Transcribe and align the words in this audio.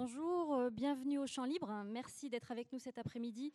Bonjour, 0.00 0.54
euh, 0.54 0.70
bienvenue 0.70 1.18
au 1.18 1.26
Champ 1.26 1.44
Libre. 1.44 1.82
Merci 1.84 2.30
d'être 2.30 2.52
avec 2.52 2.72
nous 2.72 2.78
cet 2.78 2.98
après-midi 2.98 3.52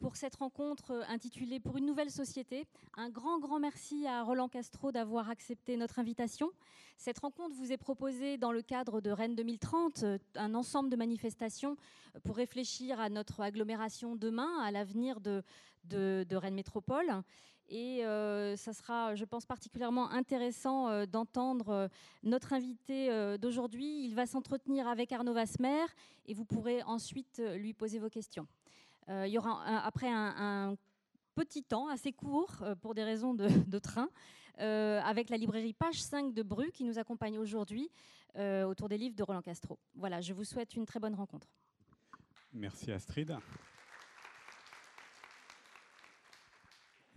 pour 0.00 0.16
cette 0.16 0.34
rencontre 0.34 0.90
euh, 0.90 1.02
intitulée 1.06 1.60
Pour 1.60 1.76
une 1.76 1.86
nouvelle 1.86 2.10
société. 2.10 2.66
Un 2.96 3.10
grand, 3.10 3.38
grand 3.38 3.60
merci 3.60 4.04
à 4.04 4.24
Roland 4.24 4.48
Castro 4.48 4.90
d'avoir 4.90 5.30
accepté 5.30 5.76
notre 5.76 6.00
invitation. 6.00 6.50
Cette 6.96 7.20
rencontre 7.20 7.54
vous 7.54 7.70
est 7.70 7.76
proposée 7.76 8.38
dans 8.38 8.50
le 8.50 8.60
cadre 8.60 9.00
de 9.00 9.12
Rennes 9.12 9.36
2030, 9.36 10.02
euh, 10.02 10.18
un 10.34 10.56
ensemble 10.56 10.90
de 10.90 10.96
manifestations 10.96 11.76
pour 12.24 12.34
réfléchir 12.34 12.98
à 12.98 13.08
notre 13.08 13.40
agglomération 13.40 14.16
demain, 14.16 14.50
à 14.64 14.72
l'avenir 14.72 15.20
de, 15.20 15.44
de, 15.84 16.26
de 16.28 16.34
Rennes 16.34 16.54
Métropole. 16.54 17.22
Et 17.68 18.04
euh, 18.04 18.56
ça 18.56 18.72
sera, 18.72 19.14
je 19.14 19.24
pense, 19.24 19.46
particulièrement 19.46 20.10
intéressant 20.10 20.88
euh, 20.88 21.06
d'entendre 21.06 21.68
euh, 21.70 21.88
notre 22.22 22.52
invité 22.52 23.08
d'aujourd'hui. 23.38 24.04
Il 24.04 24.14
va 24.14 24.26
s'entretenir 24.26 24.86
avec 24.86 25.12
Arnaud 25.12 25.32
Vasmer 25.32 25.84
et 26.26 26.34
vous 26.34 26.44
pourrez 26.44 26.82
ensuite 26.82 27.42
lui 27.56 27.72
poser 27.72 27.98
vos 27.98 28.08
questions. 28.08 28.46
Il 29.08 29.28
y 29.28 29.36
aura 29.36 29.50
un- 29.50 29.76
après 29.76 30.08
un, 30.08 30.76
petit 31.34 31.64
temps 31.64 31.88
assez 31.88 32.12
court 32.12 32.64
pour 32.80 32.94
des 32.94 33.02
raisons 33.02 33.34
de, 33.34 33.48
train 33.78 34.08
avec 34.58 35.30
la 35.30 35.36
librairie 35.36 35.72
Page 35.72 36.00
5 36.00 36.32
de 36.32 36.42
Bru 36.42 36.70
qui 36.70 36.84
nous 36.84 36.98
accompagne 36.98 37.38
aujourd'hui 37.38 37.90
autour 38.38 38.88
des 38.88 38.96
livres 38.96 39.16
de 39.16 39.22
Roland 39.22 39.42
Castro. 39.42 39.78
Voilà, 39.94 40.20
je 40.20 40.32
vous 40.32 40.44
souhaite 40.44 40.74
une 40.74 40.86
très 40.86 41.00
bonne 41.00 41.14
rencontre. 41.14 41.48
Merci 42.52 42.92
Astrid. 42.92 43.26
Bien, 43.28 43.40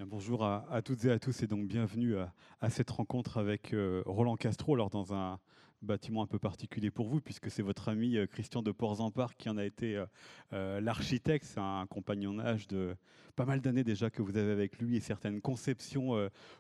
bonjour 0.06 0.46
à, 0.46 0.82
toutes 0.84 1.06
et 1.06 1.12
à 1.12 1.18
tous 1.18 1.42
et 1.42 1.48
donc 1.48 1.68
bienvenue 1.68 2.18
à, 2.18 2.32
à 2.62 2.70
cette 2.70 2.90
rencontre 2.92 3.38
avec 3.38 3.74
euh, 3.74 4.04
Roland 4.06 4.36
Castro, 4.36 4.76
alors 4.76 4.92
dans 4.92 5.16
un 5.16 5.40
bâtiment 5.82 6.24
un 6.24 6.28
peu 6.28 6.40
particulier 6.40 6.92
pour 6.92 7.08
vous 7.08 7.22
puisque 7.22 7.52
c'est 7.52 7.62
votre 7.62 7.90
ami 7.90 8.18
euh, 8.18 8.26
Christian 8.26 8.62
de 8.62 8.72
Porzampar 8.72 9.36
qui 9.36 9.50
en 9.50 9.58
a 9.58 9.66
été 9.66 9.96
euh, 9.96 10.06
euh, 10.54 10.82
l'architecte. 10.82 11.46
C'est 11.46 11.60
un 11.60 11.86
compagnonnage 11.88 12.68
de 12.68 12.96
pas 13.36 13.46
mal 13.46 13.62
d'années 13.62 13.84
déjà 13.84 14.10
que 14.10 14.22
vous 14.22 14.36
avez 14.38 14.52
avec 14.52 14.80
lui 14.80 14.96
et 14.96 15.00
certaines 15.00 15.42
conceptions 15.42 16.16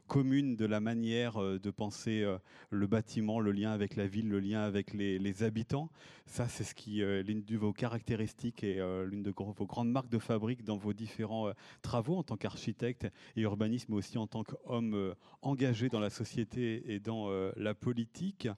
communes 0.05 0.55
de 0.55 0.65
la 0.65 0.79
manière 0.79 1.39
de 1.39 1.71
penser 1.71 2.23
le 2.69 2.85
bâtiment, 2.85 3.39
le 3.39 3.51
lien 3.51 3.71
avec 3.71 3.95
la 3.95 4.05
ville, 4.05 4.29
le 4.29 4.39
lien 4.39 4.61
avec 4.61 4.93
les, 4.93 5.43
habitants. 5.43 5.89
Ça, 6.27 6.47
c'est 6.47 6.63
ce 6.63 6.75
qui 6.75 6.97
l'une 6.97 7.43
de 7.43 7.57
vos 7.57 7.73
caractéristiques 7.73 8.63
et 8.63 8.75
l'une 9.07 9.23
de 9.23 9.33
vos 9.35 9.65
grandes 9.65 9.89
marques 9.89 10.09
de 10.09 10.19
fabrique 10.19 10.63
dans 10.63 10.77
vos 10.77 10.93
différents 10.93 11.52
travaux 11.81 12.17
en 12.17 12.23
tant 12.23 12.37
qu'architecte 12.37 13.07
et 13.35 13.41
urbaniste, 13.41 13.89
mais 13.89 13.95
aussi 13.95 14.19
en 14.19 14.27
tant 14.27 14.43
qu'homme 14.43 15.15
engagé 15.41 15.89
dans 15.89 15.99
la 15.99 16.11
société 16.11 16.93
et 16.93 16.99
dans 16.99 17.31
la 17.55 17.73
politique. 17.73 18.49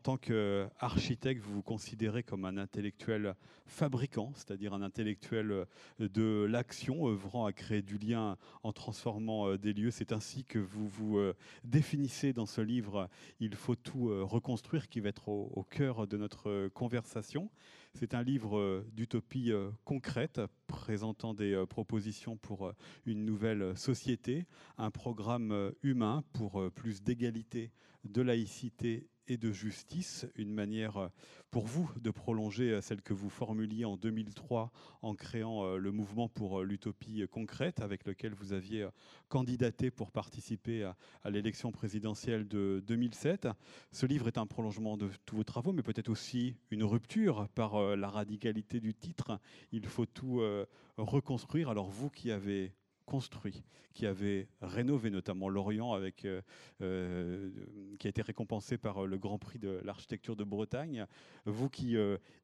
Tant 0.00 0.16
qu'architecte, 0.16 1.42
vous 1.42 1.54
vous 1.54 1.62
considérez 1.62 2.22
comme 2.22 2.44
un 2.44 2.56
intellectuel 2.56 3.34
fabricant, 3.66 4.32
c'est-à-dire 4.34 4.74
un 4.74 4.82
intellectuel 4.82 5.50
euh, 5.50 5.64
de 5.98 6.46
l'action, 6.48 7.08
œuvrant 7.08 7.46
à 7.46 7.52
créer 7.52 7.82
du 7.82 7.98
lien 7.98 8.36
en 8.62 8.72
transformant 8.72 9.48
euh, 9.48 9.58
des 9.58 9.72
lieux. 9.72 9.90
C'est 9.90 10.12
ainsi 10.12 10.44
que 10.44 10.58
vous 10.58 10.88
vous 10.88 11.18
euh, 11.18 11.34
définissez 11.64 12.32
dans 12.32 12.46
ce 12.46 12.60
livre 12.60 13.08
Il 13.40 13.54
faut 13.54 13.76
tout 13.76 14.08
reconstruire, 14.26 14.88
qui 14.88 15.00
va 15.00 15.10
être 15.10 15.28
au, 15.28 15.50
au 15.54 15.62
cœur 15.62 16.06
de 16.06 16.16
notre 16.16 16.68
conversation. 16.68 17.50
C'est 17.94 18.14
un 18.14 18.22
livre 18.22 18.84
d'utopie 18.92 19.52
concrète, 19.84 20.40
présentant 20.66 21.34
des 21.34 21.64
propositions 21.68 22.36
pour 22.36 22.72
une 23.06 23.24
nouvelle 23.24 23.76
société, 23.76 24.46
un 24.76 24.90
programme 24.90 25.72
humain 25.82 26.22
pour 26.32 26.70
plus 26.72 27.02
d'égalité, 27.02 27.72
de 28.04 28.22
laïcité 28.22 29.08
et 29.28 29.36
de 29.36 29.52
justice, 29.52 30.26
une 30.36 30.52
manière 30.52 30.96
euh, 30.96 31.08
pour 31.50 31.66
vous 31.66 31.90
de 32.00 32.10
prolonger 32.10 32.72
euh, 32.72 32.80
celle 32.80 33.02
que 33.02 33.12
vous 33.12 33.28
formuliez 33.28 33.84
en 33.84 33.96
2003 33.96 34.72
en 35.02 35.14
créant 35.14 35.64
euh, 35.64 35.76
le 35.76 35.92
mouvement 35.92 36.28
pour 36.28 36.62
l'utopie 36.62 37.22
concrète, 37.30 37.80
avec 37.80 38.06
lequel 38.06 38.34
vous 38.34 38.52
aviez 38.52 38.88
candidaté 39.28 39.90
pour 39.90 40.10
participer 40.10 40.84
à, 40.84 41.30
l'élection 41.30 41.70
présidentielle 41.70 42.48
de 42.48 42.82
2007. 42.86 43.48
Ce 43.92 44.06
livre 44.06 44.28
est 44.28 44.38
un 44.38 44.46
prolongement 44.46 44.96
de 44.96 45.10
tous 45.26 45.36
vos 45.36 45.44
travaux, 45.44 45.72
mais 45.72 45.82
peut-être 45.82 46.08
aussi 46.08 46.56
une 46.70 46.84
rupture 46.84 47.48
par 47.54 47.96
la 47.96 48.08
radicalité 48.08 48.80
du 48.80 48.94
titre. 48.94 49.38
Il 49.72 49.86
faut 49.86 50.06
tout 50.06 50.40
reconstruire. 50.96 51.68
Alors 51.68 51.90
vous 51.90 52.10
qui 52.10 52.30
avez 52.30 52.72
construit, 53.08 53.64
qui 53.94 54.04
avez 54.06 54.48
rénové 54.60 55.10
notamment 55.10 55.48
Lorient, 55.48 55.94
avec, 55.94 56.26
euh, 56.26 56.42
euh, 56.82 57.48
qui 57.98 58.06
a 58.06 58.10
été 58.10 58.20
récompensé 58.20 58.76
par 58.76 59.02
euh, 59.04 59.06
le 59.06 59.16
Grand 59.16 59.38
Prix 59.38 59.58
de 59.58 59.80
l'architecture 59.82 60.36
de 60.36 60.44
Bretagne, 60.44 61.06
vous 61.46 61.70
qui 61.70 61.96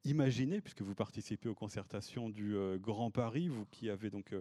imaginez, 0.05 0.61
puisque 0.63 0.81
vous 0.81 0.95
participez 0.95 1.49
aux 1.49 1.55
concertations 1.55 2.31
du 2.31 2.57
Grand 2.81 3.11
Paris, 3.11 3.49
vous 3.49 3.67
qui 3.67 3.91
avez 3.91 4.09
donc 4.09 4.35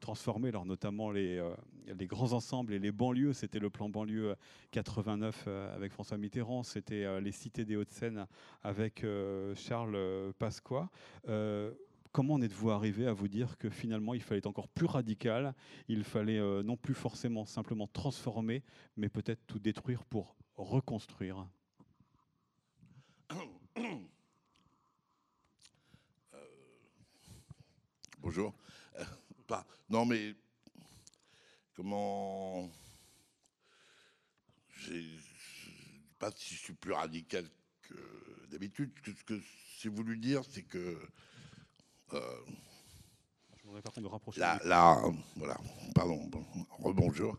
transformé, 0.00 0.50
alors 0.50 0.66
notamment 0.66 1.10
les, 1.10 1.42
les 1.86 2.06
grands 2.06 2.32
ensembles 2.32 2.74
et 2.74 2.78
les 2.78 2.92
banlieues, 2.92 3.32
c'était 3.32 3.58
le 3.58 3.70
plan 3.70 3.88
banlieue 3.88 4.34
89 4.72 5.44
euh, 5.46 5.74
avec 5.74 5.92
François 5.92 6.18
Mitterrand, 6.18 6.62
c'était 6.62 7.20
les 7.20 7.32
cités 7.32 7.64
des 7.64 7.76
Hauts-de-Seine 7.76 8.26
avec 8.62 9.04
Charles 9.56 10.32
Pasqua. 10.38 10.90
Euh, 12.10 12.12
Comment 12.12 12.34
en 12.34 12.42
êtes-vous 12.42 12.70
arrivé 12.70 13.06
à 13.06 13.12
vous 13.12 13.28
dire 13.28 13.56
que 13.58 13.70
finalement 13.70 14.14
il 14.14 14.22
fallait 14.22 14.38
être 14.38 14.46
encore 14.46 14.68
plus 14.68 14.86
radical, 14.86 15.54
il 15.88 16.04
fallait 16.04 16.38
euh, 16.38 16.62
non 16.62 16.76
plus 16.76 16.94
forcément 16.94 17.46
simplement 17.46 17.86
transformer, 17.86 18.62
mais 18.96 19.08
peut-être 19.08 19.46
tout 19.46 19.58
détruire 19.58 20.04
pour 20.04 20.36
reconstruire? 20.56 21.46
Bonjour. 28.18 28.52
Euh, 28.96 29.04
non, 29.88 30.04
mais 30.04 30.34
comment. 31.74 32.70
Je 34.68 34.92
ne 34.92 35.00
sais 35.00 35.08
pas 36.18 36.30
si 36.32 36.54
je 36.54 36.60
suis 36.60 36.74
plus 36.74 36.92
radical 36.92 37.48
que 37.82 37.94
d'habitude. 38.50 38.92
Ce 39.04 39.24
que, 39.24 39.40
j'ai 39.78 39.88
voulu 39.88 40.18
dire, 40.18 40.44
c'est 40.44 40.62
que 40.62 40.78
euh, 40.78 41.08
Je 42.12 44.00
de 44.00 44.06
rapprocher. 44.06 44.40
la, 44.40 44.60
la- 44.64 45.02
voilà, 45.36 45.56
pardon, 45.94 46.24
bon, 46.26 46.44
rebonjour. 46.78 47.38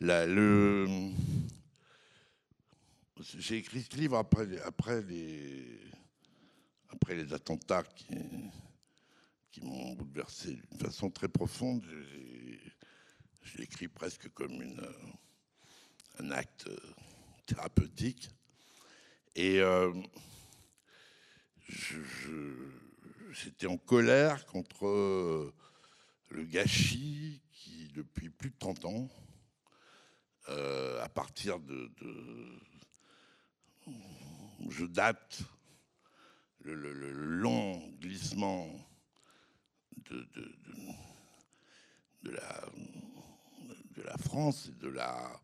La- 0.00 0.26
le, 0.26 0.86
j'ai 3.38 3.56
écrit 3.58 3.82
ce 3.82 3.96
livre 3.96 4.16
après, 4.16 4.46
les- 4.46 4.60
après 4.60 5.02
les, 5.02 5.80
après 6.90 7.14
les 7.14 7.32
attentats 7.32 7.82
qui, 7.84 8.06
qui 9.50 9.60
m'ont 9.62 9.92
bouleversé 9.94 10.54
d'une 10.54 10.78
façon 10.80 11.10
très 11.10 11.28
profonde. 11.28 11.84
J'ai- 11.84 12.60
Je 13.42 13.58
l'ai 13.58 13.64
écrit 13.64 13.86
presque 13.86 14.28
comme 14.30 14.60
une, 14.60 14.82
un 16.18 16.30
acte 16.32 16.68
thérapeutique. 17.46 18.28
Et 19.36 19.60
euh, 19.60 19.92
je- 21.68 22.02
je- 22.02 22.85
j'étais 23.36 23.66
en 23.66 23.76
colère 23.76 24.46
contre 24.46 24.86
euh, 24.86 25.52
le 26.30 26.44
gâchis 26.44 27.42
qui, 27.52 27.88
depuis 27.94 28.30
plus 28.30 28.50
de 28.50 28.56
30 28.58 28.84
ans, 28.86 29.08
euh, 30.48 31.02
à 31.02 31.08
partir 31.08 31.58
de, 31.60 31.90
Je 34.68 34.84
date 34.86 35.42
le, 36.60 36.76
long 37.12 37.78
glissement 38.00 38.68
de, 39.96 40.26
la, 42.24 44.18
France 44.18 44.68
et 44.68 44.72
de 44.72 44.88
la, 44.88 45.40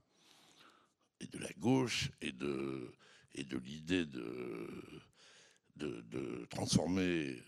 gauche 1.59 2.11
et 2.21 2.33
de, 2.33 2.93
l'idée 3.35 4.06
de 4.06 4.87
transformer 6.50 7.43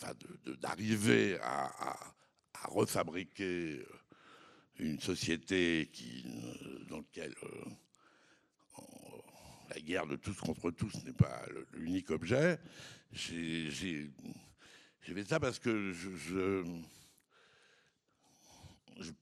enfin 0.00 0.14
d'arriver 0.60 1.38
à, 1.42 1.96
refabriquer 2.68 3.82
une 4.78 5.00
société 5.00 5.88
qui, 5.92 6.24
euh, 6.26 6.84
dans 6.88 6.98
laquelle 6.98 7.34
euh, 7.42 7.64
la 9.70 9.80
guerre 9.80 10.06
de 10.06 10.16
tous 10.16 10.34
contre 10.34 10.70
tous 10.70 11.04
n'est 11.04 11.14
pas 11.14 11.42
l'unique 11.72 12.10
objet. 12.10 12.58
J'ai 13.12 14.10
fait 15.02 15.24
ça 15.24 15.40
parce 15.40 15.58
que 15.58 15.92
je, 15.92 16.14
je, 16.16 16.64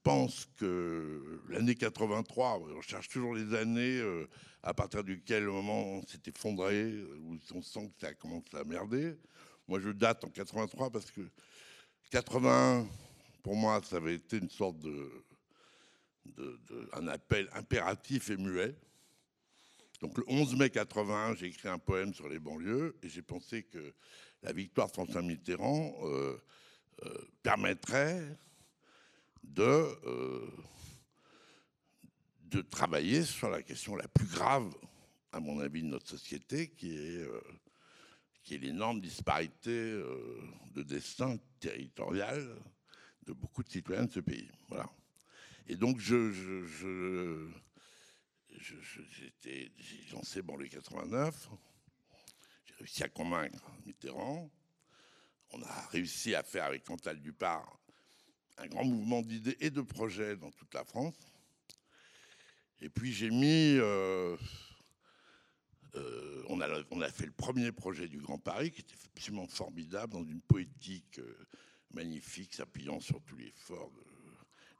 pense 0.03 0.47
que 0.57 1.41
l'année 1.47 1.75
83, 1.75 2.59
on 2.59 2.81
cherche 2.81 3.07
toujours 3.07 3.35
les 3.35 3.53
années 3.55 3.99
euh, 3.99 4.27
à 4.63 4.73
partir 4.73 5.03
duquel 5.03 5.45
le 5.45 5.51
moment 5.51 6.01
s'est 6.07 6.19
effondré, 6.27 7.03
où 7.21 7.37
on 7.53 7.61
sent 7.61 7.91
que 7.97 8.07
ça 8.07 8.13
commence 8.13 8.53
à 8.53 8.63
merder. 8.65 9.15
Moi, 9.69 9.79
je 9.79 9.89
date 9.89 10.23
en 10.23 10.29
83 10.29 10.89
parce 10.89 11.11
que 11.11 11.21
81, 12.09 12.87
pour 13.43 13.55
moi, 13.55 13.79
ça 13.83 13.97
avait 13.97 14.15
été 14.15 14.39
une 14.39 14.49
sorte 14.49 14.79
de, 14.79 15.23
un 16.93 17.07
appel 17.07 17.47
impératif 17.53 18.31
et 18.31 18.37
muet. 18.37 18.75
Donc 20.01 20.17
le 20.17 20.23
11 20.27 20.55
mai 20.55 20.71
81, 20.71 21.35
j'ai 21.35 21.45
écrit 21.45 21.67
un 21.67 21.77
poème 21.77 22.15
sur 22.15 22.27
les 22.27 22.39
banlieues 22.39 22.97
et 23.03 23.09
j'ai 23.09 23.21
pensé 23.21 23.61
que 23.61 23.93
la 24.41 24.53
victoire 24.53 24.87
de 24.87 24.93
François 24.93 25.21
Mitterrand 25.21 25.95
euh, 26.01 26.35
euh, 27.05 27.13
permettrait 27.43 28.25
de, 29.43 29.85
de 32.45 32.61
travailler 32.61 33.23
sur 33.23 33.51
la 33.51 33.61
question 33.61 33.95
la 33.95 34.07
plus 34.07 34.25
grave, 34.25 34.73
à 35.31 35.39
mon 35.39 35.59
avis, 35.59 35.83
de 35.83 35.89
notre 35.89 36.09
société, 36.09 36.69
qui 36.69 36.97
est, 36.97 37.23
qui 38.49 38.55
est 38.55 38.57
l'énorme 38.57 38.99
disparité 38.99 39.69
de 40.73 40.81
destin 40.81 41.37
territorial 41.59 42.55
de 43.27 43.33
beaucoup 43.33 43.61
de 43.61 43.69
citoyens 43.69 44.05
de 44.05 44.11
ce 44.11 44.21
pays. 44.21 44.49
Voilà. 44.69 44.89
Et 45.67 45.75
donc, 45.75 45.99
je, 45.99 46.31
je, 46.31 47.47
lancé 50.11 50.41
le 50.41 50.67
89. 50.67 51.49
J'ai 52.65 52.73
réussi 52.79 53.03
à 53.03 53.09
convaincre 53.09 53.71
Mitterrand. 53.85 54.49
On 55.51 55.61
a 55.61 55.87
réussi 55.91 56.33
à 56.33 56.41
faire 56.41 56.65
avec 56.65 56.85
Cantal 56.85 57.21
Dupart 57.21 57.79
un 58.57 58.65
grand 58.65 58.83
mouvement 58.83 59.21
d'idées 59.21 59.57
et 59.59 59.69
de 59.69 59.81
projets 59.81 60.35
dans 60.35 60.49
toute 60.49 60.73
la 60.73 60.83
France. 60.83 61.13
Et 62.81 62.89
puis 62.89 63.13
j'ai 63.13 63.29
mis. 63.29 63.75
Euh, 63.77 64.35
euh, 65.95 66.43
on, 66.49 66.61
a, 66.61 67.09
fait 67.09 67.25
le 67.25 67.31
premier 67.31 67.71
projet 67.71 68.07
du 68.07 68.19
Grand 68.19 68.37
Paris 68.37 68.71
qui 68.71 68.81
était 68.81 68.95
absolument 69.15 69.47
formidable 69.47 70.13
dans 70.13 70.23
une 70.23 70.41
poétique 70.41 71.19
euh, 71.19 71.35
magnifique 71.91 72.53
s'appuyant 72.53 72.99
sur 72.99 73.21
tous 73.23 73.37
les 73.37 73.51
forts 73.55 73.91
de 73.91 74.03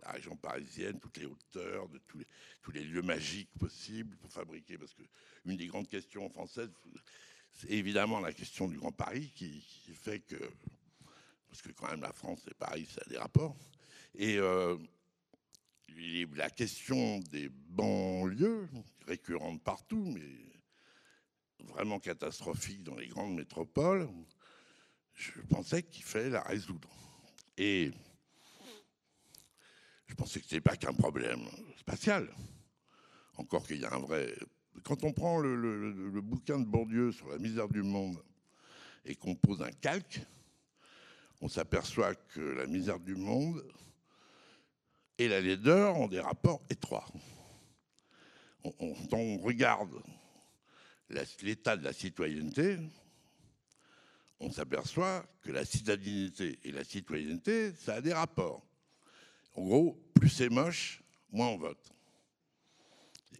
la 0.04 0.12
région 0.12 0.36
parisienne, 0.36 1.00
toutes 1.00 1.18
les 1.18 1.26
hauteurs, 1.26 1.90
de 1.90 1.98
tous 2.08 2.20
les, 2.20 2.28
tous 2.62 2.72
les 2.72 2.84
lieux 2.84 3.02
magiques 3.02 3.50
possibles 3.60 4.16
pour 4.18 4.32
fabriquer. 4.32 4.78
Parce 4.78 4.94
que 4.94 5.04
une 5.46 5.58
des 5.58 5.68
grandes 5.68 5.88
questions 5.88 6.30
françaises, 6.30 6.72
c'est 7.54 7.72
évidemment 7.72 8.20
la 8.20 8.32
question 8.32 8.68
du 8.68 8.78
Grand 8.78 8.92
Paris 8.92 9.32
qui, 9.36 9.62
fait 9.94 10.20
que, 10.20 10.38
parce 11.50 11.62
que 11.62 11.72
quand 11.72 11.90
même 11.90 12.02
la 12.02 12.14
France 12.14 12.46
et 12.50 12.54
Paris, 12.54 12.88
ça 12.90 13.02
a 13.06 13.10
des 13.10 13.18
rapports. 13.18 13.58
Et 14.16 14.38
euh, 14.38 14.78
la 16.36 16.50
question 16.50 17.20
des 17.32 17.50
banlieues, 17.50 18.70
récurrente 19.08 19.62
partout, 19.64 20.06
mais 20.06 20.49
vraiment 21.66 22.00
catastrophique 22.00 22.84
dans 22.84 22.96
les 22.96 23.08
grandes 23.08 23.36
métropoles, 23.36 24.10
je 25.14 25.42
pensais 25.50 25.84
qu'il 25.84 26.04
fallait 26.04 26.30
la 26.30 26.42
résoudre. 26.42 26.90
Et 27.58 27.92
je 30.08 30.16
pensais 30.16 30.40
que 30.40 30.48
ce 30.48 30.56
n'était 30.56 30.70
pas 30.70 30.78
qu'un 30.78 30.94
problème 30.94 31.42
spatial. 31.78 32.34
Encore 33.36 33.66
qu'il 33.68 33.80
y 33.80 33.86
a 33.86 33.94
un 33.94 34.00
vrai. 34.00 34.34
Quand 34.84 35.04
on 35.04 35.12
prend 35.12 35.40
le, 35.40 36.22
bouquin 36.22 36.60
de 36.60 36.66
Bourdieu 36.66 37.12
sur 37.12 37.30
la 37.30 37.38
misère 37.38 37.68
du 37.68 37.84
monde 37.84 38.24
et 39.06 39.16
qu'on 39.16 39.36
pose 39.36 39.62
un 39.62 39.72
calque, 39.72 40.22
on 41.42 41.50
s'aperçoit 41.50 42.16
que 42.16 42.42
la 42.42 42.66
misère 42.66 43.00
du 43.00 43.16
monde 43.16 43.64
et 45.18 45.28
la 45.28 45.42
laideur 45.42 45.98
ont 45.98 46.08
des 46.08 46.20
rapports 46.20 46.62
étroits. 46.70 47.08
On, 48.64 48.96
on 49.12 49.38
regarde 49.38 50.02
l'état 51.10 51.78
de 51.78 51.84
la 51.84 51.94
citoyenneté, 51.94 52.78
on 54.40 54.52
s'aperçoit 54.52 55.26
que 55.42 55.52
la 55.52 55.66
citadinité 55.66 56.60
et 56.64 56.72
la 56.72 56.84
citoyenneté, 56.84 57.74
ça 57.74 57.96
a 57.96 58.02
des 58.02 58.14
rapports. 58.14 58.66
En 59.56 59.64
gros, 59.64 60.12
plus 60.14 60.30
c'est 60.30 60.50
moche, 60.50 61.02
moins 61.32 61.48
on 61.48 61.58
vote. 61.58 61.92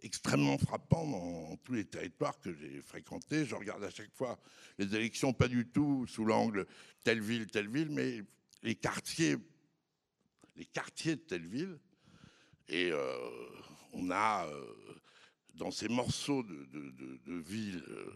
Extrêmement 0.02 0.58
frappant 0.58 1.06
dans 1.06 1.56
tous 1.58 1.74
les 1.74 1.84
territoires 1.84 2.38
que 2.40 2.52
j'ai 2.54 2.80
fréquentés. 2.82 3.44
Je 3.44 3.54
regarde 3.54 3.84
à 3.84 3.90
chaque 3.90 4.12
fois 4.14 4.38
les 4.78 4.94
élections, 4.94 5.32
pas 5.32 5.48
du 5.48 5.66
tout 5.66 6.06
sous 6.06 6.24
l'angle 6.24 6.66
telle 7.02 7.20
ville, 7.20 7.46
telle 7.46 7.68
ville, 7.68 7.90
mais 7.90 8.22
les 8.62 8.74
quartiers, 8.74 9.36
les 10.56 10.66
quartiers 10.66 11.16
de 11.16 11.20
telle 11.20 11.46
ville. 11.46 11.78
Et 12.68 12.90
euh, 12.92 13.16
on 13.92 14.10
a 14.10 14.46
euh, 14.46 14.74
dans 15.60 15.70
ces 15.70 15.88
morceaux 15.88 16.42
de, 16.42 16.64
de, 17.26 17.34
ville 17.34 17.84
euh, 17.88 18.14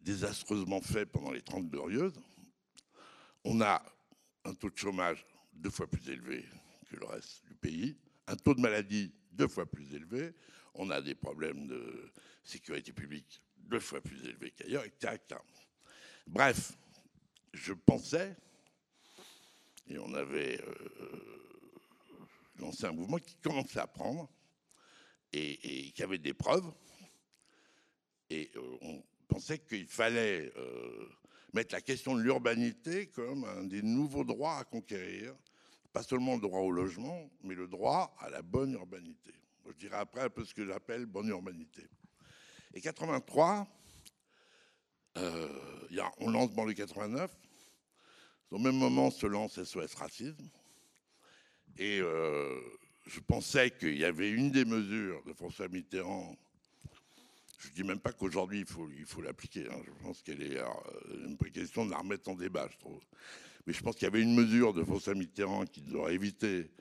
désastreusement 0.00 0.80
fait 0.80 1.04
pendant 1.04 1.30
les 1.30 1.42
30 1.42 1.68
glorieuses, 1.68 2.18
on 3.44 3.60
a 3.60 3.84
un 4.46 4.54
taux 4.54 4.70
de 4.70 4.78
chômage 4.78 5.26
deux 5.52 5.68
fois 5.68 5.86
plus 5.86 6.08
élevé 6.08 6.46
que 6.88 6.96
le 6.96 7.04
reste 7.04 7.44
du 7.44 7.54
pays, 7.54 7.94
un 8.26 8.36
taux 8.36 8.54
de 8.54 8.60
maladie 8.60 9.12
deux 9.32 9.48
fois 9.48 9.66
plus 9.66 9.94
élevé, 9.94 10.32
on 10.74 10.88
a 10.88 11.02
des 11.02 11.14
problèmes 11.14 11.66
de 11.66 12.10
sécurité 12.42 12.90
publique 12.92 13.42
deux 13.58 13.80
fois 13.80 14.00
plus 14.00 14.24
élevés 14.24 14.50
qu'ailleurs, 14.52 14.84
etc., 14.84 15.18
Bref, 16.26 16.72
je 17.52 17.74
pensais, 17.74 18.34
et 19.88 19.98
on 19.98 20.14
avait 20.14 20.58
euh, 20.62 21.58
lancé 22.60 22.86
un 22.86 22.92
mouvement 22.92 23.18
qui 23.18 23.34
commençait 23.42 23.80
à 23.80 23.88
prendre 23.88 24.30
et, 25.32 25.92
qui 25.92 26.02
avait 26.02 26.18
des 26.18 26.34
preuves, 26.34 26.70
et 28.30 28.50
euh, 28.56 28.78
on 28.82 29.02
pensait 29.28 29.58
qu'il 29.58 29.86
fallait 29.86 30.52
euh, 30.56 31.08
mettre 31.52 31.74
la 31.74 31.80
question 31.80 32.14
de 32.14 32.22
l'urbanité 32.22 33.06
comme 33.08 33.44
un 33.44 33.64
des 33.64 33.82
nouveaux 33.82 34.24
droits 34.24 34.58
à 34.58 34.64
conquérir, 34.64 35.34
pas 35.92 36.02
seulement 36.02 36.34
le 36.34 36.40
droit 36.40 36.60
au 36.60 36.70
logement, 36.70 37.30
mais 37.42 37.54
le 37.54 37.68
droit 37.68 38.14
à 38.20 38.30
la 38.30 38.42
bonne 38.42 38.72
urbanité. 38.72 39.32
Je 39.66 39.72
dirai 39.72 39.96
après 39.96 40.22
un 40.22 40.30
peu 40.30 40.44
ce 40.44 40.54
que 40.54 40.66
j'appelle 40.66 41.06
bonne 41.06 41.28
urbanité. 41.28 41.86
Et 42.74 42.80
83, 42.80 43.68
euh, 45.18 45.48
y 45.90 46.00
a, 46.00 46.10
on 46.18 46.30
lance 46.30 46.50
le 46.56 46.72
89. 46.72 47.30
Au 48.50 48.58
même 48.58 48.76
moment 48.76 49.10
se 49.10 49.26
lance 49.26 49.62
SOS 49.62 49.94
Racisme. 49.94 50.48
Et 51.78 52.00
euh, 52.00 52.60
je 53.06 53.20
pensais 53.20 53.70
qu'il 53.70 53.98
y 53.98 54.04
avait 54.04 54.30
une 54.30 54.50
des 54.50 54.64
mesures 54.64 55.22
de 55.24 55.32
François 55.32 55.68
Mitterrand 55.68 56.36
je 57.62 57.68
ne 57.68 57.74
dis 57.74 57.84
même 57.84 58.00
pas 58.00 58.12
qu'aujourd'hui, 58.12 58.60
il 58.60 58.66
faut, 58.66 58.90
il 58.90 59.04
faut 59.04 59.22
l'appliquer. 59.22 59.68
Hein. 59.70 59.80
Je 59.86 59.92
pense 60.02 60.20
qu'elle 60.22 60.42
est 60.42 60.58
euh, 60.58 61.26
une 61.26 61.36
question 61.36 61.86
de 61.86 61.92
la 61.92 61.98
remettre 61.98 62.28
en 62.28 62.34
débat, 62.34 62.68
je 62.72 62.76
trouve. 62.78 63.00
Mais 63.66 63.72
je 63.72 63.80
pense 63.80 63.94
qu'il 63.94 64.02
y 64.04 64.08
avait 64.08 64.22
une 64.22 64.34
mesure 64.34 64.74
de 64.74 64.82
François 64.82 65.14
Mitterrand 65.14 65.64
qui 65.66 65.84
aurait 65.94 66.14
évité 66.14 66.72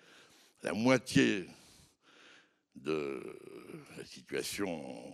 la 0.64 0.74
moitié 0.74 1.48
de 2.76 3.22
la 3.96 4.06
situation 4.06 5.14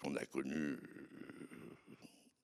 qu'on 0.00 0.16
a 0.16 0.24
connue 0.24 0.56
euh, 0.56 0.78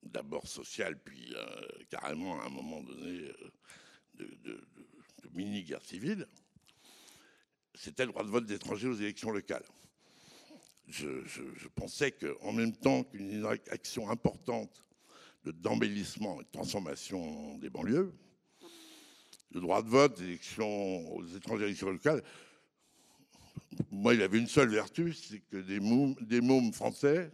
d'abord 0.05 0.47
sociale, 0.47 1.01
puis 1.03 1.35
euh, 1.35 1.45
carrément 1.91 2.41
à 2.41 2.47
un 2.47 2.51
moment 2.51 2.83
donné 2.85 3.33
de, 4.15 4.27
de 4.45 4.61
mini-guerre 5.35 5.83
civile, 5.83 6.29
c'était 7.77 8.05
le 8.05 8.13
droit 8.13 8.25
de 8.25 8.31
vote 8.31 8.47
d'étrangers 8.47 8.89
aux 8.89 8.95
élections 8.95 9.31
locales 9.31 9.65
je, 10.89 11.69
pensais 11.75 12.13
qu'en 12.13 12.53
même 12.53 12.73
temps 12.73 13.05
qu'une 13.05 13.45
action 13.71 14.09
importante 14.11 14.85
d'embellissement 15.45 16.41
et 16.41 16.45
de 16.45 16.51
transformation 16.51 17.57
des 17.59 17.71
banlieues, 17.71 18.13
le 19.53 19.61
droit 19.61 19.83
de 19.83 19.89
vote, 19.89 20.21
élections 20.21 21.13
aux 21.15 21.25
étrangers 21.25 21.65
élections 21.65 21.91
locales, 21.91 22.23
moi, 23.91 24.15
il 24.15 24.23
avait 24.23 24.39
une 24.39 24.49
seule 24.49 24.69
vertu, 24.69 25.13
c'est 25.13 25.41
que 25.41 25.59
des 25.59 25.81
mômes, 25.81 26.15
des 26.21 26.41
mômes 26.41 26.73
français 26.73 27.31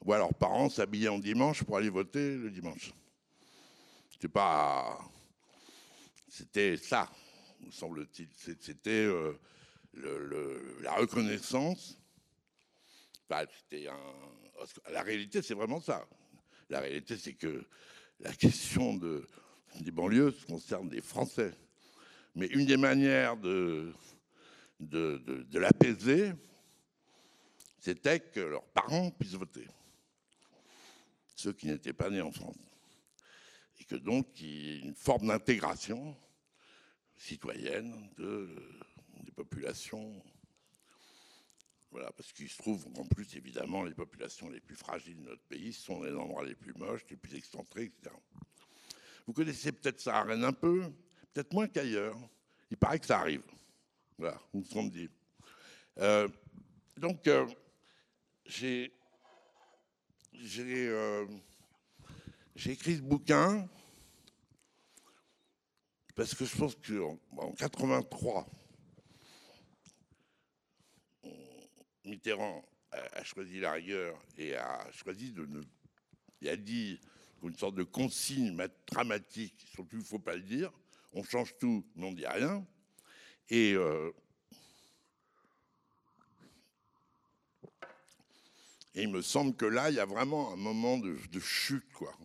voient 0.00 0.18
leurs 0.18 0.34
parents 0.34 0.68
s'habiller 0.68 1.08
en 1.08 1.18
dimanche 1.18 1.64
pour 1.64 1.76
aller 1.76 1.90
voter 1.90 2.36
le 2.36 2.50
dimanche. 2.50 2.92
C'était 4.10 4.28
pas. 4.28 4.98
C'était 6.28 6.76
ça, 6.76 7.10
semble-t-il. 7.70 8.28
C'était 8.60 8.90
euh, 8.90 9.32
la 10.82 10.94
reconnaissance 10.94 11.98
la 13.28 15.02
réalité, 15.02 15.42
c'est 15.42 15.54
vraiment 15.54 15.80
ça. 15.80 16.06
La 16.68 16.80
réalité, 16.80 17.16
c'est 17.16 17.34
que 17.34 17.64
la 18.20 18.32
question 18.32 18.94
de, 18.94 19.26
des 19.80 19.90
banlieues 19.90 20.34
concerne 20.46 20.88
des 20.88 21.00
Français. 21.00 21.52
Mais 22.34 22.46
une 22.46 22.66
des 22.66 22.76
manières 22.76 23.36
de, 23.36 23.92
de, 24.80 25.18
de, 25.48 25.58
l'apaiser, 25.58 26.32
c'était 27.78 28.20
que 28.20 28.40
leurs 28.40 28.64
parents 28.64 29.10
puissent 29.10 29.34
voter. 29.34 29.66
Ceux 31.34 31.52
qui 31.52 31.66
n'étaient 31.66 31.92
pas 31.92 32.10
nés 32.10 32.20
en 32.20 32.32
France. 32.32 32.56
Et 33.78 33.84
que 33.84 33.96
donc, 33.96 34.26
une 34.40 34.94
forme 34.94 35.28
d'intégration 35.28 36.16
citoyenne 37.16 38.10
de, 38.16 38.48
des 39.24 39.32
populations 39.32 40.22
voilà, 41.96 42.12
parce 42.12 42.30
qu'il 42.32 42.48
se 42.48 42.58
trouve 42.58 42.92
qu'en 42.92 43.06
plus, 43.06 43.36
évidemment, 43.36 43.82
les 43.82 43.94
populations 43.94 44.50
les 44.50 44.60
plus 44.60 44.76
fragiles 44.76 45.16
de 45.16 45.30
notre 45.30 45.42
pays 45.44 45.72
sont 45.72 46.02
les 46.02 46.12
endroits 46.12 46.44
les 46.44 46.54
plus 46.54 46.74
moches, 46.74 47.00
les 47.08 47.16
plus 47.16 47.34
excentrés, 47.34 47.84
etc. 47.84 48.14
Vous 49.26 49.32
connaissez 49.32 49.72
peut-être 49.72 50.00
ça 50.00 50.18
à 50.18 50.24
Rennes 50.24 50.44
un 50.44 50.52
peu, 50.52 50.82
peut-être 51.32 51.54
moins 51.54 51.68
qu'ailleurs. 51.68 52.18
Il 52.70 52.76
paraît 52.76 52.98
que 52.98 53.06
ça 53.06 53.20
arrive. 53.20 53.44
Voilà, 54.18 54.38
nous 54.52 54.64
sommes 54.64 54.90
dit. 54.90 55.08
Euh, 55.98 56.28
donc, 56.98 57.26
euh, 57.28 57.46
j'ai 58.44 58.92
euh, 60.34 61.26
j'ai 62.54 62.72
écrit 62.72 62.96
ce 62.96 63.02
bouquin 63.02 63.66
parce 66.16 66.34
que 66.34 66.44
je 66.44 66.56
pense 66.56 66.74
qu'en 66.74 67.18
en 67.36 67.52
83, 67.52 68.48
Mitterrand 72.04 72.64
a, 72.90 73.22
choisi 73.22 73.60
la 73.60 73.72
rigueur 73.72 74.20
et 74.38 74.56
a 74.56 74.90
choisi 74.92 75.30
de 75.30 75.44
ne. 75.46 75.62
Il 76.40 76.48
a 76.48 76.56
dit 76.56 76.98
une 77.42 77.56
sorte 77.56 77.74
de 77.76 77.82
consigne 77.82 78.56
dramatique, 78.90 79.66
surtout 79.72 79.96
il 79.96 80.00
ne 80.00 80.04
faut 80.04 80.18
pas 80.18 80.34
le 80.34 80.42
dire. 80.42 80.72
On 81.12 81.22
change 81.22 81.56
tout, 81.58 81.86
mais 81.94 82.06
on 82.06 82.10
ne 82.12 82.16
dit 82.16 82.26
rien. 82.26 82.66
Euh, 83.52 84.12
Et 88.96 89.02
il 89.02 89.10
me 89.10 89.20
semble 89.20 89.54
que 89.54 89.66
là, 89.66 89.90
il 89.90 89.96
y 89.96 90.00
a 90.00 90.06
vraiment 90.06 90.54
un 90.54 90.56
moment 90.56 90.96
de, 90.96 91.18
chute, 91.38 91.92
quoi, 91.92 92.16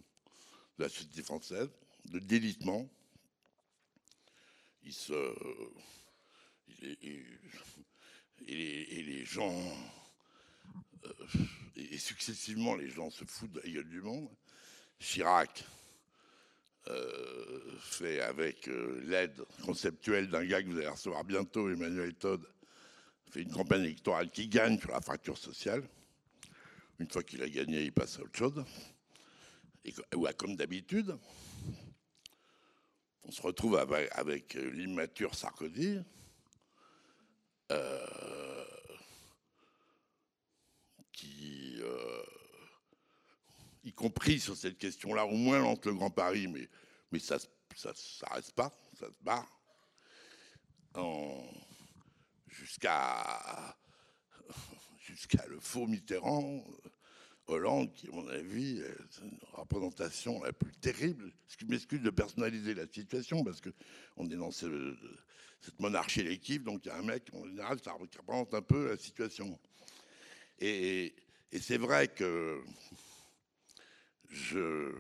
de 0.78 0.84
la 0.86 0.90
société 0.90 1.22
française, 1.22 1.70
de 2.06 2.18
délitement. 2.20 2.90
Et, 8.48 9.04
les 9.04 9.26
gens, 9.26 9.56
euh, 11.06 11.14
et 11.76 11.98
successivement, 11.98 12.76
les 12.76 12.90
gens 12.90 13.10
se 13.10 13.24
foutent 13.26 13.52
de 13.52 13.62
la 13.62 13.70
gueule 13.70 13.90
du 13.90 14.02
monde. 14.02 14.30
Chirac 15.00 15.66
euh, 16.88 17.78
fait 17.80 18.22
avec 18.22 18.68
euh, 18.68 19.02
l'aide 19.06 19.40
conceptuelle 19.64 20.30
d'un 20.30 20.46
gars 20.46 20.62
que 20.64 20.68
vous 20.68 20.78
allez 20.78 20.88
recevoir 20.88 21.24
bientôt, 21.24 21.70
Emmanuel 21.70 22.16
Todd, 22.16 22.46
fait 23.30 23.44
une 23.44 23.52
campagne 23.52 23.84
électorale 23.84 24.32
qui 24.32 24.48
gagne 24.48 24.80
sur 24.80 24.92
la 24.92 25.02
fracture 25.02 25.38
sociale. 25.38 25.88
Une 27.00 27.10
fois 27.10 27.24
qu'il 27.24 27.42
a 27.44 27.50
gagné, 27.50 27.84
il 27.84 27.92
passe 27.92 28.20
à 28.20 28.24
autre 28.24 28.38
chose. 28.38 28.66
Et, 29.86 29.94
comme 30.38 30.56
d'habitude, 30.56 31.18
on 33.24 33.32
se 33.32 33.42
retrouve 33.42 33.78
avec, 33.78 34.54
l'immature 34.54 35.36
Sarkozy, 35.36 36.00
euh, 37.72 38.66
qui, 41.12 41.78
euh, 41.82 42.24
y 43.84 43.94
compris 43.94 44.40
sur 44.40 44.56
cette 44.58 44.78
question-là, 44.78 45.26
au 45.26 45.36
moins 45.36 45.60
lance 45.60 45.84
le 45.86 45.94
Grand 45.94 46.10
Paris, 46.10 46.48
mais, 46.48 46.70
mais 47.12 47.20
ça 47.20 47.38
ne 47.38 48.34
reste 48.34 48.54
pas, 48.54 48.72
ça 49.00 49.08
se 49.08 49.24
barre. 49.24 49.48
Jusqu'à 52.48 53.78
jusqu'à 55.00 55.46
le 55.48 55.60
faux 55.60 55.88
Mitterrand, 55.88 56.64
Qui, 57.96 58.08
à 58.08 58.12
mon 58.14 58.28
avis, 58.30 58.80
est 58.80 59.22
une 59.22 59.38
représentation 59.52 60.42
la 60.42 60.54
plus 60.54 60.72
terrible. 60.72 61.34
Qui 61.58 61.66
m'excuse 61.66 62.02
de 62.02 62.10
personnaliser 62.10 62.74
la 62.74 62.88
situation, 62.88 63.44
parce 63.44 63.60
qu'on 63.60 64.30
est 64.30 64.38
dans 64.38 64.52
cette 64.52 65.78
monarchie 65.78 66.22
élective, 66.22 66.64
donc 66.64 66.86
il 66.86 66.88
y 66.88 66.92
a 66.92 66.98
un 66.98 67.02
mec, 67.02 67.30
en 67.34 67.46
général, 67.46 67.78
ça 67.84 67.92
représente 67.92 68.54
un 68.54 68.62
peu 68.62 68.92
la 68.92 68.98
situation. 68.98 69.60
Et, 70.60 71.14
c'est 71.60 71.78
vrai 71.78 72.08
que 72.08 72.64
je, 74.30 74.96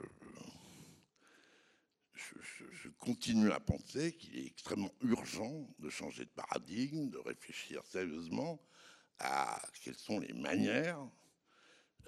je, 2.14 2.90
continue 3.00 3.52
à 3.54 3.62
penser 3.62 4.12
qu'il 4.12 4.38
est 4.38 4.48
extrêmement 4.48 4.92
urgent 5.02 5.70
de 5.80 5.90
changer 5.90 6.26
de 6.26 6.30
paradigme, 6.30 7.10
de 7.10 7.18
réfléchir 7.18 7.82
sérieusement 7.86 8.62
à 9.20 9.62
quelles 9.82 9.96
sont 9.96 10.20
les 10.20 10.34
manières 10.34 11.00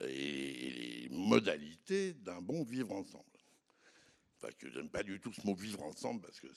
et 0.02 0.72
les 0.72 1.10
modalités 1.10 2.14
d'un 2.14 2.42
bon 2.42 2.64
vivre 2.64 2.92
ensemble. 2.92 3.26
Enfin, 4.38 4.52
que 4.58 4.70
j'aime 4.70 4.90
pas 4.90 5.04
du 5.04 5.20
tout 5.20 5.32
ce 5.32 5.46
mot 5.46 5.56
vivre 5.56 5.84
ensemble 5.84 6.22
parce 6.22 6.40
que 6.40 6.48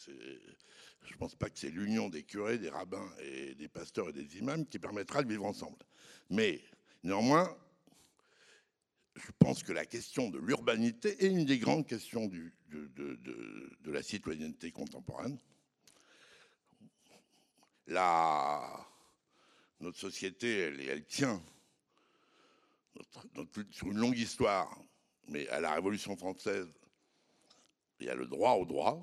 je 1.05 1.17
pense 1.17 1.37
pas 1.37 1.49
que 1.49 1.59
c'est 1.59 1.71
l'union 1.71 2.09
des 2.09 2.25
curés, 2.25 2.59
des 2.59 2.69
rabbins 2.69 3.09
et 3.21 3.55
des 3.55 3.69
pasteurs 3.69 4.09
et 4.09 4.13
des 4.13 4.39
imams 4.39 4.67
qui 4.67 4.79
permettra 4.79 5.23
de 5.23 5.29
vivre 5.29 5.45
ensemble. 5.45 5.79
Mais 6.31 6.61
néanmoins, 7.05 7.57
je 9.15 9.31
pense 9.39 9.63
que 9.63 9.73
la 9.73 9.87
question 9.87 10.31
de 10.31 10.39
l'urbanité 10.39 11.25
est 11.25 11.29
une 11.29 11.45
des 11.45 11.59
grandes 11.59 11.87
questions 11.87 12.27
de, 12.27 12.53
la 13.85 14.03
citoyenneté 14.03 14.73
contemporaine. 14.73 15.39
La, 17.87 18.85
notre 19.81 19.99
société, 19.99 20.59
elle 20.59 21.05
tient 21.05 21.41
sur 23.71 23.87
une 23.89 23.99
longue 23.99 24.19
histoire, 24.19 24.77
mais 25.29 25.49
à 25.49 25.61
la 25.61 25.75
Révolution 25.75 26.17
française, 26.17 26.69
il 28.01 28.07
y 28.07 28.11
a 28.11 28.15
le 28.15 28.27
droit 28.27 28.53
au 28.53 28.65
droit. 28.65 29.03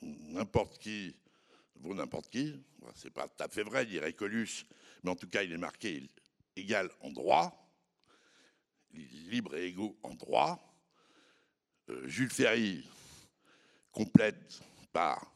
N'importe 0.00 0.78
qui 0.78 1.14
vaut 1.76 1.94
n'importe 1.94 2.28
qui. 2.28 2.54
C'est 2.94 3.12
pas 3.12 3.28
tout 3.28 3.42
à 3.42 3.48
fait 3.48 3.62
vrai, 3.62 3.86
dirait 3.86 4.12
Coluche, 4.12 4.66
mais 5.02 5.10
en 5.10 5.16
tout 5.16 5.28
cas, 5.28 5.42
il 5.42 5.52
est 5.52 5.58
marqué 5.58 6.08
égal 6.56 6.90
en 7.00 7.10
droit, 7.10 7.70
libre 8.92 9.56
et 9.56 9.66
égaux 9.66 9.98
en 10.02 10.14
droit. 10.14 10.60
Euh, 11.88 12.06
Jules 12.08 12.30
Ferry 12.30 12.88
complète 13.90 14.60
par 14.92 15.32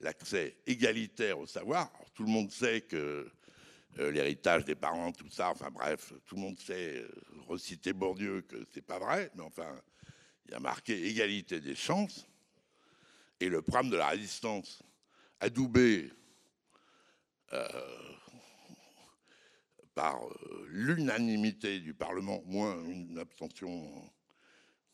l'accès 0.00 0.56
égalitaire 0.66 1.38
au 1.38 1.46
savoir. 1.46 1.90
tout 2.14 2.24
le 2.24 2.30
monde 2.30 2.50
sait 2.50 2.82
que 2.82 3.30
euh, 3.98 4.10
l'héritage 4.12 4.64
des 4.64 4.74
parents, 4.74 5.12
tout 5.12 5.28
ça. 5.30 5.50
Enfin 5.50 5.70
bref, 5.70 6.12
tout 6.26 6.36
le 6.36 6.42
monde 6.42 6.58
sait, 6.58 6.98
euh, 6.98 7.10
reciter 7.48 7.92
Bourdieu, 7.92 8.42
que 8.42 8.56
c'est 8.72 8.82
pas 8.82 8.98
vrai, 8.98 9.30
mais 9.34 9.42
enfin, 9.42 9.80
il 10.46 10.52
y 10.52 10.54
a 10.54 10.60
marqué 10.60 11.06
égalité 11.06 11.60
des 11.60 11.74
chances. 11.74 12.28
Et 13.40 13.48
le 13.48 13.62
programme 13.62 13.90
de 13.90 13.96
la 13.96 14.08
résistance, 14.08 14.82
adoubé 15.40 16.12
euh, 17.52 17.68
par 19.94 20.20
l'unanimité 20.68 21.80
du 21.80 21.94
Parlement, 21.94 22.42
moins 22.46 22.80
une 22.84 23.18
abstention 23.18 23.90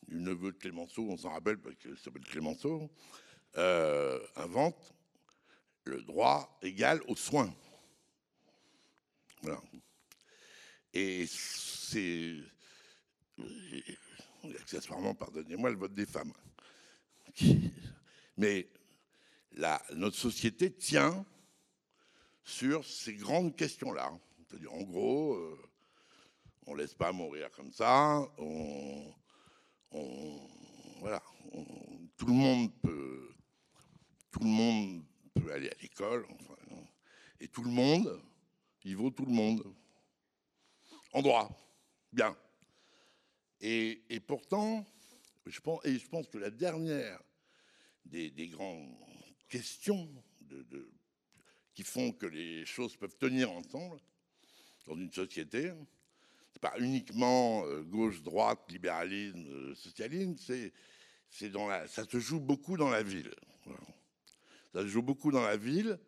du 0.09 0.17
neveu 0.17 0.53
de 0.53 0.59
Clémenceau, 0.59 1.07
on 1.11 1.17
s'en 1.17 1.31
rappelle 1.31 1.59
parce 1.59 1.77
qu'il 1.77 1.97
s'appelle 1.99 2.25
Clémenceau, 2.25 2.91
invente 4.37 4.95
le 5.85 6.03
droit 6.03 6.59
égal 6.63 7.01
aux 7.07 7.17
soins. 7.17 7.55
Et 10.93 11.27
c'est 11.27 12.37
accessoirement, 14.61 15.15
pardonnez-moi, 15.15 15.71
le 15.71 15.77
vote 15.77 15.95
des 15.95 16.07
femmes. 16.07 16.33
Mais 18.37 18.69
notre 19.93 20.17
société 20.17 20.73
tient 20.73 21.25
sur 22.43 22.85
ces 22.85 23.15
grandes 23.15 23.57
questions-là. 23.57 24.13
C'est-à-dire, 24.39 24.73
en 24.73 24.83
gros, 24.83 25.35
euh, 25.35 25.59
on 26.67 26.75
ne 26.75 26.79
laisse 26.79 26.95
pas 26.95 27.13
mourir 27.13 27.51
comme 27.53 27.73
ça. 27.73 28.29
Voilà, 31.01 31.23
tout 32.17 32.27
le 32.27 32.33
monde 32.33 32.73
peut 35.35 35.53
aller 35.53 35.69
à 35.71 35.75
l'école. 35.81 36.27
et 37.41 37.49
tout 37.49 37.63
le 37.63 37.71
monde 37.71 38.23
il 38.85 38.97
vaut 38.97 39.11
tout 39.11 39.25
le 39.25 39.33
monde. 39.33 39.65
En 41.13 41.23
droit. 41.23 41.51
Bien. 42.13 42.37
Et, 43.61 44.21
pourtant, 44.27 44.85
je 45.47 45.61
pense, 45.61 45.85
et 45.85 45.99
je 45.99 46.09
pense 46.09 46.29
que 46.29 46.39
la 46.39 46.51
dernière 46.51 47.21
des, 48.05 48.49
grandes 48.49 48.95
questions 49.49 50.09
qui 51.73 51.83
font 51.83 52.13
que 52.13 52.27
les 52.27 52.67
choses 52.67 52.97
peuvent 52.97 53.17
tenir 53.17 53.51
ensemble 53.51 53.99
dans 54.87 54.97
une 54.97 55.11
société, 55.11 55.73
c'est 56.53 56.61
pas 56.61 56.75
uniquement 56.79 57.65
euh, 57.65 57.83
gauche-droite, 57.83 58.61
libéralisme, 58.71 59.47
euh, 59.47 59.75
socialisme, 59.75 60.37
ça 61.31 62.05
se 62.05 62.19
joue 62.21 62.39
beaucoup 62.39 62.77
dans 62.77 62.91
la 62.91 63.03
ville. 63.03 63.35
Ça 64.73 64.83
se 64.83 64.87
joue 64.87 65.03
beaucoup 65.03 65.33
dans 65.33 65.43
la 65.43 65.57
ville. 65.57 65.99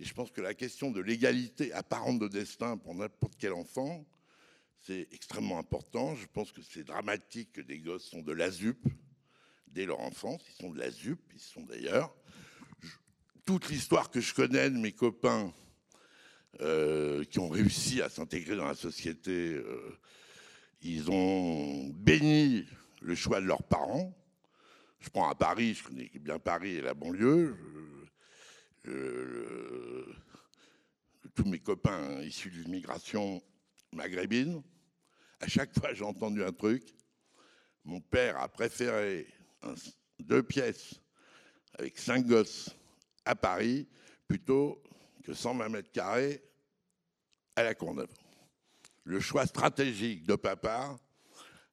Et 0.00 0.04
je 0.04 0.14
pense 0.14 0.30
que 0.30 0.40
la 0.40 0.54
question 0.54 0.90
de 0.90 1.00
l'égalité 1.02 1.74
apparente 1.74 2.18
de 2.18 2.26
destin 2.26 2.78
pour 2.78 2.94
n'importe 2.94 3.34
quel 3.38 3.52
enfant, 3.52 4.06
c'est 4.80 5.06
extrêmement 5.12 5.58
important. 5.58 6.16
Je 6.16 6.26
pense 6.26 6.52
que 6.52 6.62
c'est 6.62 6.84
dramatique 6.84 7.52
que 7.52 7.60
des 7.60 7.80
gosses 7.80 8.06
sont 8.06 8.22
de 8.22 8.32
la 8.32 8.50
ZUP 8.50 8.78
dès 9.68 9.84
leur 9.84 10.00
enfance. 10.00 10.40
Ils 10.48 10.62
sont 10.62 10.70
de 10.70 10.78
la 10.78 10.90
ZUP, 10.90 11.20
ils 11.34 11.40
sont 11.40 11.64
d'ailleurs. 11.64 12.14
Toute 13.44 13.68
l'histoire 13.68 14.10
que 14.10 14.22
je 14.22 14.32
connais 14.32 14.70
de 14.70 14.78
mes 14.78 14.92
copains 14.92 15.52
euh, 16.62 17.22
qui 17.24 17.38
ont 17.38 17.50
réussi 17.50 18.00
à 18.00 18.08
s'intégrer 18.08 18.56
dans 18.56 18.66
la 18.66 18.74
société, 18.74 19.52
euh, 19.52 19.98
ils 20.80 21.10
ont 21.10 21.88
béni 21.88 22.64
le 23.02 23.14
choix 23.14 23.38
de 23.42 23.46
leurs 23.46 23.64
parents. 23.64 24.16
Je 25.00 25.10
prends 25.10 25.28
à 25.28 25.34
Paris, 25.34 25.74
je 25.74 25.84
connais 25.84 26.10
bien 26.14 26.38
Paris 26.38 26.76
et 26.76 26.80
la 26.80 26.94
banlieue. 26.94 27.54
Tous 28.82 28.94
mes 31.44 31.58
copains 31.58 32.22
issus 32.22 32.50
de 32.50 32.62
l'immigration 32.62 33.42
maghrébine, 33.92 34.62
à 35.40 35.48
chaque 35.48 35.78
fois 35.78 35.92
j'ai 35.92 36.04
entendu 36.04 36.42
un 36.42 36.52
truc. 36.52 36.94
Mon 37.84 38.00
père 38.00 38.38
a 38.38 38.48
préféré 38.48 39.26
deux 40.18 40.42
pièces 40.42 41.00
avec 41.74 41.98
cinq 41.98 42.26
gosses 42.26 42.70
à 43.24 43.34
Paris 43.34 43.86
plutôt 44.26 44.82
que 45.24 45.34
120 45.34 45.68
mètres 45.68 45.92
carrés 45.92 46.42
à 47.56 47.62
la 47.62 47.74
Courneuve. 47.74 48.12
Le 49.04 49.20
choix 49.20 49.46
stratégique 49.46 50.24
de 50.24 50.36
papa 50.36 50.98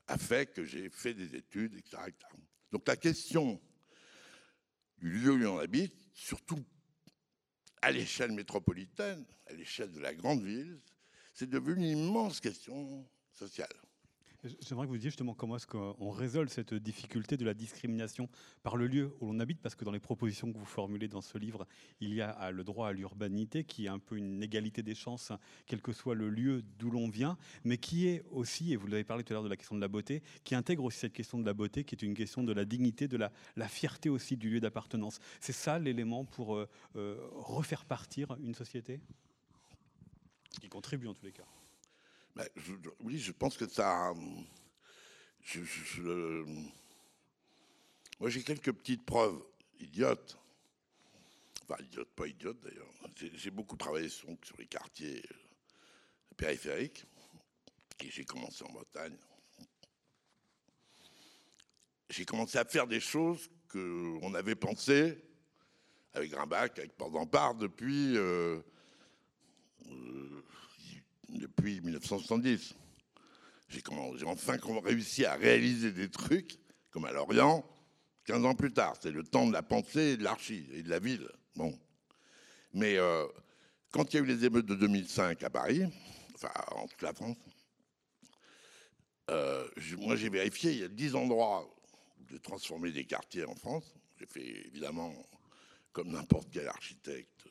a 0.07 0.17
fait 0.17 0.51
que 0.51 0.63
j'ai 0.63 0.89
fait 0.89 1.13
des 1.13 1.35
études, 1.35 1.75
etc., 1.75 1.97
Donc 2.71 2.87
la 2.87 2.95
question 2.95 3.61
du 4.97 5.09
lieu 5.09 5.33
où 5.33 5.45
on 5.45 5.59
habite, 5.59 5.93
surtout 6.13 6.63
à 7.87 7.91
l'échelle 7.91 8.33
métropolitaine, 8.33 9.25
à 9.45 9.53
l'échelle 9.53 9.93
de 9.93 10.01
la 10.01 10.13
grande 10.13 10.43
ville, 10.43 10.77
c'est 11.33 11.49
devenu 11.49 11.75
une 11.75 11.97
immense 11.97 12.41
question 12.41 13.07
sociale. 13.31 13.73
J'aimerais 14.43 14.85
que 14.85 14.91
vous 14.91 14.97
disiez 14.97 15.09
justement 15.09 15.33
comment 15.33 15.55
est-ce 15.55 15.65
qu'on 15.65 16.11
résolve 16.11 16.49
cette 16.49 16.75
difficulté 16.75 17.37
de 17.37 17.45
la 17.45 17.55
discrimination 17.55 18.29
par 18.61 18.77
le 18.77 18.85
lieu 18.85 19.15
où 19.19 19.25
l'on 19.31 19.39
habite, 19.39 19.59
parce 19.59 19.73
que 19.73 19.83
dans 19.83 19.91
les 19.91 19.99
propositions 19.99 20.53
que 20.53 20.57
vous 20.57 20.65
formulez 20.65 21.07
dans 21.07 21.21
ce 21.21 21.39
livre, 21.39 21.67
il 22.01 22.13
y 22.13 22.21
a 22.21 22.51
le 22.51 22.63
droit 22.63 22.89
à 22.89 22.91
l'urbanité, 22.91 23.63
qui 23.63 23.85
est 23.85 23.89
un 23.89 23.97
peu 23.97 24.15
une 24.15 24.43
égalité 24.43 24.83
des 24.83 24.93
chances, 24.93 25.31
quel 25.65 25.81
que 25.81 25.91
soit 25.91 26.13
le 26.13 26.29
lieu 26.29 26.63
d'où 26.77 26.91
l'on 26.91 27.09
vient, 27.09 27.35
mais 27.63 27.77
qui 27.77 28.07
est 28.07 28.23
aussi, 28.31 28.73
et 28.73 28.75
vous 28.75 28.85
l'avez 28.85 29.03
parlé 29.03 29.23
tout 29.23 29.33
à 29.33 29.35
l'heure 29.35 29.43
de 29.43 29.49
la 29.49 29.57
question 29.57 29.75
de 29.75 29.81
la 29.81 29.87
beauté, 29.87 30.21
qui 30.43 30.53
intègre 30.53 30.83
aussi 30.83 30.99
cette 30.99 31.13
question 31.13 31.39
de 31.39 31.45
la 31.45 31.53
beauté, 31.53 31.83
qui 31.83 31.95
est 31.95 32.03
une 32.03 32.13
question 32.13 32.43
de 32.43 32.53
la 32.53 32.63
dignité, 32.63 33.07
de 33.07 33.17
la, 33.17 33.31
la 33.55 33.67
fierté 33.67 34.07
aussi 34.07 34.37
du 34.37 34.51
lieu 34.51 34.59
d'appartenance. 34.59 35.19
C'est 35.39 35.51
ça 35.51 35.79
l'élément 35.79 36.25
pour 36.25 36.55
euh, 36.55 36.69
euh, 36.95 37.17
refaire 37.33 37.85
partir 37.85 38.37
une 38.43 38.53
société? 38.53 38.99
Qui 40.61 40.69
contribue 40.69 41.07
en 41.07 41.13
tous 41.13 41.25
les 41.25 41.31
cas. 41.31 41.45
Ben, 42.37 42.47
oui, 42.99 43.17
je 43.17 43.31
pense 43.31 43.57
que 43.57 43.67
ça. 43.67 44.13
moi, 48.19 48.29
j'ai 48.29 48.43
quelques 48.43 48.71
petites 48.73 49.03
preuves 49.03 49.43
idiotes. 49.79 50.37
Enfin, 51.63 51.81
idiotes, 51.83 52.13
pas 52.15 52.27
idiotes 52.27 52.59
d'ailleurs. 52.61 52.93
J'ai 53.15 53.49
beaucoup 53.49 53.75
travaillé 53.75 54.07
sur, 54.09 54.29
les 54.59 54.67
quartiers 54.67 55.17
euh, 55.17 55.35
périphériques. 56.37 57.05
Et 58.01 58.11
j'ai 58.11 58.23
commencé 58.23 58.63
en 58.63 58.71
Bretagne. 58.71 59.17
J'ai 62.11 62.25
commencé 62.25 62.59
à 62.59 62.65
faire 62.65 62.85
des 62.85 62.99
choses 62.99 63.49
qu'on 63.67 64.35
avait 64.35 64.55
pensées 64.55 65.17
avec 66.13 66.29
Grimbach, 66.29 66.77
avec 66.77 66.95
Port 66.95 67.09
d'Empare 67.09 67.55
depuis. 67.55 68.15
Euh, 68.15 68.61
euh, 69.87 70.43
depuis 71.29 71.81
1970. 71.81 72.73
J'ai 73.69 73.81
enfin 74.25 74.57
réussi 74.83 75.25
à 75.25 75.35
réaliser 75.35 75.91
des 75.91 76.09
trucs, 76.09 76.57
comme 76.89 77.05
à 77.05 77.11
Lorient, 77.11 77.65
15 78.25 78.45
ans 78.45 78.55
plus 78.55 78.71
tard. 78.71 78.95
C'est 79.01 79.11
le 79.11 79.23
temps 79.23 79.45
de 79.45 79.53
la 79.53 79.63
pensée 79.63 80.17
de 80.17 80.23
l'archi 80.23 80.67
et 80.73 80.83
de 80.83 80.89
la 80.89 80.99
ville. 80.99 81.27
Bon. 81.55 81.77
Mais 82.73 82.97
euh, 82.97 83.25
quand 83.91 84.13
il 84.13 84.17
y 84.17 84.19
a 84.19 84.23
eu 84.23 84.27
les 84.27 84.45
émeutes 84.45 84.65
de 84.65 84.75
2005 84.75 85.43
à 85.43 85.49
Paris, 85.49 85.83
enfin 86.35 86.51
en 86.71 86.87
toute 86.87 87.01
la 87.01 87.13
France, 87.13 87.37
euh, 89.29 89.67
moi 89.97 90.15
j'ai 90.15 90.29
vérifié, 90.29 90.71
il 90.71 90.79
y 90.79 90.83
a 90.83 90.87
10 90.87 91.15
endroits 91.15 91.67
de 92.29 92.37
transformer 92.37 92.91
des 92.91 93.05
quartiers 93.05 93.45
en 93.45 93.55
France. 93.55 93.93
J'ai 94.19 94.25
fait 94.25 94.67
évidemment, 94.67 95.13
comme 95.91 96.11
n'importe 96.11 96.49
quel 96.51 96.67
architecte, 96.67 97.47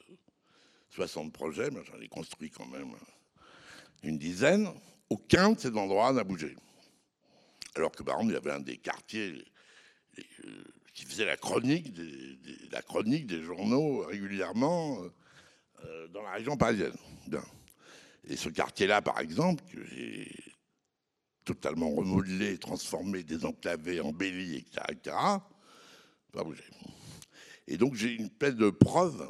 60 0.90 1.32
projets, 1.32 1.70
mais 1.70 1.84
j'en 1.84 2.00
ai 2.00 2.08
construit 2.08 2.50
quand 2.50 2.66
même 2.66 2.94
une 4.06 4.18
dizaine, 4.18 4.68
aucun 5.10 5.52
de 5.52 5.60
ces 5.60 5.76
endroits 5.76 6.12
n'a 6.12 6.24
bougé. 6.24 6.56
Alors 7.74 7.92
que, 7.92 8.02
par 8.02 8.16
exemple, 8.16 8.32
il 8.32 8.34
y 8.34 8.38
avait 8.38 8.56
un 8.56 8.60
des 8.60 8.78
quartiers 8.78 9.44
euh, 10.18 10.64
qui 10.94 11.04
faisait 11.04 11.26
la 11.26 11.36
chronique 11.36 11.92
des, 11.92 13.42
journaux 13.42 14.06
régulièrement 14.06 14.98
euh, 15.84 16.08
dans 16.08 16.22
la 16.22 16.32
région 16.32 16.56
parisienne. 16.56 16.96
Et 18.28 18.36
ce 18.36 18.48
quartier-là, 18.48 19.02
par 19.02 19.20
exemple, 19.20 19.62
que 19.70 19.84
j'ai 19.84 20.32
totalement 21.44 21.90
remodelé, 21.90 22.58
transformé, 22.58 23.22
désenclavé, 23.22 24.00
embelli, 24.00 24.56
etc., 24.56 24.82
etc., 24.90 25.16
pas 26.32 26.44
bougé. 26.44 26.64
Et 27.68 27.76
donc 27.76 27.94
j'ai 27.94 28.12
une 28.12 28.30
paix 28.30 28.52
de 28.52 28.70
preuves 28.70 29.28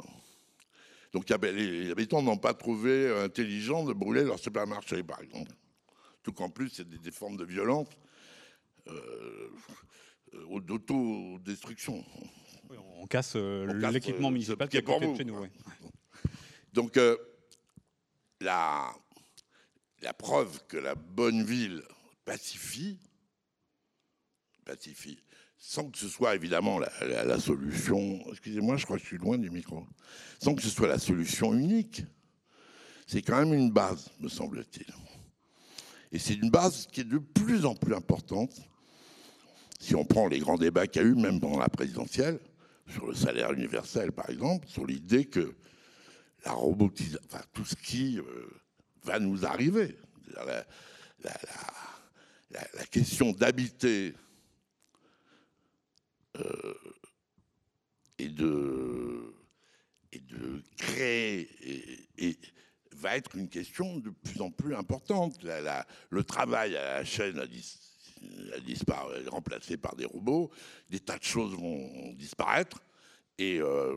donc 1.13 1.29
les 1.29 1.91
habitants 1.91 2.21
n'ont 2.21 2.37
pas 2.37 2.53
trouvé 2.53 3.09
intelligent 3.23 3.83
de 3.85 3.93
brûler 3.93 4.23
leur 4.23 4.39
supermarché, 4.39 5.03
par 5.03 5.21
exemple. 5.21 5.51
Tout 6.23 6.33
qu'en 6.33 6.49
plus, 6.49 6.69
c'est 6.69 6.87
des, 6.87 7.11
formes 7.11 7.37
de 7.37 7.45
violence 7.45 7.87
euh, 8.87 9.49
d'autodestruction. 10.59 12.03
on 12.97 13.07
casse 13.07 13.33
euh, 13.35 13.91
l'équipement 13.91 14.27
euh, 14.27 14.31
municipal 14.31 14.67
qui 14.67 14.77
est 14.77 14.81
de 14.81 15.15
chez 15.15 15.25
nous. 15.25 15.45
Donc, 16.73 16.97
euh, 16.97 17.17
la, 18.41 18.93
la 20.01 20.13
preuve 20.13 20.59
que 20.67 20.77
la 20.77 20.95
bonne 20.95 21.43
ville 21.43 21.81
pacifie, 22.25 22.99
pacifie, 24.65 25.17
sans 25.57 25.89
que 25.89 25.97
ce 25.97 26.07
soit 26.07 26.35
évidemment 26.35 26.79
la, 26.79 27.39
solution, 27.39 28.19
excusez-moi, 28.31 28.77
je 28.77 28.85
crois 28.85 28.97
que 28.97 29.03
je 29.03 29.07
suis 29.07 29.17
loin 29.17 29.37
du 29.37 29.49
micro, 29.49 29.85
sans 30.39 30.55
que 30.55 30.61
ce 30.61 30.69
soit 30.69 30.87
la 30.87 30.99
solution 30.99 31.53
unique, 31.53 32.03
c'est 33.07 33.21
quand 33.21 33.39
même 33.39 33.53
une 33.53 33.71
base, 33.71 34.09
me 34.19 34.29
semble-t-il. 34.29 34.93
Et 36.11 36.19
c'est 36.19 36.35
une 36.35 36.49
base 36.49 36.87
qui 36.87 37.01
est 37.01 37.05
de 37.05 37.17
plus 37.17 37.65
en 37.65 37.75
plus 37.75 37.93
importante. 37.93 38.51
Si 39.79 39.95
on 39.95 40.05
prend 40.05 40.27
les 40.27 40.39
grands 40.39 40.57
débats 40.57 40.87
qu'il 40.87 41.01
y 41.01 41.05
a 41.05 41.07
eu, 41.07 41.15
même 41.15 41.39
pendant 41.39 41.59
la 41.59 41.69
présidentielle, 41.69 42.39
sur 42.89 43.07
le 43.07 43.13
salaire 43.13 43.51
universel, 43.53 44.11
par 44.11 44.29
exemple, 44.29 44.67
sur 44.67 44.85
l'idée 44.85 45.25
que 45.25 45.55
la 46.45 46.53
robotisation, 46.53 47.19
enfin, 47.25 47.43
tout 47.53 47.65
ce 47.65 47.75
qui 47.75 48.19
euh, 48.19 48.23
va 49.03 49.19
nous 49.19 49.45
arriver, 49.45 49.97
la, 50.35 50.65
question 52.89 53.31
d'habiter 53.31 54.13
et, 58.19 58.29
de, 58.29 59.33
et 60.11 60.19
de 60.19 60.61
créer 60.77 61.49
va 62.93 63.15
être 63.15 63.35
une 63.35 63.47
question 63.47 63.97
de 63.97 64.09
plus 64.09 64.41
en 64.41 64.51
plus 64.51 64.75
importante. 64.75 65.37
le 66.09 66.23
travail 66.23 66.75
à 66.75 66.95
la 66.99 67.05
chaîne 67.05 67.39
a, 67.39 67.47
disparu, 68.59 69.27
remplacé 69.27 69.77
par 69.77 69.95
des 69.95 70.05
robots, 70.05 70.51
des 70.89 70.99
tas 70.99 71.17
de 71.17 71.23
choses 71.23 71.53
vont 71.53 72.13
disparaître 72.13 72.81
et 73.37 73.59
euh, 73.61 73.95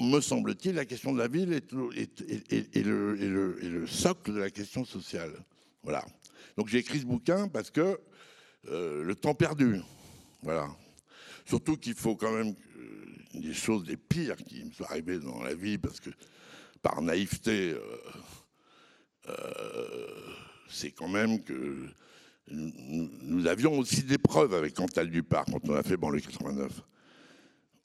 me 0.00 0.20
semble-t-il, 0.20 0.74
la 0.74 0.84
question 0.84 1.12
de 1.12 1.18
la 1.18 1.28
ville 1.28 1.52
est, 1.52 1.72
est, 2.76 2.82
le, 2.82 3.14
le, 3.14 3.86
socle 3.86 4.32
de 4.34 4.40
la 4.40 4.50
question 4.50 4.84
sociale. 4.84 5.32
Voilà. 5.82 6.04
Donc 6.56 6.68
j'ai 6.68 6.78
écrit 6.78 7.00
ce 7.00 7.06
bouquin 7.06 7.48
parce 7.48 7.70
que 7.70 7.98
euh, 8.68 9.02
le 9.02 9.14
temps 9.14 9.34
perdu, 9.34 9.80
voilà. 10.42 10.68
Surtout 11.44 11.76
qu'il 11.76 11.94
faut 11.94 12.16
quand 12.16 12.32
même 12.32 12.54
euh, 12.78 13.40
des 13.40 13.52
choses 13.52 13.84
des 13.84 13.96
pires 13.96 14.36
qui 14.36 14.64
me 14.64 14.70
sont 14.70 14.84
arrivées 14.84 15.18
dans 15.18 15.42
la 15.42 15.54
vie 15.54 15.78
parce 15.78 16.00
que 16.00 16.10
par 16.80 17.02
naïveté, 17.02 17.76
euh, 19.28 20.06
c'est 20.68 20.92
quand 20.92 21.08
même 21.08 21.42
que 21.42 21.88
nous, 22.48 23.46
avions 23.46 23.78
aussi 23.78 24.02
des 24.02 24.18
preuves 24.18 24.52
avec 24.54 24.74
Cantal 24.74 25.10
Dupart 25.10 25.46
quand 25.46 25.66
on 25.68 25.74
a 25.74 25.82
fait 25.82 25.96
Banlieue 25.96 26.20
89. 26.20 26.82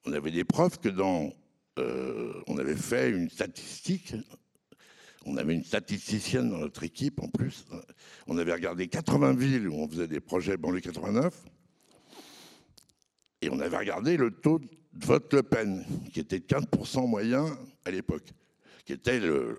On 0.06 0.14
avait 0.14 0.32
des 0.32 0.44
preuves 0.44 0.80
que 0.80 0.90
dans, 0.90 1.32
on 1.78 2.58
avait 2.58 2.76
fait 2.76 3.10
une 3.10 3.30
statistique 3.30 4.14
on 5.26 5.38
avait 5.38 5.54
une 5.54 5.64
statisticienne 5.64 6.50
dans 6.50 6.60
notre 6.60 6.84
équipe 6.84 7.22
en 7.22 7.28
plus. 7.28 7.66
On 8.28 8.38
avait 8.38 8.54
regardé 8.54 8.88
80 8.88 9.34
villes 9.34 9.68
où 9.68 9.76
on 9.76 9.88
faisait 9.88 10.08
des 10.08 10.20
projets 10.20 10.58
banlieue 10.58 10.80
89. 10.80 11.34
Et 13.42 13.50
on 13.50 13.60
avait 13.60 13.78
regardé 13.78 14.18
le 14.18 14.32
taux 14.32 14.60
de 14.60 15.06
vote 15.06 15.34
Le 15.34 15.44
Pen, 15.44 15.86
qui 16.12 16.20
était 16.20 16.40
de 16.40 16.46
15% 16.46 17.08
moyen 17.08 17.46
à 17.86 17.92
l'époque. 17.92 18.28
Qui 18.86 18.94
était 18.94 19.20
le, 19.20 19.58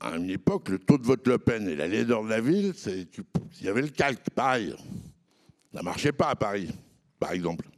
à 0.00 0.16
une 0.16 0.30
époque, 0.30 0.68
le 0.68 0.78
taux 0.78 0.98
de 0.98 1.04
vote 1.04 1.26
Le 1.26 1.38
Pen 1.38 1.68
et 1.68 1.76
la 1.76 1.88
laideur 1.88 2.22
de 2.24 2.28
la 2.28 2.40
ville, 2.40 2.72
il 2.86 3.66
y 3.66 3.68
avait 3.68 3.82
le 3.82 3.88
calque, 3.88 4.30
pareil. 4.30 4.74
Ça 5.72 5.80
ne 5.80 5.84
marchait 5.84 6.12
pas 6.12 6.30
à 6.30 6.36
Paris, 6.36 6.70
par 7.18 7.32
exemple. 7.32 7.68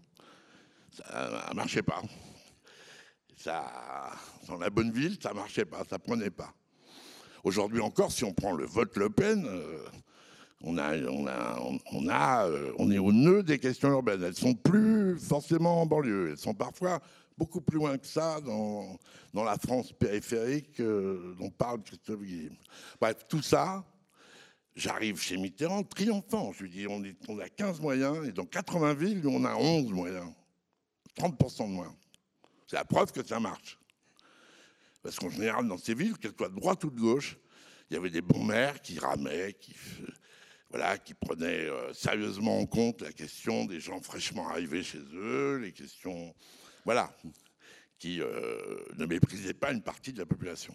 Ça 0.91 1.49
ne 1.51 1.57
marchait 1.57 1.83
pas. 1.83 2.03
Ça, 3.37 4.13
dans 4.49 4.59
la 4.59 4.71
bonne 4.71 4.93
ville, 4.93 5.19
ça 5.23 5.33
marchait 5.33 5.65
pas, 5.65 5.85
ça 5.89 5.99
prenait 5.99 6.31
pas. 6.31 6.53
Aujourd'hui 7.45 7.81
encore, 7.81 8.13
si 8.13 8.25
on 8.25 8.33
prend 8.33 8.53
le 8.53 8.65
vote 8.65 8.97
Le 8.97 9.11
Pen, 9.11 9.45
euh, 9.47 9.79
euh, 10.65 12.73
on 12.79 12.91
est 12.91 12.99
au 12.99 13.13
nœud 13.13 13.43
des 13.43 13.59
questions 13.59 13.91
urbaines. 13.91 14.23
Elles 14.23 14.37
sont 14.37 14.55
plus 14.55 15.19
forcément 15.19 15.83
en 15.83 15.87
banlieue, 15.87 16.31
elles 16.31 16.39
sont 16.39 16.55
parfois 16.55 17.01
beaucoup 17.37 17.61
plus 17.61 17.79
loin 17.79 17.99
que 17.99 18.07
ça 18.07 18.41
dans, 18.41 18.99
la 19.35 19.59
France 19.59 19.93
périphérique 19.93 20.81
euh, 20.81 21.35
dont 21.39 21.51
parle 21.51 21.83
Christophe 21.83 22.23
Guilhem. 22.23 22.55
Bref, 23.01 23.27
tout 23.29 23.43
ça, 23.43 23.85
j'arrive 24.77 25.21
chez 25.21 25.37
Mitterrand 25.37 25.83
triomphant. 25.83 26.53
Je 26.53 26.63
lui 26.63 26.71
dis, 26.71 26.87
on 26.87 27.39
a 27.39 27.49
15 27.49 27.81
moyens, 27.81 28.29
et 28.29 28.33
dans 28.33 28.47
80 28.47 28.95
villes, 28.95 29.27
on 29.27 29.45
a 29.45 29.57
11 29.57 29.93
moyens. 29.93 30.31
30% 31.17 31.69
de 31.69 31.73
moins. 31.73 31.95
C'est 32.67 32.77
la 32.77 32.85
preuve 32.85 33.13
que 33.13 33.27
ça 33.27 33.41
marche. 33.41 33.79
Parce 35.03 35.17
qu'en 35.17 35.31
général, 35.31 35.67
dans 35.67 35.79
ces 35.79 35.95
villes, 35.95 36.17
qu'elles 36.19 36.35
soient 36.37 36.49
de 36.49 36.55
droite 36.55 36.85
ou 36.85 36.91
de 36.91 37.01
gauche, 37.01 37.37
il 37.91 37.95
y 37.95 37.97
avait 37.97 38.11
des 38.11 38.23
bons 38.23 38.45
maires 38.45 38.81
qui 38.81 38.99
ramaient, 38.99 39.55
qui, 39.55 39.75
voilà, 40.71 40.97
qui 40.99 41.15
prenaient 41.15 41.67
euh, 41.67 41.93
sérieusement 41.93 42.59
en 42.59 42.67
compte 42.67 43.03
la 43.03 43.13
question 43.13 43.65
des 43.65 43.81
gens 43.81 44.01
fraîchement 44.01 44.49
arrivés 44.49 44.83
chez 44.83 45.03
eux, 45.13 45.57
les 45.57 45.73
questions, 45.73 46.35
voilà, 46.85 47.15
qui 47.99 48.21
euh, 48.21 48.85
ne 48.97 49.07
méprisaient 49.07 49.55
pas 49.55 49.73
une 49.73 49.83
partie 49.83 50.13
de 50.13 50.19
la 50.19 50.27
population. 50.27 50.75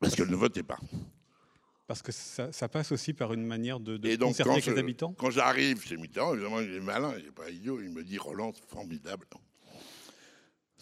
Parce 0.00 0.14
qu'elle 0.14 0.30
ne 0.30 0.36
votait 0.36 0.62
pas. 0.62 0.78
Parce 1.86 2.00
que 2.00 2.12
ça, 2.12 2.68
passe 2.68 2.92
aussi 2.92 3.12
par 3.12 3.34
une 3.34 3.44
manière 3.44 3.78
de, 3.78 3.98
de 3.98 4.08
Et 4.08 4.16
donc, 4.16 4.30
concerter 4.30 4.52
avec 4.52 4.66
les 4.66 4.78
habitants? 4.78 5.12
Quand 5.18 5.30
j'arrive 5.30 5.82
chez 5.84 5.98
Mitterrand, 5.98 6.32
évidemment, 6.32 6.60
il 6.60 6.72
est 6.72 6.80
malin, 6.80 7.14
il 7.18 7.26
n'est 7.26 7.30
pas 7.30 7.50
idiot, 7.50 7.80
il 7.82 7.90
me 7.90 8.02
dit 8.02 8.16
Roland, 8.16 8.52
c'est 8.54 8.66
formidable. 8.66 9.26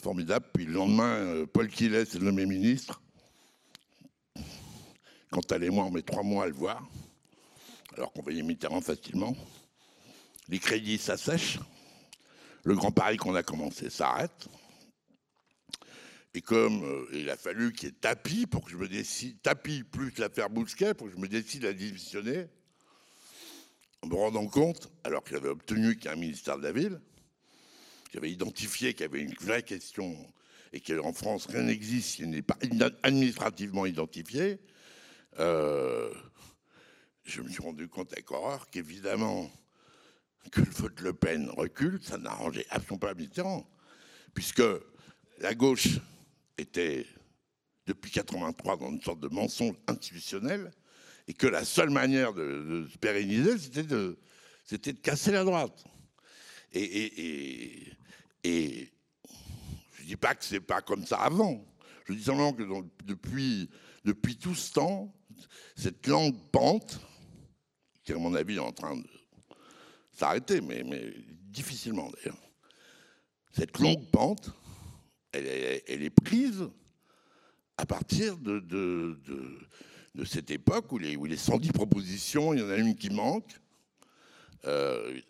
Formidable. 0.03 0.47
Puis 0.53 0.67
le 0.67 0.73
lendemain, 0.73 1.15
euh, 1.15 1.47
Paul 1.47 1.69
Quillet 1.69 2.05
s'est 2.05 2.19
nommé 2.19 2.45
ministre. 2.45 3.01
Elle 5.53 5.65
et 5.65 5.71
moi, 5.71 5.85
on 5.85 5.91
met 5.91 6.03
trois 6.03 6.25
mois 6.25 6.45
à 6.45 6.47
le 6.49 6.55
voir, 6.55 6.83
alors 7.97 8.13
qu'on 8.13 8.23
voyait 8.23 8.43
Mitterrand 8.43 8.81
facilement. 8.81 9.37
Les 10.49 10.59
crédits 10.59 10.99
s'assèchent. 10.99 11.61
Le 12.65 12.75
Grand 12.75 12.91
Paris 12.91 13.17
qu'on 13.17 13.35
a 13.35 13.43
commencé 13.43 13.91
s'arrête. 13.91 14.49
Et 16.35 16.41
comme 16.41 16.83
euh, 16.83 17.07
il 17.13 17.31
a 17.31 17.37
fallu 17.37 17.73
qu'il 17.73 17.91
y 17.91 17.93
ait 17.93 17.95
tapis 17.95 18.47
pour 18.47 18.65
que 18.65 18.71
je 18.71 18.77
me 18.77 18.89
décide, 18.89 19.41
tapis 19.43 19.85
plus 19.85 20.17
l'affaire 20.19 20.51
Bousquet 20.51 20.95
pour 20.95 21.07
que 21.07 21.13
je 21.13 21.19
me 21.19 21.29
décide 21.29 21.65
à 21.65 21.73
démissionner, 21.73 22.47
en 24.03 24.09
me 24.09 24.15
rendant 24.15 24.47
compte, 24.47 24.91
alors 25.05 25.23
qu'il 25.23 25.37
avait 25.37 25.51
obtenu 25.51 25.97
qu'il 25.97 26.07
y 26.07 26.09
ait 26.09 26.17
un 26.17 26.21
ministère 26.21 26.59
de 26.59 26.63
la 26.63 26.73
ville, 26.73 27.01
qu'il 28.13 28.19
avait 28.19 28.31
identifié 28.31 28.93
qu'il 28.93 29.03
y 29.03 29.09
avait 29.09 29.23
une 29.23 29.35
vraie 29.41 29.63
question 29.63 30.15
et 30.75 30.81
qu'en 30.81 31.15
France 31.15 31.47
rien 31.47 31.63
n'existe 31.63 32.17
s'il 32.17 32.29
n'est 32.29 32.43
pas 32.43 32.59
administrativement 33.03 33.87
identifié, 33.87 34.59
euh, 35.39 36.13
je 37.25 37.41
me 37.41 37.49
suis 37.49 37.63
rendu 37.63 37.89
compte 37.89 38.13
avec 38.13 38.31
horreur 38.31 38.69
qu'évidemment 38.69 39.51
que 40.51 40.61
le 40.61 40.71
vote 40.71 41.01
Le 41.01 41.15
Pen 41.15 41.49
recule, 41.51 42.01
ça 42.03 42.19
n'arrangeait 42.19 42.67
absolument 42.69 42.99
pas 42.99 43.15
Mitterrand, 43.15 43.67
puisque 44.35 44.63
la 45.39 45.55
gauche 45.55 45.99
était 46.59 47.07
depuis 47.87 48.11
83 48.11 48.77
dans 48.77 48.91
une 48.91 49.01
sorte 49.01 49.21
de 49.21 49.29
mensonge 49.29 49.77
institutionnel 49.87 50.71
et 51.29 51.33
que 51.33 51.47
la 51.47 51.65
seule 51.65 51.91
manière 51.91 52.35
de, 52.35 52.87
se 52.93 52.99
pérenniser, 52.99 53.57
c'était 53.57 53.85
de, 53.85 54.19
de 54.71 54.91
casser 55.01 55.33
la 55.33 55.45
droite. 55.45 55.85
Je 58.45 60.03
ne 60.03 60.07
dis 60.07 60.17
pas 60.17 60.35
que 60.35 60.45
c'est 60.45 60.61
pas 60.61 60.81
comme 60.81 61.07
ça 61.07 61.19
avant. 61.19 61.65
Je 62.07 62.15
dis 62.15 62.25
simplement 62.25 62.53
que 62.53 62.65
depuis, 63.05 63.71
depuis 64.05 64.37
tout 64.37 64.55
ce 64.55 64.73
temps, 64.73 65.15
cette 65.77 66.07
longue 66.07 66.37
pente, 66.51 67.01
qui 68.05 68.13
à 68.13 68.19
mon 68.19 68.35
avis 68.35 68.57
est 68.57 68.61
en 68.61 68.73
train 68.73 68.97
de 68.97 69.07
s'arrêter, 70.13 70.61
mais, 70.61 70.85
difficilement 71.51 72.11
d'ailleurs, 72.11 72.39
cette 73.53 73.79
longue 73.79 74.11
pente, 74.11 74.51
elle 75.33 75.47
est, 75.47 76.11
prise 76.11 76.69
à 77.77 77.87
partir 77.87 78.37
de, 78.39 78.61
de, 78.61 80.25
cette 80.25 80.51
époque 80.51 80.93
où 80.93 80.99
les, 80.99 81.17
où 81.17 81.25
les 81.25 81.37
110 81.37 81.73
propositions, 81.73 82.55
il 82.55 82.61
y 82.61 82.63
en 82.63 82.71
a 82.71 82.77
une 82.77 82.95
qui 82.97 83.11
manque. 83.11 83.61
Euh, 84.65 85.21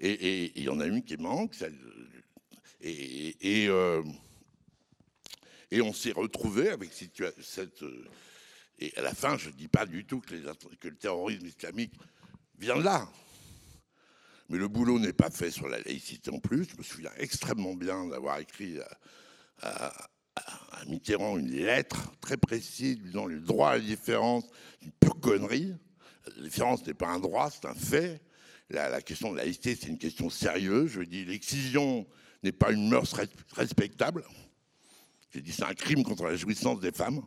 et, 0.00 0.52
il 0.56 0.64
y 0.64 0.68
en 0.68 0.80
a 0.80 0.86
une 0.86 1.02
qui 1.02 1.16
manque. 1.16 1.54
Et, 2.80 3.66
euh, 3.68 4.02
et, 5.70 5.80
on 5.80 5.92
s'est 5.92 6.12
retrouvé 6.12 6.70
avec 6.70 6.90
cette. 6.92 7.84
Et 8.78 8.92
à 8.96 9.02
la 9.02 9.14
fin, 9.14 9.36
je 9.36 9.48
ne 9.48 9.54
dis 9.54 9.68
pas 9.68 9.86
du 9.86 10.04
tout 10.04 10.20
que, 10.20 10.34
le 10.34 10.96
terrorisme 10.96 11.46
islamique 11.46 11.94
vient 12.58 12.76
de 12.76 12.84
là. 12.84 13.08
Mais 14.48 14.58
le 14.58 14.68
boulot 14.68 14.98
n'est 14.98 15.12
pas 15.12 15.30
fait 15.30 15.50
sur 15.50 15.68
la 15.68 15.78
laïcité 15.80 16.30
en 16.30 16.38
plus. 16.38 16.68
Je 16.70 16.76
me 16.76 16.82
souviens 16.82 17.10
extrêmement 17.18 17.74
bien 17.74 18.06
d'avoir 18.06 18.38
écrit 18.38 18.78
à, 19.62 19.92
Mitterrand 20.86 21.36
une 21.36 21.50
lettre 21.50 22.12
très 22.20 22.36
précise 22.36 22.98
disant 22.98 23.26
le 23.26 23.40
droit 23.40 23.70
à 23.70 23.78
la 23.78 23.84
différence, 23.84 24.44
une 24.82 24.92
pure 24.92 25.18
connerie. 25.20 25.74
La 26.36 26.42
différence 26.44 26.86
n'est 26.86 26.94
pas 26.94 27.08
un 27.08 27.18
droit, 27.18 27.50
c'est 27.50 27.66
un 27.66 27.74
fait. 27.74 28.22
La, 28.70 29.00
question 29.02 29.32
de 29.32 29.38
la 29.38 29.44
laïcité, 29.44 29.74
c'est 29.74 29.88
une 29.88 29.98
question 29.98 30.30
sérieuse. 30.30 30.92
Je 30.92 31.02
dis 31.02 31.24
l'excision 31.24 32.06
n'est 32.42 32.52
pas 32.52 32.70
une 32.72 32.88
mœurs 32.88 33.14
respectable. 33.52 34.24
J'ai 35.30 35.42
dit 35.42 35.52
c'est 35.52 35.64
un 35.64 35.74
crime 35.74 36.02
contre 36.02 36.24
la 36.24 36.36
jouissance 36.36 36.80
des 36.80 36.92
femmes. 36.92 37.22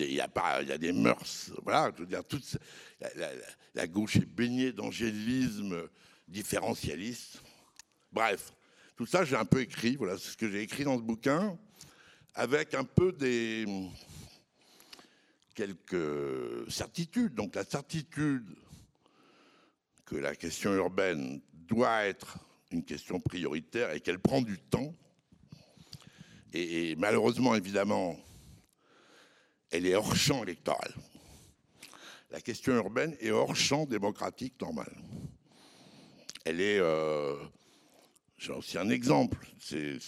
Il 0.00 0.12
y, 0.12 0.20
a 0.20 0.62
y 0.62 0.72
a 0.72 0.78
des 0.78 0.92
mœurs. 0.92 1.52
Voilà, 1.62 1.92
je 1.94 2.00
veux 2.00 2.06
dire, 2.06 2.24
toute, 2.24 2.58
la, 3.74 3.86
gauche 3.86 4.16
est 4.16 4.26
baignée 4.26 4.72
d'angélisme 4.72 5.88
différentialiste. 6.26 7.40
Bref, 8.12 8.52
tout 8.96 9.06
ça, 9.06 9.24
j'ai 9.24 9.36
un 9.36 9.44
peu 9.44 9.60
écrit. 9.60 9.94
Voilà, 9.94 10.18
c'est 10.18 10.30
ce 10.30 10.36
que 10.36 10.50
j'ai 10.50 10.62
écrit 10.62 10.82
dans 10.82 10.96
ce 10.96 11.02
bouquin, 11.02 11.56
avec 12.34 12.74
un 12.74 12.82
peu 12.82 13.12
des 13.12 13.64
quelques 15.54 16.70
certitudes. 16.70 17.34
Donc 17.34 17.54
la 17.54 17.64
certitude 17.64 18.48
que 20.04 20.16
la 20.16 20.34
question 20.34 20.74
urbaine 20.74 21.40
doit 21.52 22.06
être 22.06 22.38
une 22.70 22.84
question 22.84 23.20
prioritaire 23.20 23.92
et 23.92 24.00
qu'elle 24.00 24.18
prend 24.18 24.42
du 24.42 24.58
temps. 24.58 24.94
et 26.52 26.94
malheureusement, 26.96 27.54
évidemment, 27.54 28.16
elle 29.70 29.86
est 29.86 29.94
hors 29.94 30.16
champ 30.16 30.42
électoral. 30.42 30.92
La 32.30 32.40
question 32.40 32.74
urbaine 32.74 33.16
est 33.20 33.30
hors 33.30 33.56
champ 33.56 33.86
démocratique 33.86 34.54
normal. 34.60 34.92
Elle 36.44 36.60
est. 36.60 36.78
Euh, 36.78 37.34
j'ai 38.38 38.52
aussi 38.52 38.78
un 38.78 38.88
exemple. 38.88 39.38
C'est, 39.58 39.98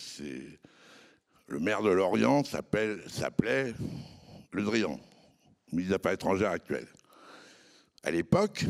le 1.46 1.58
maire 1.58 1.82
de 1.82 1.90
Lorient 1.90 2.44
s'appelait 2.44 3.74
Le 4.52 4.62
Drian, 4.62 5.00
ministre 5.72 5.90
des 5.90 5.94
Affaires 5.94 6.12
étrangères 6.12 6.50
actuel. 6.50 6.86
À 8.04 8.10
l'époque, 8.10 8.64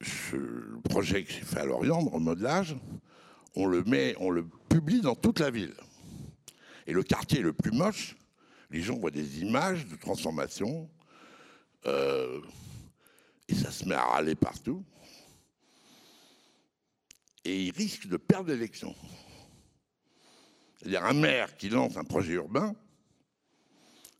le 0.00 0.80
projet 0.82 1.24
que 1.24 1.32
j'ai 1.32 1.40
fait 1.40 1.60
à 1.60 1.64
Lorient, 1.64 2.02
de 2.02 2.08
remodelage, 2.08 2.76
on 3.54 3.66
le 3.66 3.82
met, 3.84 4.14
on 4.18 4.30
le 4.30 4.46
publie 4.68 5.00
dans 5.00 5.14
toute 5.14 5.40
la 5.40 5.50
ville. 5.50 5.74
Et 6.86 6.92
le 6.92 7.02
quartier 7.02 7.40
le 7.40 7.52
plus 7.52 7.72
moche, 7.72 8.16
les 8.70 8.82
gens 8.82 8.96
voient 8.96 9.10
des 9.10 9.40
images 9.40 9.86
de 9.86 9.96
transformation 9.96 10.88
euh, 11.86 12.40
et 13.48 13.54
ça 13.54 13.70
se 13.70 13.84
met 13.86 13.94
à 13.94 14.04
râler 14.04 14.34
partout. 14.34 14.84
Et 17.44 17.64
ils 17.64 17.72
risquent 17.72 18.08
de 18.08 18.16
perdre 18.16 18.50
l'élection. 18.50 18.94
C'est-à-dire 20.78 21.04
un 21.04 21.14
maire 21.14 21.56
qui 21.56 21.68
lance 21.68 21.96
un 21.96 22.04
projet 22.04 22.34
urbain 22.34 22.74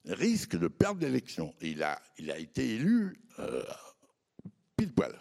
risque 0.07 0.57
de 0.57 0.69
perdre 0.69 1.01
l'élection. 1.01 1.55
Et 1.61 1.71
il 1.71 1.83
a, 1.83 2.01
il 2.19 2.31
a 2.31 2.39
été 2.39 2.77
élu 2.77 3.19
euh, 3.41 3.65
pile 4.77 4.93
poil. 4.93 5.19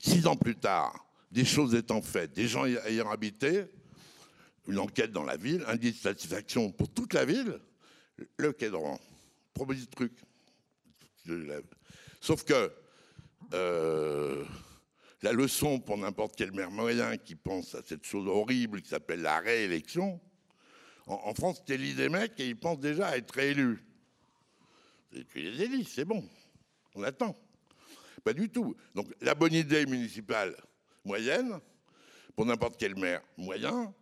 Six 0.00 0.26
ans 0.26 0.36
plus 0.36 0.56
tard, 0.56 1.06
des 1.30 1.44
choses 1.44 1.74
étant 1.74 2.02
faites, 2.02 2.32
des 2.32 2.48
gens 2.48 2.64
ayant 2.64 3.10
habité, 3.10 3.64
une 4.66 4.78
enquête 4.78 5.12
dans 5.12 5.24
la 5.24 5.36
ville, 5.36 5.64
indice 5.66 5.94
de 5.94 6.00
satisfaction 6.00 6.70
pour 6.70 6.88
toute 6.90 7.14
la 7.14 7.24
ville, 7.24 7.58
le 8.36 8.52
quai 8.52 8.70
de 8.70 8.76
Propose 9.54 9.88
truc. 9.90 10.12
Sauf 12.20 12.44
que 12.44 12.72
euh, 13.54 14.44
la 15.22 15.32
leçon 15.32 15.80
pour 15.80 15.98
n'importe 15.98 16.36
quel 16.36 16.52
maire 16.52 16.70
moyen 16.70 17.16
qui 17.16 17.34
pense 17.34 17.74
à 17.74 17.82
cette 17.84 18.04
chose 18.04 18.28
horrible 18.28 18.82
qui 18.82 18.88
s'appelle 18.88 19.22
la 19.22 19.40
réélection, 19.40 20.20
en, 21.06 21.32
France, 21.32 21.64
tu 21.64 21.72
élis 21.72 21.94
des 21.94 22.10
mecs 22.10 22.38
et 22.38 22.48
ils 22.48 22.56
pensent 22.56 22.80
déjà 22.80 23.08
à 23.08 23.16
être 23.16 23.32
réélus. 23.32 23.82
Tu 25.10 25.40
les 25.40 25.62
élis, 25.62 25.84
c'est 25.84 26.04
bon. 26.04 26.22
On 26.94 27.02
attend. 27.02 27.34
Pas 28.28 28.34
du 28.34 28.50
tout. 28.50 28.76
Donc 28.94 29.06
la 29.22 29.34
bonne 29.34 29.54
idée 29.54 29.86
municipale 29.86 30.54
moyenne, 31.02 31.60
pour 32.36 32.44
n'importe 32.44 32.76
quel 32.78 32.94
maire 32.94 33.22
moyen, 33.38 33.94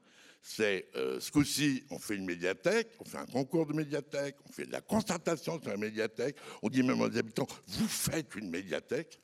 c'est 0.43 0.89
euh, 0.97 1.21
ce 1.21 1.31
coup-ci, 1.31 1.85
on 1.91 1.99
fait 2.01 2.17
une 2.17 2.25
médiathèque, 2.25 2.89
on 2.99 3.05
fait 3.05 3.19
un 3.19 3.27
concours 3.27 3.67
de 3.67 3.73
médiathèque, 3.73 4.35
on 4.45 4.53
fait 4.53 4.67
de 4.67 4.73
la 4.73 4.81
concertation 4.81 5.63
sur 5.63 5.71
la 5.71 5.77
médiathèque, 5.77 6.35
on 6.61 6.69
dit 6.69 6.83
même 6.83 7.01
aux 7.01 7.17
habitants, 7.17 7.47
vous 7.69 7.87
faites 7.87 8.35
une 8.35 8.51
médiathèque, 8.51 9.21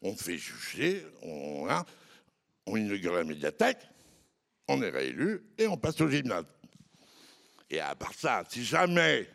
on 0.00 0.14
fait 0.14 0.38
juger, 0.38 1.04
on, 1.22 1.66
on 2.66 2.76
inaugure 2.76 3.14
la 3.14 3.24
médiathèque, 3.24 3.80
on 4.68 4.80
est 4.80 4.90
réélu 4.90 5.42
et 5.58 5.66
on 5.66 5.76
passe 5.76 6.00
au 6.02 6.08
gymnase. 6.08 6.46
Et 7.68 7.80
à 7.80 7.96
part 7.96 8.14
ça, 8.14 8.44
si 8.48 8.64
jamais 8.64 9.28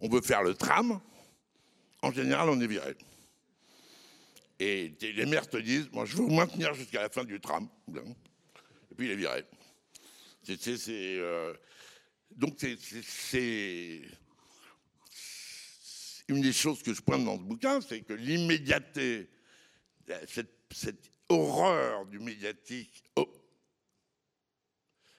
on 0.00 0.08
veut 0.08 0.22
faire 0.22 0.42
le 0.42 0.54
tram, 0.54 1.00
en 2.02 2.10
général, 2.10 2.48
on 2.48 2.60
est 2.60 2.66
viré. 2.66 2.96
Et 4.58 4.92
les 5.00 5.26
maires 5.26 5.48
te 5.48 5.56
disent, 5.56 5.88
moi, 5.92 6.04
je 6.04 6.16
veux 6.16 6.22
vous 6.22 6.34
maintenir 6.34 6.72
jusqu'à 6.74 7.02
la 7.02 7.08
fin 7.08 7.24
du 7.24 7.40
tram. 7.40 7.68
Et 7.90 8.94
puis, 8.94 9.06
il 9.06 9.12
est 9.12 9.16
viré. 9.16 9.44
Euh, 10.88 11.54
donc, 12.36 12.58
c'est 12.60 14.02
une 16.28 16.40
des 16.40 16.52
choses 16.52 16.82
que 16.82 16.94
je 16.94 17.02
pointe 17.02 17.24
dans 17.24 17.36
ce 17.36 17.42
bouquin, 17.42 17.80
c'est 17.80 18.00
que 18.02 18.12
l'immédiateté, 18.12 19.30
cette, 20.26 21.10
horreur 21.28 22.04
du 22.06 22.18
médiatique 22.18 23.04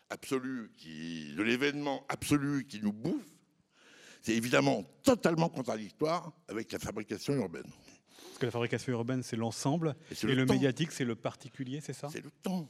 absolu, 0.10 0.72
qui, 0.78 1.34
de 1.36 1.42
l'événement 1.42 2.06
absolu 2.08 2.66
qui 2.68 2.80
nous 2.82 2.94
bouffe, 2.94 3.26
c'est 4.22 4.36
évidemment 4.36 4.84
totalement 5.02 5.50
contradictoire 5.50 6.32
avec 6.48 6.72
la 6.72 6.80
fabrication 6.80 7.34
urbaine. 7.34 7.70
Parce 8.16 8.38
que 8.40 8.46
la 8.46 8.52
fabrication 8.52 8.94
urbaine, 8.94 9.24
c'est 9.24 9.36
l'ensemble, 9.36 9.96
et, 10.12 10.26
le, 10.26 10.46
médiatique, 10.46 10.92
c'est 10.92 11.06
le 11.06 11.16
particulier, 11.16 11.82
c'est 11.82 11.94
ça? 11.94 12.10
C'est 12.12 12.24
le 12.24 12.32
temps. 12.32 12.70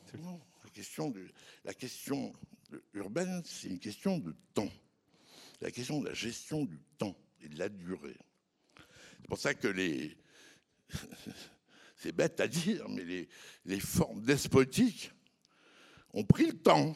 La 0.63 0.69
question, 0.69 1.09
de, 1.09 1.25
la 1.63 1.73
question 1.73 2.33
urbaine, 2.93 3.41
c'est 3.45 3.67
une 3.67 3.79
question 3.79 4.17
de 4.17 4.35
temps. 4.53 4.71
La 5.61 5.71
question 5.71 6.01
de 6.01 6.07
la 6.07 6.13
gestion 6.13 6.65
du 6.65 6.79
temps 6.97 7.15
et 7.41 7.47
de 7.47 7.57
la 7.57 7.69
durée. 7.69 8.17
C'est 9.21 9.27
pour 9.27 9.37
ça 9.37 9.53
que 9.53 9.67
les. 9.67 10.17
c'est 11.95 12.11
bête 12.11 12.39
à 12.39 12.47
dire, 12.47 12.87
mais 12.89 13.03
les, 13.03 13.29
les 13.65 13.79
formes 13.79 14.21
despotiques 14.21 15.11
ont 16.13 16.23
pris 16.23 16.47
le 16.47 16.57
temps. 16.57 16.95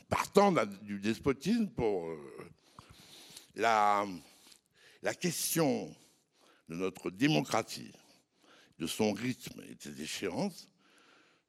partant 0.09 0.53
du 0.83 0.99
despotisme 0.99 1.69
pour 1.69 2.09
euh, 2.09 2.19
la, 3.55 4.07
la 5.03 5.15
question 5.15 5.95
de 6.69 6.77
notre 6.77 7.11
démocratie, 7.11 7.93
de 8.79 8.87
son 8.87 9.13
rythme 9.13 9.63
et 9.71 9.75
de 9.75 9.83
ses 9.83 10.03
échéances, 10.03 10.69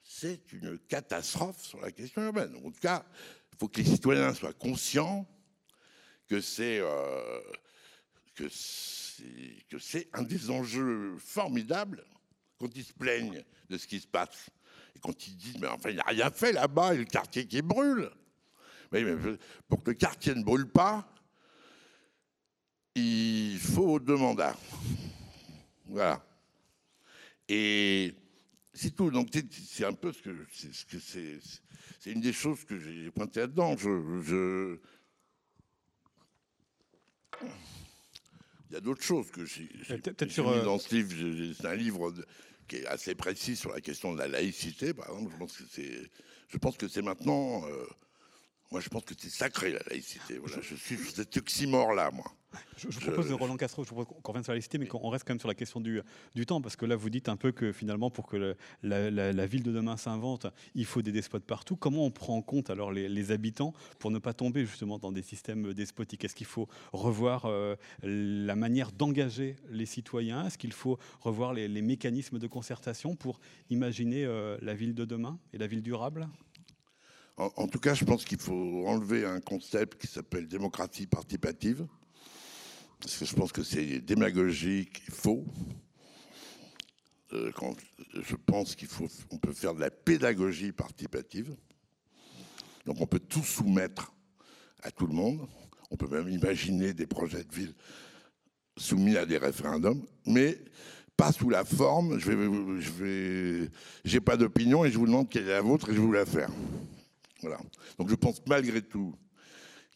c'est 0.03 0.53
une 0.53 0.77
catastrophe 0.79 1.62
sur 1.63 1.81
la 1.81 1.91
question 1.91 2.21
urbaine. 2.23 2.55
En 2.57 2.71
tout 2.71 2.79
cas, 2.79 3.05
il 3.51 3.57
faut 3.57 3.67
que 3.67 3.81
les 3.81 3.86
citoyens 3.88 4.34
soient 4.34 4.53
conscients 4.53 5.27
que 6.31 6.39
c'est 6.39 6.79
euh, 6.79 7.41
que 8.35 8.47
c'est 8.47 10.07
un 10.13 10.23
des 10.23 10.49
enjeux 10.49 11.17
formidables 11.17 12.05
quand 12.57 12.69
ils 12.73 12.85
se 12.85 12.93
plaignent 12.93 13.43
de 13.69 13.77
ce 13.77 13.85
qui 13.85 13.99
se 13.99 14.07
passe 14.07 14.49
et 14.95 14.99
quand 14.99 15.27
ils 15.27 15.35
disent 15.35 15.57
mais 15.59 15.67
enfin 15.67 15.89
il 15.89 15.95
n'y 15.95 16.01
a 16.01 16.05
rien 16.07 16.31
fait 16.31 16.53
là-bas 16.53 16.93
et 16.93 16.99
le 16.99 17.03
quartier 17.03 17.45
qui 17.45 17.61
brûle. 17.61 18.09
mais 18.93 19.03
pour 19.67 19.83
que 19.83 19.91
le 19.91 19.97
quartier 19.97 20.33
ne 20.33 20.41
brûle 20.41 20.69
pas, 20.69 21.05
il 22.95 23.59
faut 23.59 23.99
deux 23.99 24.15
mandats. 24.15 24.55
Voilà. 25.87 26.25
Et 27.49 28.15
c'est 28.73 28.95
tout. 28.95 29.11
Donc 29.11 29.27
c'est 29.51 29.85
un 29.85 29.93
peu 29.93 30.13
ce 30.13 30.21
que. 30.21 30.47
C'est 31.99 32.11
une 32.11 32.21
des 32.21 32.31
choses 32.31 32.63
que 32.63 32.79
j'ai 32.79 33.11
pointé 33.11 33.41
là-dedans. 33.41 33.75
Je, 33.77 34.79
Il 38.69 38.73
y 38.75 38.77
a 38.77 38.80
d'autres 38.80 39.04
choses 39.04 39.30
que 39.32 39.45
j'ai 39.45 39.63
mis 39.63 40.39
euh, 40.39 40.63
dans 40.63 40.80
ce 40.80 40.95
livre. 40.95 41.54
C'est 41.60 41.67
un 41.67 41.75
livre 41.75 42.13
qui 42.67 42.77
est 42.77 42.86
assez 42.86 43.15
précis 43.15 43.58
sur 43.58 43.73
la 43.73 43.82
question 43.82 44.13
de 44.13 44.19
la 44.19 44.30
laïcité, 44.30 44.93
par 44.93 45.10
exemple. 45.10 45.32
Je 45.34 45.38
pense 45.38 45.58
que 45.58 45.63
c'est, 45.69 46.10
je 46.47 46.58
pense 46.58 46.77
que 46.77 46.88
c'est 46.88 47.01
maintenant. 47.01 47.67
Euh, 47.67 47.86
moi, 48.71 48.80
je 48.80 48.88
pense 48.88 49.04
que 49.04 49.13
c'est 49.17 49.30
sacré 49.30 49.73
la 49.73 49.82
laïcité. 49.89 50.38
Voilà, 50.38 50.62
je 50.62 50.75
suis 50.75 50.97
cet 50.97 51.36
oxymore-là, 51.36 52.12
moi. 52.12 52.32
Je, 52.77 52.99
propose, 52.99 53.29
de 53.29 53.33
Roland 53.33 53.55
Castro, 53.57 53.83
je 53.83 53.87
propose 53.87 54.05
qu'on 54.07 54.31
revienne 54.31 54.43
sur 54.43 54.51
la 54.51 54.55
laïcité, 54.55 54.77
mais 54.77 54.87
qu'on 54.87 55.09
reste 55.09 55.25
quand 55.25 55.33
même 55.33 55.39
sur 55.39 55.47
la 55.47 55.55
question 55.55 55.79
du, 55.79 56.01
du, 56.35 56.45
temps, 56.45 56.61
parce 56.61 56.75
que 56.75 56.85
là, 56.85 56.95
vous 56.95 57.09
dites 57.09 57.29
un 57.29 57.37
peu 57.37 57.51
que 57.51 57.71
finalement, 57.71 58.09
pour 58.09 58.27
que 58.27 58.55
la, 58.83 59.45
ville 59.45 59.63
de 59.63 59.71
demain 59.71 59.97
s'invente, 59.97 60.47
il 60.75 60.85
faut 60.85 61.01
des 61.01 61.11
despotes 61.11 61.43
partout. 61.43 61.75
Comment 61.75 62.05
on 62.05 62.11
prend 62.11 62.35
en 62.35 62.41
compte 62.41 62.69
alors 62.69 62.91
les, 62.91 63.31
habitants 63.31 63.73
pour 63.99 64.11
ne 64.11 64.19
pas 64.19 64.33
tomber 64.33 64.65
justement 64.65 64.97
dans 64.97 65.11
des 65.11 65.21
systèmes 65.21 65.73
despotiques? 65.73 66.25
Est-ce 66.25 66.35
qu'il 66.35 66.47
faut 66.47 66.67
revoir 66.91 67.45
euh, 67.45 67.75
la 68.03 68.55
manière 68.55 68.91
d'engager 68.91 69.55
les 69.69 69.85
citoyens? 69.85 70.47
Est-ce 70.47 70.57
qu'il 70.57 70.73
faut 70.73 70.97
revoir 71.21 71.53
les, 71.53 71.81
mécanismes 71.81 72.37
de 72.37 72.47
concertation 72.47 73.15
pour 73.15 73.39
imaginer 73.69 74.23
euh, 74.25 74.57
la 74.61 74.73
ville 74.73 74.93
de 74.93 75.05
demain 75.05 75.39
et 75.53 75.57
la 75.57 75.67
ville 75.67 75.81
durable? 75.81 76.27
En, 77.37 77.67
tout 77.67 77.79
cas, 77.79 77.95
je 77.95 78.05
pense 78.05 78.23
qu'il 78.23 78.37
faut 78.37 78.85
enlever 78.85 79.25
un 79.25 79.39
concept 79.39 79.99
qui 79.99 80.05
s'appelle 80.05 80.47
démocratie 80.47 81.07
participative, 81.07 81.87
parce 83.01 83.17
que 83.17 83.25
je 83.25 83.35
pense 83.35 83.51
que 83.51 83.63
c'est 83.63 83.99
démagogique 83.99 85.01
et 85.07 85.11
faux. 85.11 85.43
Euh, 87.33 87.51
je 88.13 88.35
pense 88.35 88.75
qu'il 88.75 88.87
faut, 88.87 89.07
on 89.31 89.37
peut 89.37 89.53
faire 89.53 89.73
de 89.73 89.79
la 89.79 89.89
pédagogie 89.89 90.71
participative. 90.71 91.55
Donc 92.85 93.01
on 93.01 93.07
peut 93.07 93.19
tout 93.19 93.43
soumettre 93.43 94.13
à 94.83 94.91
tout 94.91 95.07
le 95.07 95.13
monde. 95.13 95.47
On 95.89 95.97
peut 95.97 96.07
même 96.07 96.29
imaginer 96.29 96.93
des 96.93 97.07
projets 97.07 97.43
de 97.43 97.53
ville 97.53 97.73
soumis 98.77 99.17
à 99.17 99.25
des 99.25 99.37
référendums, 99.37 100.05
mais 100.25 100.57
pas 101.17 101.31
sous 101.31 101.49
la 101.49 101.65
forme. 101.65 102.19
Je 102.19 103.67
j'ai 104.03 104.21
pas 104.21 104.37
d'opinion 104.37 104.85
et 104.85 104.91
je 104.91 104.97
vous 104.97 105.05
demande 105.05 105.29
quelle 105.29 105.43
est 105.43 105.53
la 105.53 105.61
vôtre 105.61 105.89
et 105.89 105.93
je 105.93 105.99
vais 105.99 106.05
vous 106.05 106.11
la 106.11 106.25
faire. 106.25 106.49
Voilà. 107.41 107.59
Donc 107.97 108.09
je 108.09 108.15
pense 108.15 108.41
malgré 108.47 108.81
tout 108.81 109.15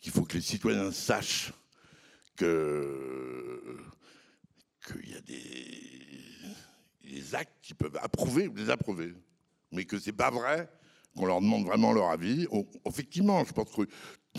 qu'il 0.02 0.12
faut 0.12 0.24
que 0.24 0.36
les 0.36 0.42
citoyens 0.42 0.92
sachent 0.92 1.54
que 2.36 3.78
qu'il 4.88 5.10
y 5.10 5.16
a 5.16 5.22
des, 5.22 7.36
actes 7.36 7.58
qui 7.62 7.74
peuvent 7.74 7.98
approuver 8.02 8.48
ou 8.48 8.52
désapprouver, 8.52 9.14
mais 9.72 9.86
que 9.86 9.98
c'est 9.98 10.14
pas 10.14 10.30
vrai 10.30 10.70
qu'on 11.16 11.26
leur 11.26 11.42
demande 11.42 11.66
vraiment 11.66 11.92
leur 11.92 12.10
avis. 12.10 12.48
effectivement, 12.86 13.44
je 13.44 13.52
pense 13.52 13.72
que 13.72 13.88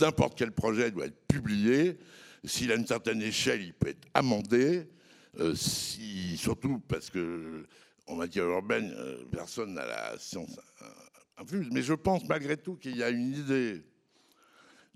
n'importe 0.00 0.38
quel 0.38 0.52
projet 0.52 0.90
doit 0.90 1.06
être 1.06 1.26
publié. 1.26 1.98
S'il 2.44 2.70
a 2.70 2.76
une 2.76 2.86
certaine 2.86 3.22
échelle, 3.22 3.62
il 3.62 3.74
peut 3.74 3.88
être 3.88 4.06
amendé. 4.14 4.88
Euh, 5.38 5.54
si, 5.54 6.36
surtout 6.36 6.78
parce 6.86 7.10
que 7.10 7.66
en 8.06 8.14
matière 8.14 8.44
urbaine, 8.44 8.94
euh, 8.96 9.24
personne 9.32 9.74
n'a 9.74 9.84
la 9.84 10.18
science 10.18 10.56
mais 11.70 11.82
je 11.82 11.92
pense 11.92 12.26
malgré 12.28 12.56
tout 12.56 12.76
qu'il 12.76 12.96
y 12.96 13.02
a 13.02 13.10
une 13.10 13.34
idée 13.34 13.82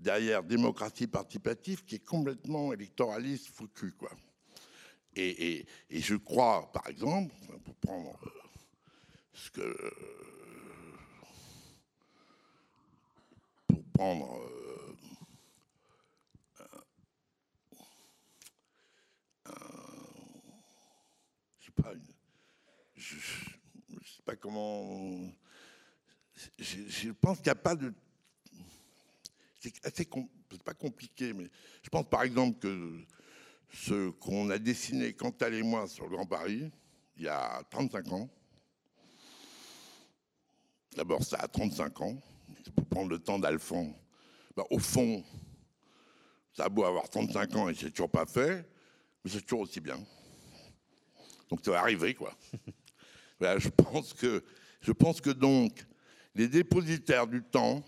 derrière 0.01 0.43
démocratie 0.43 1.07
participative 1.07 1.85
qui 1.85 1.97
est 1.97 2.05
complètement 2.05 2.73
électoraliste, 2.73 3.49
foutu, 3.49 3.93
quoi. 3.93 4.11
Et, 5.15 5.67
je 5.91 6.15
crois, 6.15 6.71
par 6.73 6.87
exemple, 6.87 7.35
pour 7.65 7.75
prendre 7.77 8.19
ce 9.33 9.51
que. 9.51 9.77
Pour 13.67 13.85
prendre. 13.93 14.41
Euh, 14.41 14.97
je 21.59 21.67
sais 21.67 21.73
je, 22.97 23.17
sais 23.17 24.23
pas 24.25 24.37
comment 24.37 25.33
je, 26.59 27.11
pense 27.11 27.39
qu'il 27.39 27.47
n'y 27.47 27.51
a 27.51 27.57
pas 27.57 27.75
de. 27.75 27.93
C'est 29.61 29.87
assez 29.87 30.09
pas 30.65 30.75
compliqué, 30.75 31.33
mais 31.33 31.49
je 31.83 31.89
pense 31.91 32.09
par 32.09 32.23
exemple 32.23 32.59
que 32.59 32.99
ce 33.73 34.11
qu'on 34.11 34.51
a 34.51 34.59
dessiné 34.59 35.13
Cantal 35.13 35.55
et 35.55 35.63
moi 35.63 35.87
sur 35.87 36.05
le 36.05 36.17
Grand 36.17 36.27
Paris, 36.27 36.71
il 37.17 37.25
y 37.25 37.29
a 37.29 37.63
35 37.71 38.13
ans, 38.13 38.29
D'abord, 40.97 41.23
ça 41.23 41.37
a 41.39 41.49
35 41.49 42.01
ans. 42.01 42.17
Pour 42.75 42.87
prendre 42.87 43.11
le 43.11 43.19
temps 43.19 43.39
d'Alphonse, 43.39 43.95
ben, 44.57 44.65
au 44.71 44.79
fond, 44.79 45.25
ça 46.53 46.65
a 46.65 46.69
beau 46.69 46.85
avoir 46.85 47.09
35 47.09 47.57
ans 47.57 47.69
et 47.69 47.75
c'est 47.75 47.91
toujours 47.91 48.11
pas 48.11 48.27
fait, 48.27 48.69
mais 49.25 49.31
c'est 49.31 49.41
toujours 49.41 49.61
aussi 49.61 49.81
bien. 49.81 49.99
Donc 51.49 51.61
ça 51.65 51.71
va 51.71 51.81
arriver, 51.81 52.15
quoi. 52.15 52.37
je, 53.41 53.69
pense 53.69 54.13
que, 54.13 54.45
je 54.81 54.93
pense 54.93 55.21
que 55.21 55.31
donc, 55.31 55.85
les 56.35 56.49
dépositaires 56.49 57.27
du 57.27 57.43
temps, 57.43 57.85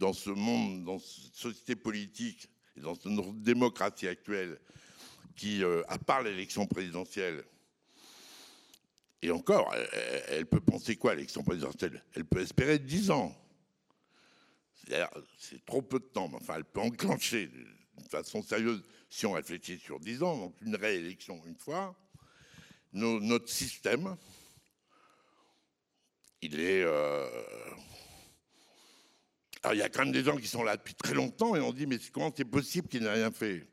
dans 0.00 0.14
ce 0.14 0.30
monde, 0.30 0.84
dans 0.84 0.98
cette 0.98 1.34
société 1.34 1.76
politique 1.76 2.48
et 2.76 2.80
dans 2.80 2.96
notre 3.04 3.32
démocratie 3.34 4.08
actuelle, 4.08 4.58
qui, 5.36 5.62
euh, 5.62 5.82
à 5.88 5.98
part 5.98 6.22
l'élection 6.22 6.66
présidentielle, 6.66 7.44
et 9.22 9.30
encore, 9.30 9.74
elle, 10.28 10.46
peut 10.46 10.62
penser 10.62 10.96
quoi, 10.96 11.14
l'élection 11.14 11.42
présidentielle? 11.42 12.02
Elle 12.14 12.24
peut 12.24 12.40
espérer 12.40 12.78
10 12.78 13.10
ans. 13.10 13.36
C'est 15.36 15.62
trop 15.66 15.82
peu 15.82 15.98
de 15.98 16.06
temps, 16.06 16.28
mais 16.28 16.36
enfin, 16.36 16.54
elle 16.56 16.64
peut 16.64 16.80
enclencher 16.80 17.48
de 17.48 18.08
façon 18.08 18.42
sérieuse 18.42 18.82
si 19.10 19.26
on 19.26 19.32
réfléchit 19.32 19.78
sur 19.78 20.00
10 20.00 20.22
ans, 20.22 20.38
donc 20.38 20.54
une 20.62 20.74
réélection 20.74 21.42
une 21.44 21.58
fois. 21.58 21.94
notre 22.94 23.50
système, 23.50 24.16
il 26.40 26.58
est. 26.58 26.82
Euh, 26.82 27.28
alors, 29.62 29.74
il 29.74 29.78
y 29.78 29.82
a 29.82 29.88
quand 29.90 30.04
même 30.04 30.12
des 30.12 30.24
gens 30.24 30.36
qui 30.36 30.46
sont 30.46 30.62
là 30.62 30.76
depuis 30.76 30.94
très 30.94 31.12
longtemps 31.12 31.54
et 31.54 31.60
on 31.60 31.72
dit 31.72 31.86
Mais 31.86 31.98
comment 32.12 32.32
c'est 32.34 32.44
possible 32.44 32.88
qu'il 32.88 33.02
n'ait 33.02 33.12
rien 33.12 33.30
fait? 33.30 33.66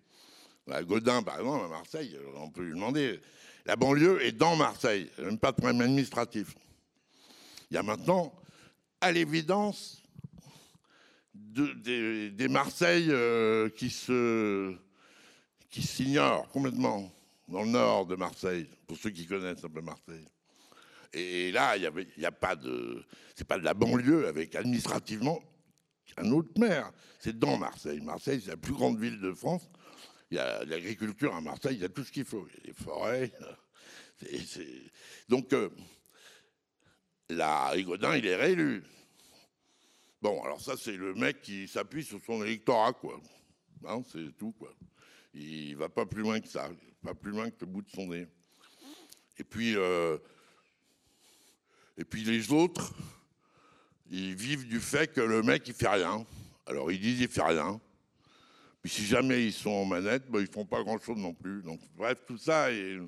Godin, 0.84 1.24
par 1.24 1.40
exemple, 1.40 1.64
à 1.64 1.70
Marseille, 1.70 2.18
on 2.36 2.50
peut 2.50 2.64
lui 2.64 2.74
demander. 2.74 3.22
La 3.66 3.78
banlieue 3.78 4.22
est 4.22 4.34
dans 4.34 4.58
Marseille, 4.58 5.10
même 5.18 5.38
pas 5.38 5.52
de 5.52 5.58
problème 5.58 5.82
administratif. 5.82 6.56
Il 7.72 7.76
y 7.76 7.78
a 7.78 7.84
maintenant, 7.84 8.34
à 9.00 9.12
l'évidence, 9.12 10.04
des, 11.34 12.32
des, 12.32 12.48
Marseilles 12.50 13.08
euh, 13.10 13.70
qui 13.70 13.90
s'ignorent 15.82 16.50
complètement 16.50 17.12
dans 17.48 17.64
le 17.64 17.70
nord 17.70 18.06
de 18.06 18.16
Marseille, 18.16 18.68
pour 18.88 18.98
ceux 18.98 19.10
qui 19.10 19.26
connaissent 19.26 19.64
un 19.64 19.70
peu 19.70 19.82
Marseille. 19.82 20.26
Et 21.14 21.52
là, 21.52 21.78
il 21.78 21.90
n'y 22.18 22.26
a, 22.26 22.32
pas 22.32 22.56
de. 22.56 23.06
C'est 23.36 23.48
pas 23.48 23.58
de 23.58 23.64
la 23.64 23.74
banlieue 23.74 24.28
avec 24.28 24.56
administrativement 24.56 25.42
un 26.18 26.32
autre 26.32 26.60
maire. 26.60 26.92
C'est 27.20 27.38
dans 27.38 27.58
Marseille. 27.58 28.00
Marseille, 28.02 28.42
c'est 28.44 28.52
la 28.52 28.58
plus 28.58 28.74
grande 28.74 29.00
ville 29.00 29.20
de 29.20 29.34
France. 29.34 29.70
Il 30.32 30.36
y 30.38 30.40
a 30.40 30.64
l'agriculture 30.66 31.34
à 31.36 31.42
Marseille, 31.42 31.76
il 31.76 31.82
y 31.82 31.86
a 31.86 31.90
tout 31.90 32.04
ce 32.04 32.12
qu'il 32.12 32.26
faut. 32.26 32.48
Il 32.50 32.56
y 32.56 32.58
a 32.58 32.74
des 32.74 32.84
forêts. 32.84 33.32
Donc, 35.30 35.54
euh, 35.54 35.70
là, 37.30 37.70
Rigaudin, 37.70 38.16
il 38.18 38.26
est 38.26 38.36
réélu. 38.36 38.84
Bon, 40.22 40.42
alors 40.44 40.60
ça, 40.60 40.76
c'est 40.76 40.98
le 40.98 41.14
mec 41.14 41.42
qui 41.42 41.68
s'appuie 41.68 42.04
sur 42.04 42.20
son 42.26 42.44
électorat, 42.44 42.94
quoi. 42.94 43.22
Hein, 43.86 44.02
c'est 44.12 44.36
tout, 44.38 44.52
quoi. 44.54 44.74
Il 45.34 45.76
va 45.76 45.90
pas 45.90 46.06
plus 46.06 46.24
loin 46.24 46.40
que 46.40 46.48
ça, 46.48 46.70
pas 47.04 47.14
plus 47.14 47.32
loin 47.32 47.50
que 47.50 47.58
le 47.62 47.68
bout 47.68 47.84
de 47.84 47.90
son 47.90 48.08
nez. 48.08 48.28
Et 49.38 49.44
puis, 49.44 49.76
euh, 49.76 50.18
et 51.96 52.04
puis 52.04 52.24
les 52.24 52.52
autres, 52.52 52.94
ils 54.10 54.36
vivent 54.36 54.68
du 54.68 54.80
fait 54.80 55.12
que 55.12 55.22
le 55.22 55.44
mec, 55.44 55.68
il 55.68 55.74
fait 55.74 55.88
rien. 55.88 56.26
Alors 56.66 56.92
ils 56.92 57.00
disent, 57.00 57.22
il 57.22 57.28
fait 57.28 57.44
rien. 57.44 57.80
Puis 58.82 58.92
si 58.92 59.06
jamais 59.06 59.46
ils 59.46 59.54
sont 59.54 59.70
en 59.70 59.86
manette, 59.86 60.30
ben, 60.30 60.40
ils 60.40 60.48
font 60.48 60.66
pas 60.66 60.84
grand-chose 60.84 61.18
non 61.18 61.34
plus. 61.34 61.62
Donc 61.62 61.80
bref, 61.96 62.20
tout 62.26 62.38
ça 62.38 62.72
et, 62.72 63.00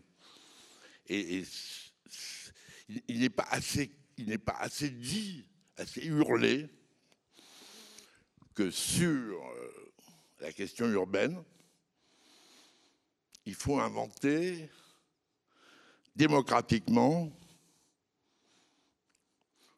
il 3.07 3.19
n'est 3.19 3.29
pas 3.29 3.47
assez, 3.49 3.91
il 4.17 4.27
n'est 4.27 4.37
pas 4.37 4.57
assez 4.59 4.89
dit, 4.89 5.47
assez 5.77 6.05
hurlé 6.05 6.69
que 8.53 8.69
sur 8.71 9.09
euh, 9.09 9.93
la 10.39 10.51
question 10.51 10.87
urbaine, 10.87 11.41
il 13.45 13.55
faut 13.55 13.79
inventer 13.79 14.69
démocratiquement 16.15 17.31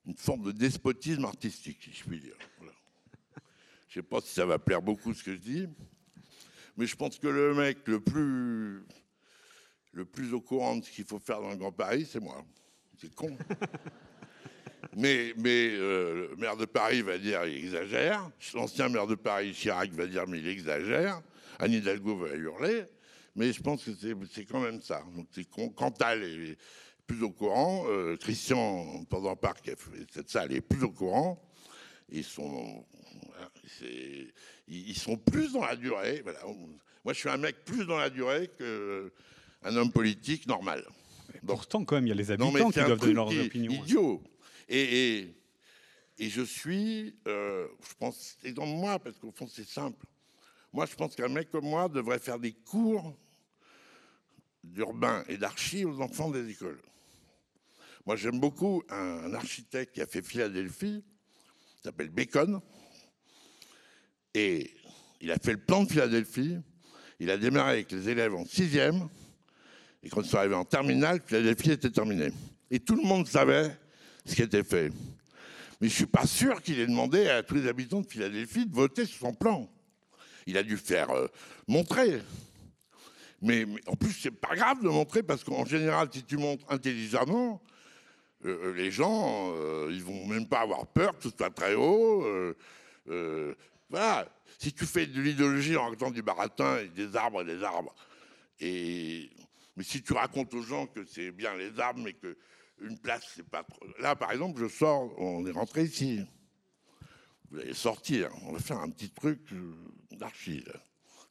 une 0.05 0.15
forme 0.15 0.43
de 0.43 0.51
despotisme 0.51 1.25
artistique, 1.25 1.79
si 1.83 1.93
je 1.93 2.03
puis 2.03 2.19
dire. 2.19 2.35
Je 3.87 3.99
ne 3.99 4.03
sais 4.03 4.07
pas 4.07 4.21
si 4.21 4.33
ça 4.33 4.45
va 4.45 4.57
plaire 4.57 4.81
beaucoup 4.81 5.13
ce 5.13 5.23
que 5.23 5.33
je 5.33 5.39
dis, 5.39 5.67
mais 6.77 6.85
je 6.85 6.95
pense 6.95 7.19
que 7.19 7.27
le 7.27 7.53
mec 7.53 7.79
le 7.85 7.99
plus, 7.99 8.85
le 9.91 10.05
plus 10.05 10.33
au 10.33 10.41
courant 10.41 10.77
de 10.77 10.85
ce 10.85 10.91
qu'il 10.91 11.05
faut 11.05 11.19
faire 11.19 11.41
dans 11.41 11.49
le 11.49 11.57
Grand 11.57 11.73
Paris, 11.73 12.07
c'est 12.09 12.21
moi. 12.21 12.43
C'est 12.97 13.13
con. 13.13 13.37
mais, 14.95 15.33
mais 15.37 15.71
euh, 15.71 16.29
le 16.29 16.35
maire 16.37 16.55
de 16.55 16.65
Paris 16.65 17.01
va 17.01 17.17
dire 17.17 17.45
il 17.45 17.57
exagère. 17.57 18.29
L'ancien 18.53 18.87
maire 18.87 19.07
de 19.07 19.15
Paris, 19.15 19.51
Chirac, 19.53 19.91
va 19.91 20.07
dire 20.07 20.25
mais 20.27 20.39
il 20.39 20.47
exagère. 20.47 21.21
Anne 21.59 21.73
Hidalgo 21.73 22.15
va 22.15 22.35
hurler 22.35 22.85
mais 23.35 23.53
je 23.53 23.61
pense 23.61 23.83
que 23.83 23.91
c'est 24.31 24.45
quand 24.45 24.59
même 24.59 24.81
ça. 24.81 25.03
Donc, 25.15 25.75
Cantal 25.75 26.23
est 26.23 26.57
plus 27.07 27.23
au 27.23 27.31
courant, 27.31 27.85
euh, 27.87 28.17
Christian, 28.17 29.03
pendant 29.09 29.35
Parc, 29.35 29.67
a 29.69 29.75
fait 29.75 30.05
cette 30.11 30.29
salle, 30.29 30.51
est 30.53 30.61
plus 30.61 30.83
au 30.83 30.91
courant. 30.91 31.41
Ils 32.09 32.23
sont, 32.23 32.85
ils 34.67 34.97
sont 34.97 35.17
plus 35.17 35.53
dans 35.53 35.65
la 35.65 35.75
durée. 35.75 36.21
Voilà. 36.23 36.39
Moi, 37.03 37.13
je 37.13 37.19
suis 37.19 37.29
un 37.29 37.37
mec 37.37 37.63
plus 37.65 37.85
dans 37.85 37.97
la 37.97 38.09
durée 38.09 38.49
qu'un 38.57 39.75
homme 39.75 39.91
politique 39.91 40.45
normal. 40.47 40.85
Pourtant, 41.45 41.85
quand 41.85 41.95
même, 41.95 42.05
il 42.07 42.09
y 42.09 42.11
a 42.11 42.15
les 42.15 42.31
habitants 42.31 42.69
qui 42.69 42.79
doivent 42.79 42.99
donner 42.99 43.13
leurs 43.13 43.45
opinions. 43.45 43.71
Idiot. 43.71 44.21
Et, 44.69 45.17
et, 45.19 45.35
et, 46.19 46.29
je 46.29 46.41
suis, 46.41 47.15
euh, 47.27 47.67
je 47.87 47.93
pense, 47.97 48.37
c'est 48.41 48.53
dans 48.53 48.65
moi, 48.65 48.99
parce 48.99 49.17
qu'au 49.17 49.31
fond, 49.31 49.47
c'est 49.47 49.67
simple. 49.67 50.05
Moi, 50.71 50.85
je 50.85 50.95
pense 50.95 51.15
qu'un 51.15 51.27
mec 51.27 51.49
comme 51.49 51.65
moi 51.65 51.89
devrait 51.89 52.19
faire 52.19 52.39
des 52.39 52.53
cours 52.53 53.17
d'urbain 54.63 55.23
et 55.27 55.37
d'archi 55.37 55.85
aux 55.85 56.01
enfants 56.01 56.29
des 56.29 56.49
écoles. 56.49 56.81
Moi, 58.05 58.15
j'aime 58.15 58.39
beaucoup 58.39 58.83
un, 58.89 59.33
architecte 59.33 59.93
qui 59.93 60.01
a 60.01 60.07
fait 60.07 60.21
Philadelphie, 60.21 61.03
qui 61.75 61.81
s'appelle 61.83 62.09
Bacon, 62.09 62.61
et 64.33 64.73
il 65.19 65.31
a 65.31 65.37
fait 65.37 65.53
le 65.53 65.59
plan 65.59 65.83
de 65.83 65.89
Philadelphie. 65.89 66.57
Il 67.19 67.29
a 67.29 67.37
démarré 67.37 67.71
avec 67.73 67.91
les 67.91 68.09
élèves 68.09 68.33
en 68.33 68.45
sixième, 68.45 69.07
et 70.03 70.09
quand 70.09 70.21
ils 70.21 70.29
sont 70.29 70.37
arrivés 70.37 70.55
en 70.55 70.65
terminale, 70.65 71.21
Philadelphie 71.25 71.71
était 71.71 71.91
terminée. 71.91 72.31
Et 72.71 72.79
tout 72.79 72.95
le 72.95 73.03
monde 73.03 73.27
savait 73.27 73.77
ce 74.25 74.35
qui 74.35 74.41
était 74.41 74.63
fait. 74.63 74.89
Mais 75.79 75.87
je 75.87 75.93
ne 75.93 75.97
suis 75.97 76.05
pas 76.05 76.25
sûr 76.25 76.61
qu'il 76.61 76.79
ait 76.79 76.87
demandé 76.87 77.27
à 77.27 77.43
tous 77.43 77.55
les 77.55 77.67
habitants 77.67 78.01
de 78.01 78.07
Philadelphie 78.07 78.65
de 78.65 78.73
voter 78.73 79.05
sur 79.05 79.19
son 79.19 79.33
plan 79.33 79.69
il 80.45 80.57
a 80.57 80.63
dû 80.63 80.77
faire 80.77 81.09
euh, 81.11 81.27
montrer. 81.67 82.21
Mais, 83.41 83.65
en 83.87 83.95
plus, 83.95 84.11
c'est 84.11 84.31
pas 84.31 84.55
grave 84.55 84.83
de 84.83 84.89
montrer 84.89 85.23
parce 85.23 85.43
qu'en 85.43 85.65
général, 85.65 86.09
si 86.11 86.23
tu 86.23 86.37
montres 86.37 86.65
intelligemment, 86.69 87.61
euh, 88.45 88.57
euh, 88.65 88.73
les 88.73 88.91
gens, 88.91 89.53
ils 89.89 90.03
vont 90.03 90.27
même 90.27 90.47
pas 90.47 90.61
avoir 90.61 90.87
peur 90.87 91.17
que 91.17 91.23
ce 91.23 91.29
soit 91.29 91.49
très 91.49 91.75
haut. 91.75 92.25
voilà. 93.89 94.27
Si 94.59 94.71
tu 94.73 94.85
fais 94.85 95.07
de 95.07 95.19
l'idéologie 95.19 95.75
en 95.75 95.85
racontant 95.85 96.11
du 96.11 96.21
baratin 96.21 96.77
et 96.77 96.87
des 96.87 97.15
arbres 97.15 97.41
et 97.41 97.45
des 97.45 97.63
arbres, 97.63 97.95
et 98.59 99.29
mais 99.75 99.83
si 99.83 100.03
tu 100.03 100.13
racontes 100.13 100.53
aux 100.53 100.61
gens 100.61 100.85
que 100.85 101.03
c'est 101.05 101.31
bien 101.31 101.55
les 101.55 101.79
arbres, 101.79 102.01
mais 102.03 102.13
que 102.13 102.37
une 102.81 102.97
place, 102.97 103.31
c'est 103.35 103.47
pas 103.47 103.63
trop. 103.63 103.85
Là, 103.99 104.15
par 104.15 104.31
exemple, 104.31 104.59
je 104.59 104.67
sors, 104.67 105.17
on 105.19 105.45
est 105.45 105.51
rentré 105.51 105.83
ici. 105.83 106.21
Vous 107.49 107.59
allez 107.59 107.73
sortir, 107.73 108.29
on 108.43 108.53
va 108.53 108.59
faire 108.59 108.79
un 108.79 108.89
petit 108.89 109.09
truc 109.09 109.39
d'archives. 110.11 110.73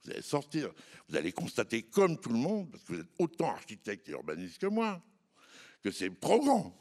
Vous 0.05 0.11
allez 0.11 0.23
sortir, 0.23 0.73
vous 1.09 1.17
allez 1.17 1.33
constater 1.33 1.83
comme 1.83 2.19
tout 2.19 2.31
le 2.31 2.39
monde, 2.39 2.71
parce 2.71 2.85
que 2.85 2.95
vous 2.95 3.01
êtes 3.01 3.11
autant 3.19 3.51
architecte 3.51 4.09
et 4.09 4.13
urbaniste 4.13 4.59
que 4.59 4.67
moi, 4.67 5.01
que 5.83 5.91
c'est 5.91 6.19
trop 6.21 6.41
grand, 6.41 6.75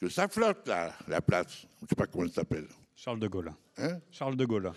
que 0.00 0.08
ça 0.08 0.28
flotte 0.28 0.66
la, 0.68 0.94
la 1.06 1.20
place. 1.20 1.66
Je 1.78 1.84
ne 1.84 1.88
sais 1.88 1.94
pas 1.94 2.06
comment 2.06 2.24
elle 2.24 2.32
s'appelle. 2.32 2.68
Charles 2.94 3.20
de 3.20 3.28
Gaulle. 3.28 3.52
Hein? 3.76 4.00
Charles 4.10 4.36
de 4.36 4.44
Gaulle, 4.44 4.72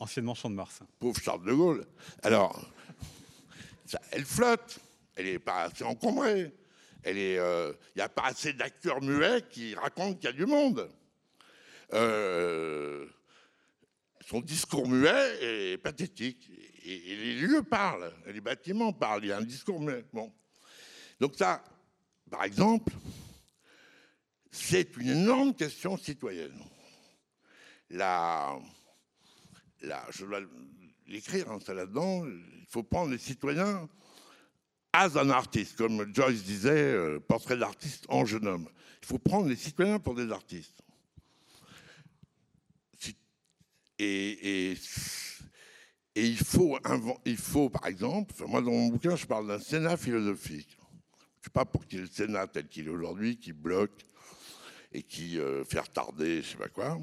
anciennement 0.00 0.34
Champ 0.34 0.50
de 0.50 0.54
Mars. 0.54 0.80
Pauvre 0.98 1.20
Charles 1.20 1.44
de 1.44 1.52
Gaulle. 1.52 1.86
Alors, 2.22 2.60
ça, 3.84 4.00
elle 4.10 4.24
flotte, 4.24 4.78
elle 5.14 5.26
n'est 5.26 5.38
pas 5.38 5.64
assez 5.64 5.84
encombrée. 5.84 6.52
Il 7.04 7.14
n'y 7.14 7.36
euh, 7.36 7.72
a 7.98 8.08
pas 8.08 8.26
assez 8.26 8.52
d'acteurs 8.52 9.02
muets 9.02 9.44
qui 9.50 9.74
racontent 9.74 10.14
qu'il 10.14 10.24
y 10.24 10.28
a 10.28 10.32
du 10.32 10.46
monde. 10.46 10.88
Euh, 11.92 13.06
son 14.26 14.40
discours 14.40 14.88
muet 14.88 15.38
est 15.40 15.78
pathétique. 15.78 16.50
Et, 16.84 17.16
les 17.16 17.34
lieux 17.34 17.62
parlent, 17.62 18.12
les 18.26 18.40
bâtiments 18.40 18.92
parlent, 18.92 19.24
il 19.24 19.28
y 19.28 19.32
a 19.32 19.38
un 19.38 19.44
discours 19.44 19.80
muet. 19.80 20.04
Donc 21.20 21.34
ça, 21.36 21.62
par 22.30 22.44
exemple, 22.44 22.92
c'est 24.50 24.96
une 24.96 25.10
énorme 25.10 25.54
question 25.54 25.96
citoyenne. 25.96 26.58
La, 27.90 28.58
la, 29.82 30.06
je 30.10 30.24
dois 30.24 30.40
l'écrire, 31.06 31.50
hein, 31.50 31.58
ça 31.64 31.74
là-dedans, 31.74 32.24
il 32.26 32.66
faut 32.68 32.82
prendre 32.82 33.12
les 33.12 33.18
citoyens 33.18 33.88
as 34.92 35.16
un 35.16 35.30
artiste, 35.30 35.76
comme 35.76 36.14
Joyce 36.14 36.42
disait, 36.42 36.70
euh, 36.70 37.18
portrait 37.20 37.56
d'artiste 37.56 38.04
en 38.08 38.24
jeune 38.24 38.46
homme. 38.46 38.68
Il 39.02 39.06
faut 39.06 39.18
prendre 39.18 39.48
les 39.48 39.56
citoyens 39.56 39.98
pour 39.98 40.14
des 40.14 40.30
artistes. 40.30 40.82
Et, 44.04 44.74
il, 46.16 46.36
faut 46.36 46.76
il 47.24 47.36
faut, 47.36 47.70
par 47.70 47.86
exemple, 47.86 48.34
moi 48.48 48.60
dans 48.60 48.72
mon 48.72 48.88
bouquin, 48.88 49.14
je 49.14 49.26
parle 49.26 49.46
d'un 49.46 49.60
Sénat 49.60 49.96
philosophique. 49.96 50.76
Je 50.76 51.24
ne 51.24 51.42
suis 51.42 51.50
pas 51.50 51.64
pour 51.64 51.86
qu'il 51.86 51.98
y 51.98 52.02
ait 52.02 52.04
le 52.06 52.10
Sénat 52.10 52.48
tel 52.48 52.66
qu'il 52.66 52.86
est 52.86 52.90
aujourd'hui, 52.90 53.38
qui 53.38 53.52
bloque 53.52 54.04
et 54.92 55.04
qui 55.04 55.38
euh, 55.38 55.64
fait 55.64 55.78
retarder, 55.78 56.42
je 56.42 56.48
ne 56.48 56.52
sais 56.52 56.56
pas 56.56 56.68
quoi. 56.68 56.98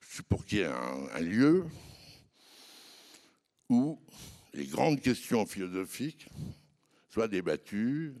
Je 0.00 0.14
suis 0.14 0.22
pour 0.24 0.44
qu'il 0.44 0.58
y 0.58 0.60
ait 0.62 0.66
un 0.66 1.20
lieu 1.20 1.64
où 3.68 4.00
les 4.52 4.66
grandes 4.66 5.00
questions 5.00 5.46
philosophiques 5.46 6.28
soient 7.08 7.28
débattues 7.28 8.14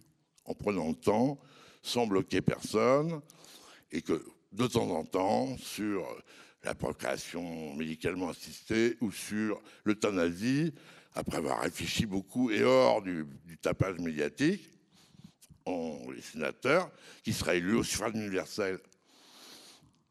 en 0.44 0.54
prenant 0.54 0.88
le 0.88 0.94
temps, 0.94 1.40
sans 1.82 2.06
bloquer 2.06 2.40
personne, 2.40 3.20
et 3.90 4.00
que 4.00 4.24
de 4.52 4.66
temps 4.66 4.90
en 4.90 5.04
temps, 5.04 5.56
sur 5.58 6.06
la 6.66 6.74
procréation 6.74 7.74
médicalement 7.74 8.28
assistée 8.30 8.96
ou 9.00 9.12
sur 9.12 9.62
l'euthanasie, 9.84 10.74
après 11.14 11.36
avoir 11.36 11.60
réfléchi 11.60 12.06
beaucoup 12.06 12.50
et 12.50 12.64
hors 12.64 13.02
du, 13.02 13.24
tapage 13.62 13.98
médiatique, 13.98 14.68
les 15.66 16.22
sénateurs, 16.22 16.90
qui 17.22 17.32
seraient 17.32 17.58
élus 17.58 17.74
au 17.74 17.82
suffrage 17.84 18.14
universel 18.14 18.78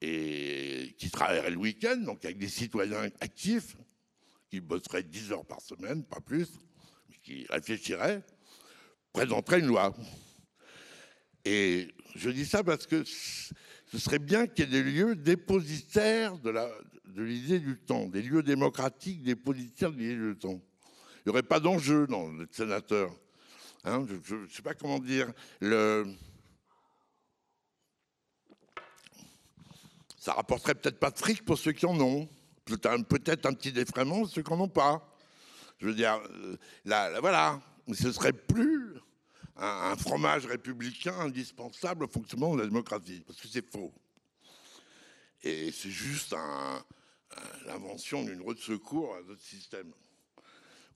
et 0.01 0.95
qui 0.97 1.10
travailleraient 1.10 1.51
le 1.51 1.58
week-end, 1.58 1.97
donc 1.97 2.24
avec 2.24 2.38
des 2.38 2.47
citoyens 2.47 3.10
actifs, 3.20 3.76
qui 4.49 4.62
bosseraient 4.62 5.03
10 5.03 5.34
heures 5.34 5.45
par 5.45 5.60
semaine, 5.62 6.06
pas 6.06 6.22
plus, 6.22 6.47
mais 7.10 7.18
qui 7.22 7.45
réfléchiraient, 7.49 8.24
présenteraient 9.12 9.60
une 9.60 9.68
loi. 9.68 9.93
Et 11.43 11.93
je 12.16 12.30
dis 12.30 12.45
ça 12.45 12.64
parce 12.64 12.88
que 12.88 13.03
ce 13.95 14.01
serait 14.01 14.19
bien 14.19 14.45
qu'il 14.45 14.65
y 14.65 14.67
ait 14.67 14.83
des 14.83 14.91
lieux 14.91 15.15
dépositaires 15.15 16.37
de, 16.39 16.53
l'idée 17.15 17.59
du 17.59 17.77
temps, 17.77 18.07
des 18.07 18.21
lieux 18.21 18.43
démocratiques 18.43 19.23
dépositaires 19.23 19.93
de 19.93 19.97
l'idée 19.97 20.17
du 20.17 20.35
temps. 20.35 20.59
Il 21.19 21.29
n'y 21.29 21.31
aurait 21.31 21.43
pas 21.43 21.61
d'enjeu 21.61 22.05
dans 22.05 22.27
le 22.27 22.45
sénateur. 22.51 23.09
Hein, 23.85 24.05
je 24.25 24.35
ne 24.35 24.47
sais 24.49 24.61
pas 24.61 24.73
comment 24.73 24.99
dire. 24.99 25.31
Le... 25.61 26.05
Ça 30.17 30.33
rapporterait 30.33 30.75
peut-être 30.75 30.99
pas 30.99 31.11
de 31.11 31.17
fric 31.17 31.45
pour 31.45 31.57
ceux 31.57 31.71
qui 31.71 31.85
en 31.85 31.97
ont. 32.01 32.27
Peut-être 32.65 33.45
un 33.45 33.53
petit 33.53 33.71
défraiement 33.71 34.19
pour 34.23 34.29
ceux 34.29 34.41
qui 34.41 34.51
n'en 34.51 34.59
ont 34.59 34.67
pas. 34.67 35.15
Je 35.77 35.87
veux 35.87 35.95
dire, 35.95 36.19
euh, 36.31 36.57
là, 36.83 37.17
voilà. 37.21 37.61
Ce 37.93 38.11
serait 38.11 38.33
plus 38.33 38.95
un, 39.56 39.95
fromage 39.95 40.45
républicain 40.45 41.18
indispensable 41.20 42.06
au 42.06 42.08
fonctionnement 42.08 42.56
de 42.56 42.62
la 42.62 42.68
démocratie, 42.68 43.24
parce 43.26 43.39
que 43.39 43.47
c'est 43.47 43.66
faux. 43.66 43.93
Et 45.43 45.72
c'est 45.72 45.91
juste 45.91 46.36
l'invention 47.66 48.24
d'une 48.24 48.41
roue 48.41 48.53
de 48.53 48.60
secours 48.60 49.16
à 49.16 49.22
notre 49.22 49.43
système, 49.43 49.91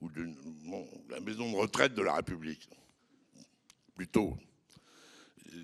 ou 0.00 0.10
de 0.10 0.28
la 1.08 1.20
maison 1.20 1.50
de 1.50 1.56
retraite 1.56 1.94
de 1.94 2.02
la 2.02 2.14
République, 2.14 2.68
plutôt, 3.94 4.36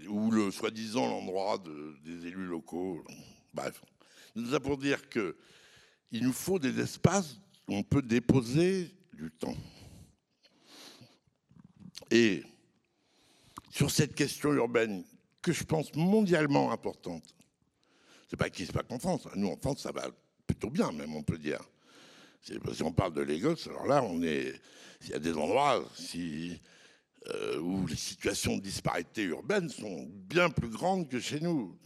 ou 0.09 0.31
le 0.31 0.51
soi-disant 0.51 1.09
l'endroit 1.09 1.63
des 2.05 2.27
élus 2.27 2.47
locaux. 2.47 3.05
Bref, 3.55 3.83
nous 4.35 4.53
avons 4.55 4.71
pour 4.71 4.79
dire 4.79 5.09
que 5.09 5.37
il 6.13 6.23
nous 6.23 6.33
faut 6.33 6.59
des 6.59 6.79
espaces 6.79 7.37
où 7.69 7.75
on 7.75 7.83
peut 7.83 8.03
déposer 8.03 8.95
du 9.13 9.31
temps. 9.31 9.57
Et 12.11 12.45
sur 13.77 13.91
cette 13.91 14.15
question 14.15 14.55
urbaine 14.55 15.05
que 15.43 15.53
je 15.53 15.63
pense 15.63 15.95
mondialement 15.95 16.73
importante. 16.73 17.35
C'est 18.27 18.39
pas 18.39 18.49
qui, 18.49 18.65
c'est 18.65 18.73
pas 18.73 18.83
qu'en 18.83 18.99
France. 18.99 19.29
Nous, 19.35 19.49
en 19.49 19.57
France, 19.59 19.83
ça 19.83 19.93
va 19.93 20.09
plutôt 20.47 20.71
bien, 20.71 20.93
même, 20.93 21.15
on 21.15 21.23
peut 21.23 21.37
dire. 21.37 21.61
Si 22.41 22.83
on 22.83 22.93
parle 22.93 23.13
de 23.13 23.21
Lagos, 23.21 23.69
alors 23.69 23.87
là, 23.87 24.03
on 24.03 24.23
est. 24.23 24.55
Il 25.03 25.11
y 25.11 25.13
a 25.13 25.19
des 25.19 25.35
endroits 25.35 25.85
euh, 26.15 27.59
où 27.59 27.87
les 27.87 27.97
situations 27.97 28.57
de 28.57 28.63
disparité 28.63 29.25
urbaine 29.25 29.69
sont 29.69 30.09
bien 30.11 30.49
plus 30.49 30.71
grandes 30.71 31.11
que 31.11 31.21
chez 31.21 31.41
nous. 31.41 31.79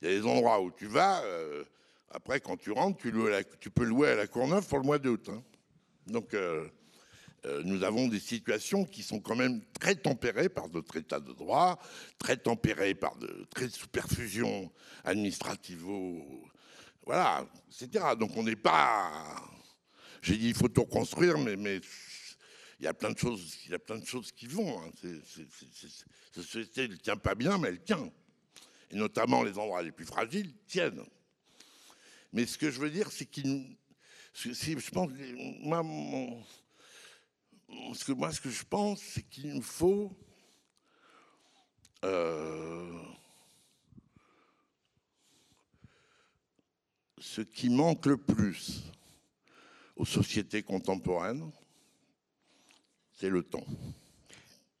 Il 0.00 0.08
y 0.08 0.12
a 0.12 0.20
des 0.20 0.24
endroits 0.24 0.62
où 0.62 0.70
tu 0.70 0.86
vas, 0.86 1.24
euh, 1.24 1.64
après, 2.10 2.38
quand 2.38 2.56
tu 2.56 2.70
rentres, 2.70 2.98
tu, 2.98 3.70
peux 3.70 3.84
louer 3.84 4.10
à 4.10 4.14
la 4.14 4.28
Courneuve 4.28 4.64
pour 4.68 4.78
le 4.78 4.84
mois 4.84 5.00
d'août. 5.00 5.28
Hein. 5.28 5.42
Donc. 6.06 6.34
Euh, 6.34 6.68
nous 7.64 7.84
avons 7.84 8.08
des 8.08 8.18
situations 8.18 8.84
qui 8.84 9.02
sont 9.02 9.20
quand 9.20 9.36
même 9.36 9.62
très 9.80 9.94
tempérées 9.94 10.48
par 10.48 10.68
notre 10.68 10.96
état 10.96 11.20
de 11.20 11.32
droit, 11.32 11.78
très 12.18 12.36
tempérées 12.36 12.94
par 12.94 13.16
de 13.16 13.46
très 13.54 13.68
sous 13.68 13.86
perfusion 13.86 14.70
administrativo, 15.04 16.44
voilà, 17.06 17.46
etc. 17.68 18.04
Donc 18.18 18.36
on 18.36 18.42
n'est 18.42 18.56
pas. 18.56 19.36
J'ai 20.22 20.36
dit 20.36 20.48
il 20.48 20.54
faut 20.54 20.68
tout 20.68 20.82
reconstruire, 20.82 21.38
mais, 21.38 21.80
il 22.78 22.84
y 22.84 22.88
a 22.88 22.94
plein 22.94 23.12
de 23.12 23.18
choses, 23.18 23.58
il 23.64 23.70
y 23.70 23.74
a 23.74 23.78
plein 23.78 23.98
de 23.98 24.04
choses 24.04 24.32
qui 24.32 24.48
vont. 24.48 24.82
Cette 25.00 26.44
société 26.44 26.88
ne 26.88 26.96
tient 26.96 27.16
pas 27.16 27.34
bien, 27.34 27.56
mais 27.58 27.68
elle 27.68 27.82
tient. 27.82 28.10
Et 28.90 28.96
notamment 28.96 29.42
les 29.42 29.56
endroits 29.56 29.82
les 29.82 29.92
plus 29.92 30.04
fragiles 30.04 30.52
tiennent. 30.66 31.04
Mais 32.32 32.44
ce 32.44 32.58
que 32.58 32.70
je 32.70 32.80
veux 32.80 32.90
dire, 32.90 33.10
c'est 33.10 33.26
qu'il. 33.26 33.76
Je 34.34 34.90
pense, 34.90 35.10
moi, 35.60 35.82
ce 37.94 38.04
que 38.04 38.12
moi, 38.12 38.32
ce 38.32 38.40
que 38.40 38.50
je 38.50 38.64
pense, 38.64 39.00
c'est 39.00 39.22
qu'il 39.22 39.54
nous 39.54 39.62
faut 39.62 40.16
euh, 42.04 43.02
ce 47.18 47.40
qui 47.40 47.68
manque 47.68 48.06
le 48.06 48.16
plus 48.16 48.84
aux 49.96 50.04
sociétés 50.04 50.62
contemporaines, 50.62 51.50
c'est 53.12 53.30
le 53.30 53.42
temps. 53.42 53.64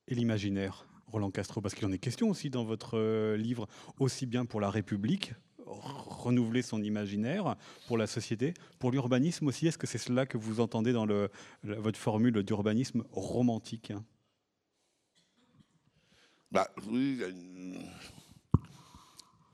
Et 0.08 0.14
l'imaginaire, 0.14 0.86
Roland 1.08 1.30
Castro, 1.30 1.60
parce 1.60 1.74
qu'il 1.74 1.86
en 1.86 1.92
est 1.92 1.98
question 1.98 2.28
aussi 2.28 2.50
dans 2.50 2.64
votre 2.64 2.98
euh, 2.98 3.36
livre, 3.36 3.66
aussi 3.98 4.26
bien 4.26 4.44
pour 4.44 4.60
la 4.60 4.70
République 4.70 5.32
renouveler 5.66 6.62
son 6.62 6.82
imaginaire 6.82 7.56
pour 7.86 7.98
la 7.98 8.06
société. 8.06 8.54
Pour 8.78 8.90
l'urbanisme 8.90 9.46
aussi, 9.46 9.66
est-ce 9.66 9.78
que 9.78 9.86
c'est 9.86 9.98
cela 9.98 10.26
que 10.26 10.38
vous 10.38 10.60
entendez 10.60 10.92
dans 10.92 11.06
le, 11.06 11.30
votre 11.62 11.98
formule 11.98 12.42
d'urbanisme 12.42 13.04
romantique? 13.12 13.92
Bah, 16.50 16.68
oui, 16.88 17.20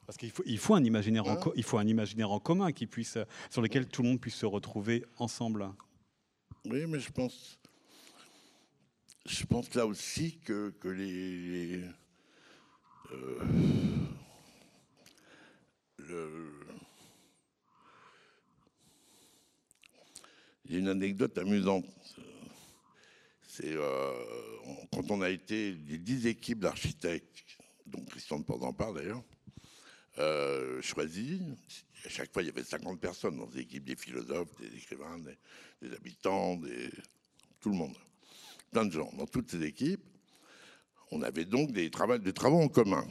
Parce 0.07 0.19
qu'il 0.19 0.31
faut, 0.31 0.43
il 0.47 0.59
faut, 0.59 0.75
un 0.75 0.85
imaginaire 0.85 1.27
en, 1.27 1.39
il 1.57 1.63
faut 1.63 1.79
un 1.79 1.87
imaginaire 1.87 2.31
en 2.31 2.39
commun 2.39 2.73
qui 2.73 2.87
puisse, 2.87 3.19
sur 3.51 3.63
lequel 3.63 3.89
tout 3.89 4.03
le 4.03 4.09
monde 4.09 4.21
puisse 4.21 4.37
se 4.37 4.47
retrouver 4.47 5.05
ensemble. 5.19 5.71
Oui, 6.65 6.87
mais 6.87 7.01
je 7.01 7.11
pense, 7.11 7.59
je 9.27 9.45
pense 9.47 9.75
là 9.75 9.87
aussi 9.87 10.39
que, 10.39 10.71
que 10.79 10.89
les, 10.89 11.83
euh, 13.11 13.45
a 16.13 16.73
une 20.79 20.89
anecdote 20.89 21.37
amusante. 21.39 21.87
C'est 23.47 23.75
euh, 23.75 24.13
quand 24.93 25.11
on 25.11 25.21
a 25.21 25.29
été 25.29 25.73
les 25.73 25.99
dix 25.99 26.27
équipes 26.27 26.61
d'architectes, 26.61 27.45
dont 27.87 28.03
Christian 28.05 28.39
de 28.39 28.45
parle 28.45 28.97
d'ailleurs, 28.97 29.23
euh, 30.19 30.81
choisies. 30.83 31.43
À 32.05 32.09
chaque 32.09 32.33
fois, 32.33 32.43
il 32.43 32.47
y 32.47 32.49
avait 32.49 32.65
50 32.65 33.01
personnes 33.01 33.37
dans 33.37 33.51
ces 33.51 33.61
équipes, 33.61 33.85
des 33.85 33.97
philosophes, 33.97 34.49
des 34.59 34.75
écrivains, 34.77 35.19
des, 35.81 35.95
habitants, 35.95 36.57
des, 36.57 36.91
tout 37.61 37.71
le 37.71 37.77
monde. 37.77 37.97
Plein 38.71 38.87
de 38.87 38.93
gens. 38.93 39.11
Dans 39.17 39.27
toutes 39.27 39.51
ces 39.51 39.63
équipes, 39.63 40.05
on 41.11 41.23
avait 41.23 41.45
donc 41.45 41.73
des 41.73 41.91
des 41.91 42.33
travaux 42.33 42.61
en 42.61 42.69
commun. 42.69 43.07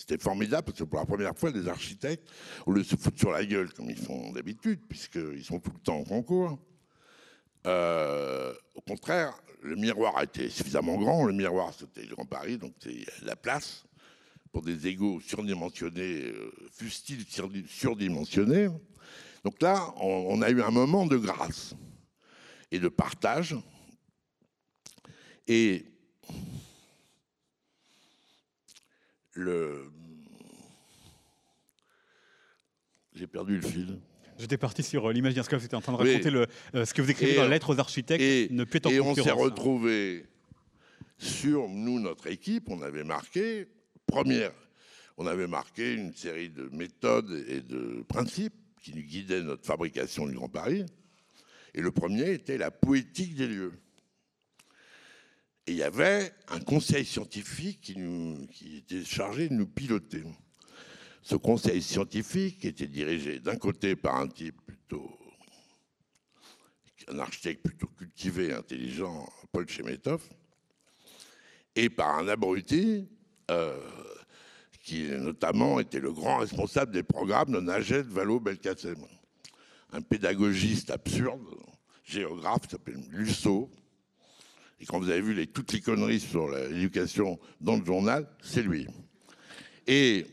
C'était 0.00 0.16
formidable 0.16 0.64
parce 0.64 0.78
que 0.78 0.84
pour 0.84 0.98
la 0.98 1.04
première 1.04 1.36
fois, 1.36 1.50
les 1.50 1.68
architectes, 1.68 2.26
au 2.64 2.72
lieu 2.72 2.80
de 2.80 2.86
se 2.86 2.96
foutre 2.96 3.18
sur 3.18 3.32
la 3.32 3.44
gueule 3.44 3.70
comme 3.74 3.90
ils 3.90 3.98
font 3.98 4.32
d'habitude, 4.32 4.80
puisqu'ils 4.88 5.44
sont 5.44 5.60
tout 5.60 5.72
le 5.74 5.78
temps 5.80 5.98
en 5.98 6.04
concours, 6.04 6.58
euh, 7.66 8.54
au 8.74 8.80
contraire, 8.80 9.34
le 9.60 9.76
miroir 9.76 10.16
a 10.16 10.24
été 10.24 10.48
suffisamment 10.48 10.96
grand. 10.96 11.26
Le 11.26 11.34
miroir, 11.34 11.74
c'était 11.78 12.00
le 12.00 12.14
Grand 12.14 12.24
Paris, 12.24 12.56
donc 12.56 12.72
c'est 12.80 13.04
la 13.22 13.36
place 13.36 13.84
pour 14.52 14.62
des 14.62 14.86
égaux 14.86 15.20
surdimensionnés, 15.20 16.32
euh, 16.32 16.50
fustiles 16.72 17.26
surdimensionnés. 17.68 18.68
Donc 19.44 19.60
là, 19.60 19.92
on, 19.98 20.40
a 20.40 20.48
eu 20.48 20.62
un 20.62 20.70
moment 20.70 21.04
de 21.04 21.18
grâce 21.18 21.74
et 22.70 22.78
de 22.78 22.88
partage. 22.88 23.54
Et 25.46 25.84
le... 29.34 29.90
J'ai 33.14 33.26
perdu 33.26 33.56
le 33.56 33.66
fil. 33.66 33.98
J'étais 34.38 34.56
parti 34.56 34.82
sur 34.82 35.08
euh, 35.08 35.12
l'imaginaire, 35.12 35.44
ce 35.44 35.50
que 35.50 35.56
vous 35.56 35.64
étiez 35.64 35.76
en 35.76 35.82
train 35.82 35.92
de 35.92 35.98
raconter, 35.98 36.30
le, 36.30 36.46
euh, 36.74 36.84
ce 36.86 36.94
que 36.94 37.02
vous 37.02 37.10
écrivez 37.10 37.34
dans 37.34 37.42
la 37.42 37.48
lettre 37.48 37.74
aux 37.74 37.78
architectes 37.78 38.22
et, 38.22 38.48
ne 38.50 38.64
peut 38.64 38.80
en 38.84 38.90
Et 38.90 39.00
on 39.00 39.14
s'est 39.14 39.30
retrouvé 39.30 40.24
sur 41.18 41.68
nous, 41.68 42.00
notre 42.00 42.28
équipe, 42.28 42.70
on 42.70 42.80
avait 42.80 43.04
marqué, 43.04 43.66
première, 44.06 44.52
on 45.18 45.26
avait 45.26 45.46
marqué 45.46 45.92
une 45.92 46.14
série 46.14 46.48
de 46.48 46.70
méthodes 46.72 47.44
et 47.48 47.60
de 47.60 48.02
principes 48.08 48.54
qui 48.82 48.94
nous 48.94 49.02
guidaient 49.02 49.42
notre 49.42 49.66
fabrication 49.66 50.26
du 50.26 50.34
Grand 50.34 50.48
Paris. 50.48 50.86
Et 51.74 51.82
le 51.82 51.90
premier 51.90 52.32
était 52.32 52.56
la 52.56 52.70
poétique 52.70 53.34
des 53.34 53.46
lieux. 53.46 53.74
Et 55.66 55.72
il 55.72 55.76
y 55.76 55.82
avait 55.82 56.32
un 56.48 56.60
conseil 56.60 57.04
scientifique 57.04 57.80
qui, 57.80 58.76
était 58.76 59.04
chargé 59.04 59.48
de 59.48 59.54
nous 59.54 59.66
piloter. 59.66 60.24
Ce 61.22 61.36
conseil 61.36 61.82
scientifique 61.82 62.64
était 62.64 62.86
dirigé 62.86 63.40
d'un 63.40 63.56
côté 63.56 63.94
par 63.94 64.16
un 64.16 64.28
type 64.28 64.56
plutôt, 64.66 65.18
un 67.08 67.18
architecte 67.18 67.62
plutôt 67.62 67.88
cultivé, 67.88 68.52
intelligent, 68.52 69.28
Paul 69.52 69.68
Chemetov, 69.68 70.22
et 71.76 71.90
par 71.90 72.18
un 72.18 72.28
abruti 72.28 73.08
euh, 73.50 73.78
qui 74.82 75.02
notamment 75.10 75.78
était 75.78 76.00
le 76.00 76.12
grand 76.12 76.38
responsable 76.38 76.92
des 76.92 77.02
programmes 77.02 77.52
de 77.52 77.60
Najet 77.60 78.02
Valo-Belkacem. 78.02 78.98
Un 79.92 80.02
pédagogiste 80.02 80.90
absurde, 80.90 81.42
géographe, 82.02 82.68
s'appelle 82.70 83.02
Lusso. 83.10 83.70
Et 84.80 84.86
quand 84.86 84.98
vous 84.98 85.10
avez 85.10 85.20
vu 85.20 85.46
toutes 85.46 85.72
les 85.72 85.80
conneries 85.80 86.20
sur 86.20 86.48
l'éducation 86.48 87.38
dans 87.60 87.76
le 87.76 87.84
journal, 87.84 88.26
c'est 88.42 88.62
lui. 88.62 88.86
Et 89.86 90.26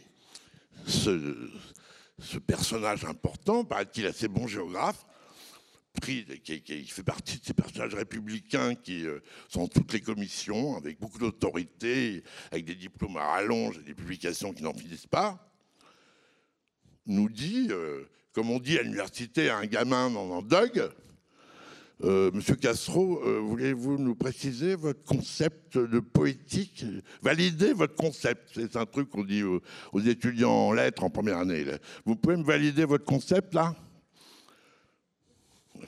ce, 0.86 2.38
personnage 2.45 3.04
important, 3.06 3.66
paraît-il 3.66 4.06
assez 4.06 4.28
bon 4.30 4.48
géographe, 4.48 5.06
qui, 6.02 6.24
fait 6.88 7.04
partie 7.04 7.39
de 7.39 7.45
ces 7.45 7.54
personnages 7.54 7.95
républicains 7.95 8.76
qui 8.76 9.06
euh, 9.06 9.20
sont 9.50 9.68
toutes 9.68 9.91
les 9.93 10.00
commissions, 10.00 10.78
avec 10.78 11.00
beaucoup 11.00 11.18
d'autorité, 11.18 12.24
avec 12.52 12.66
des 12.66 12.76
diplômes 12.76 13.18
à 13.18 13.26
rallonge 13.26 13.80
et 13.80 13.84
des 13.84 13.95
publications 13.95 14.54
qui 14.54 14.62
n'en 14.62 14.76
finissent 14.76 15.08
pas, 15.08 15.52
nous 17.08 17.30
dit, 17.30 17.68
euh, 17.72 18.06
comme 18.32 18.52
on 18.52 18.60
dit 18.60 18.78
à 18.78 18.84
l'université 18.84 19.50
à 19.50 19.58
un 19.58 19.66
gamin 19.66 20.12
dans 20.12 20.38
un 20.38 20.43
dog, 20.43 20.88
Monsieur 22.00 22.56
Castro, 22.56 23.22
voulez-vous 23.41 23.98
nous 23.98 24.14
préciser 24.14 24.76
votre 24.76 25.04
concept 25.04 25.78
de 25.78 26.00
poétique? 26.00 26.86
Valider 27.22 27.74
votre 27.74 27.95
concept. 27.95 28.52
C'est 28.54 28.76
un 28.76 28.86
truc 28.86 29.10
qu'on 29.10 29.24
dit 29.24 29.43
aux, 29.43 29.62
étudiants 30.00 30.52
en 30.52 30.74
lettres 30.74 31.04
en 31.04 31.10
première 31.10 31.39
année. 31.39 31.66
Vous 32.06 32.16
pouvez 32.16 32.38
me 32.38 32.43
valider 32.43 32.86
votre 32.86 33.06
concept 33.06 33.56
là? 33.56 33.76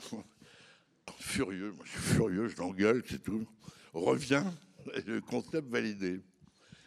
Furieux, 1.18 1.72
moi 1.76 1.84
je 1.84 1.90
suis 1.90 2.00
furieux, 2.00 2.48
je 2.48 2.56
l'engueule, 2.56 3.02
c'est 3.08 3.22
tout. 3.22 3.46
Reviens, 3.92 4.52
le 5.06 5.20
concept 5.20 5.68
validé. 5.68 6.20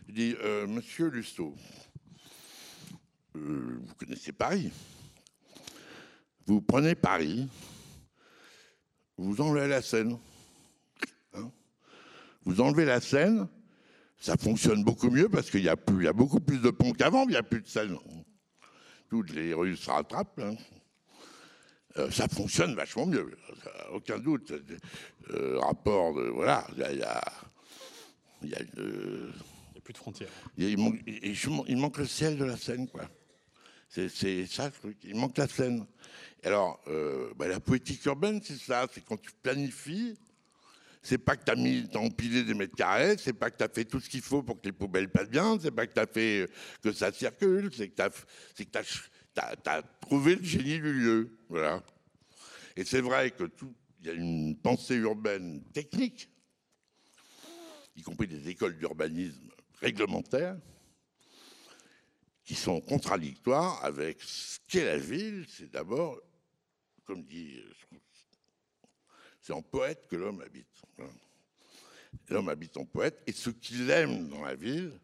Je 0.08 0.14
dis, 0.14 0.36
euh, 0.44 0.68
Monsieur 0.68 1.08
Lusto, 1.08 1.56
euh, 3.36 3.80
vous 3.82 3.96
connaissez 3.96 4.32
Paris? 4.32 4.72
Vous 6.46 6.62
prenez 6.62 6.94
Paris, 6.94 7.48
vous 9.18 9.42
enlevez 9.42 9.68
la 9.68 9.82
Seine. 9.82 10.18
Hein 11.34 11.52
vous 12.46 12.62
enlevez 12.62 12.86
la 12.86 13.02
Seine, 13.02 13.48
ça 14.20 14.38
fonctionne 14.38 14.84
beaucoup 14.84 15.10
mieux 15.10 15.30
parce 15.30 15.50
qu'il 15.50 15.64
y, 15.64 15.70
a 15.70 15.78
plus, 15.78 16.04
il 16.04 16.06
y 16.06 16.08
a 16.08 16.14
beaucoup 16.14 16.40
plus 16.40 16.62
de 16.62 16.70
ponts 16.70 16.94
qu'avant, 16.94 17.24
il 17.24 17.30
n'y 17.30 17.36
a 17.36 17.44
plus 17.44 17.62
de 17.62 17.68
Seine. 17.68 17.98
Toutes 19.10 19.32
les 19.32 19.54
rues 19.54 19.78
se 19.78 19.90
rattrapent. 19.90 20.40
Hein. 20.40 20.56
Euh, 21.98 22.10
ça 22.10 22.28
fonctionne 22.28 22.74
vachement 22.74 23.06
mieux, 23.06 23.38
aucun 23.92 24.18
doute. 24.18 24.52
Euh, 25.30 25.60
rapport 25.60 26.16
de. 26.16 26.24
Voilà, 26.24 26.66
il 26.76 26.80
y 26.80 27.04
a. 27.04 27.24
Il 28.42 28.50
y 28.50 28.56
a, 28.56 28.60
y 28.60 28.62
a 28.62 28.62
une, 28.62 29.32
plus 29.84 29.94
de 29.94 29.98
frontières. 29.98 30.30
Il, 30.58 30.78
manque, 30.78 31.98
le 31.98 32.06
ciel 32.06 32.38
de 32.38 32.46
la 32.46 32.58
Seine, 32.58 32.88
quoi. 32.88 33.04
C'est 33.94 34.48
ça 34.48 34.66
le 34.66 34.72
truc. 34.72 34.98
Il 35.04 35.16
manque 35.16 35.38
la 35.38 35.48
Seine. 35.48 35.86
Alors, 36.44 36.82
euh, 36.88 37.32
bah, 37.36 37.48
la 37.48 37.60
poétique 37.60 38.04
urbaine, 38.06 38.42
c'est 38.44 38.58
ça. 38.58 38.88
C'est 38.92 39.06
quand 39.06 39.18
tu 39.18 39.30
planifies. 39.44 40.18
C'est 41.04 41.20
pas 41.20 41.36
que 41.36 41.44
tu 41.44 41.52
as 41.52 42.00
as 42.00 42.02
empilé 42.02 42.44
des 42.44 42.54
mètres 42.54 42.76
carrés, 42.78 43.18
c'est 43.18 43.34
pas 43.34 43.52
que 43.52 43.58
tu 43.58 43.64
as 43.64 43.68
fait 43.68 43.84
tout 43.84 44.00
ce 44.00 44.10
qu'il 44.10 44.22
faut 44.22 44.42
pour 44.42 44.62
que 44.62 44.68
les 44.68 44.72
poubelles 44.72 45.10
passent 45.10 45.30
bien, 45.30 45.60
c'est 45.62 45.70
pas 45.70 45.86
que 45.86 45.94
tu 45.94 46.00
as 46.00 46.08
fait 46.08 46.50
que 46.82 46.94
ça 46.94 47.12
circule, 47.12 47.70
c'est 47.76 47.90
que 47.90 47.96
tu 47.96 48.02
as, 48.02 48.80
tu 49.36 49.70
as, 49.70 49.82
trouvé 50.00 50.38
le 50.38 50.44
génie 50.44 50.80
du 50.80 50.94
lieu. 50.94 51.38
Voilà. 51.50 51.84
Et 52.78 52.86
c'est 52.86 53.02
vrai 53.02 53.32
que 53.32 53.44
tout, 53.44 53.76
il 54.00 54.08
y 54.08 54.10
a 54.12 54.14
une 54.14 54.56
pensée 54.56 54.96
urbaine 54.96 55.62
technique, 55.74 56.30
y 57.98 58.02
compris 58.02 58.28
des 58.28 58.48
écoles 58.48 58.78
d'urbanisme 58.78 59.50
réglementaires, 59.82 60.56
qui 62.44 62.56
sont 62.56 62.82
contradictoires 62.82 63.84
avec 63.84 64.22
ce 64.22 64.60
qu'est 64.68 64.86
la 64.86 64.98
ville. 64.98 65.46
C'est 65.50 65.72
d'abord, 65.72 66.20
comme 67.06 67.24
dit, 67.24 67.62
c'est 69.42 69.54
en 69.54 69.62
poète 69.62 70.08
que 70.10 70.16
l'homme 70.16 70.42
habite. 70.42 70.68
L'homme 72.30 72.50
habite 72.50 72.78
en 72.78 72.86
poète, 72.86 73.22
et 73.28 73.32
ce 73.32 73.50
qu'il 73.50 73.90
aime 73.90 74.30
dans 74.30 74.44
la 74.44 74.56
ville, 74.56 75.00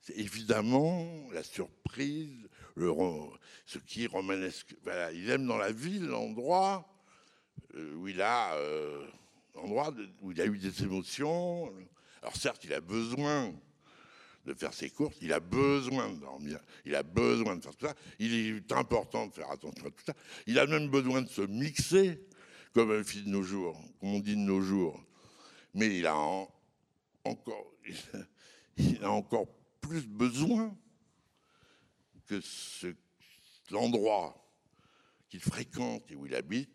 c'est 0.00 0.16
évidemment 0.16 1.28
la 1.32 1.42
surprise, 1.42 2.48
ce 2.76 3.78
qui 3.78 4.04
est 4.04 4.06
romanesque. 4.06 4.74
Il 5.14 5.30
aime 5.30 5.46
dans 5.46 5.58
la 5.58 5.72
ville 5.72 6.06
l'endroit 6.06 6.88
euh, 7.74 7.94
euh, 7.94 9.06
où 10.20 10.32
il 10.32 10.40
a 10.40 10.46
eu 10.46 10.58
des 10.58 10.82
émotions. 10.82 11.72
Alors 12.20 12.36
certes, 12.36 12.64
il 12.64 12.72
a 12.72 12.80
besoin 12.80 13.52
de 14.44 14.54
faire 14.54 14.74
ses 14.74 14.90
courses, 14.90 15.16
il 15.20 15.32
a 15.32 15.40
besoin 15.40 16.10
de 16.10 16.18
dormir, 16.18 16.58
il 16.84 16.94
a 16.94 17.02
besoin 17.02 17.56
de 17.56 17.62
faire 17.62 17.76
tout 17.76 17.86
ça. 17.86 17.94
Il 18.18 18.34
est 18.34 18.72
important 18.72 19.26
de 19.26 19.32
faire 19.32 19.50
attention 19.50 19.86
à 19.86 19.90
tout 19.90 20.04
ça. 20.04 20.14
Il 20.46 20.58
a 20.58 20.66
même 20.66 20.88
besoin 20.88 21.22
de 21.22 21.28
se 21.28 21.42
mixer, 21.42 22.20
comme 22.72 22.90
un 22.90 23.04
fils 23.04 23.24
de 23.24 23.28
nos 23.28 23.42
jours, 23.42 23.80
comme 24.00 24.14
on 24.14 24.20
dit 24.20 24.34
de 24.34 24.40
nos 24.40 24.60
jours. 24.60 25.02
Mais 25.74 25.96
il 25.98 26.06
a 26.06 26.16
encore, 27.24 27.72
il 28.76 29.04
a 29.04 29.10
encore 29.10 29.46
plus 29.80 30.06
besoin 30.06 30.76
que 32.26 32.40
l'endroit 33.70 34.38
qu'il 35.28 35.40
fréquente 35.40 36.10
et 36.10 36.14
où 36.14 36.26
il 36.26 36.34
habite 36.34 36.70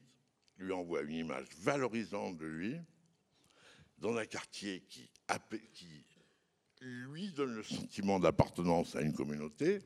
lui 0.57 0.72
envoie 0.74 1.01
une 1.01 1.13
image 1.13 1.47
valorisante 1.59 2.38
de 2.38 2.45
lui 2.45 2.76
dans 3.99 4.15
un 4.15 4.26
quartier 4.26 4.82
qui, 4.89 5.09
qui 5.74 6.03
lui 6.82 7.30
donne 7.30 7.55
le 7.55 7.63
sentiment 7.63 8.19
d'appartenance 8.19 8.95
à 8.95 9.01
une 9.01 9.13
communauté, 9.13 9.80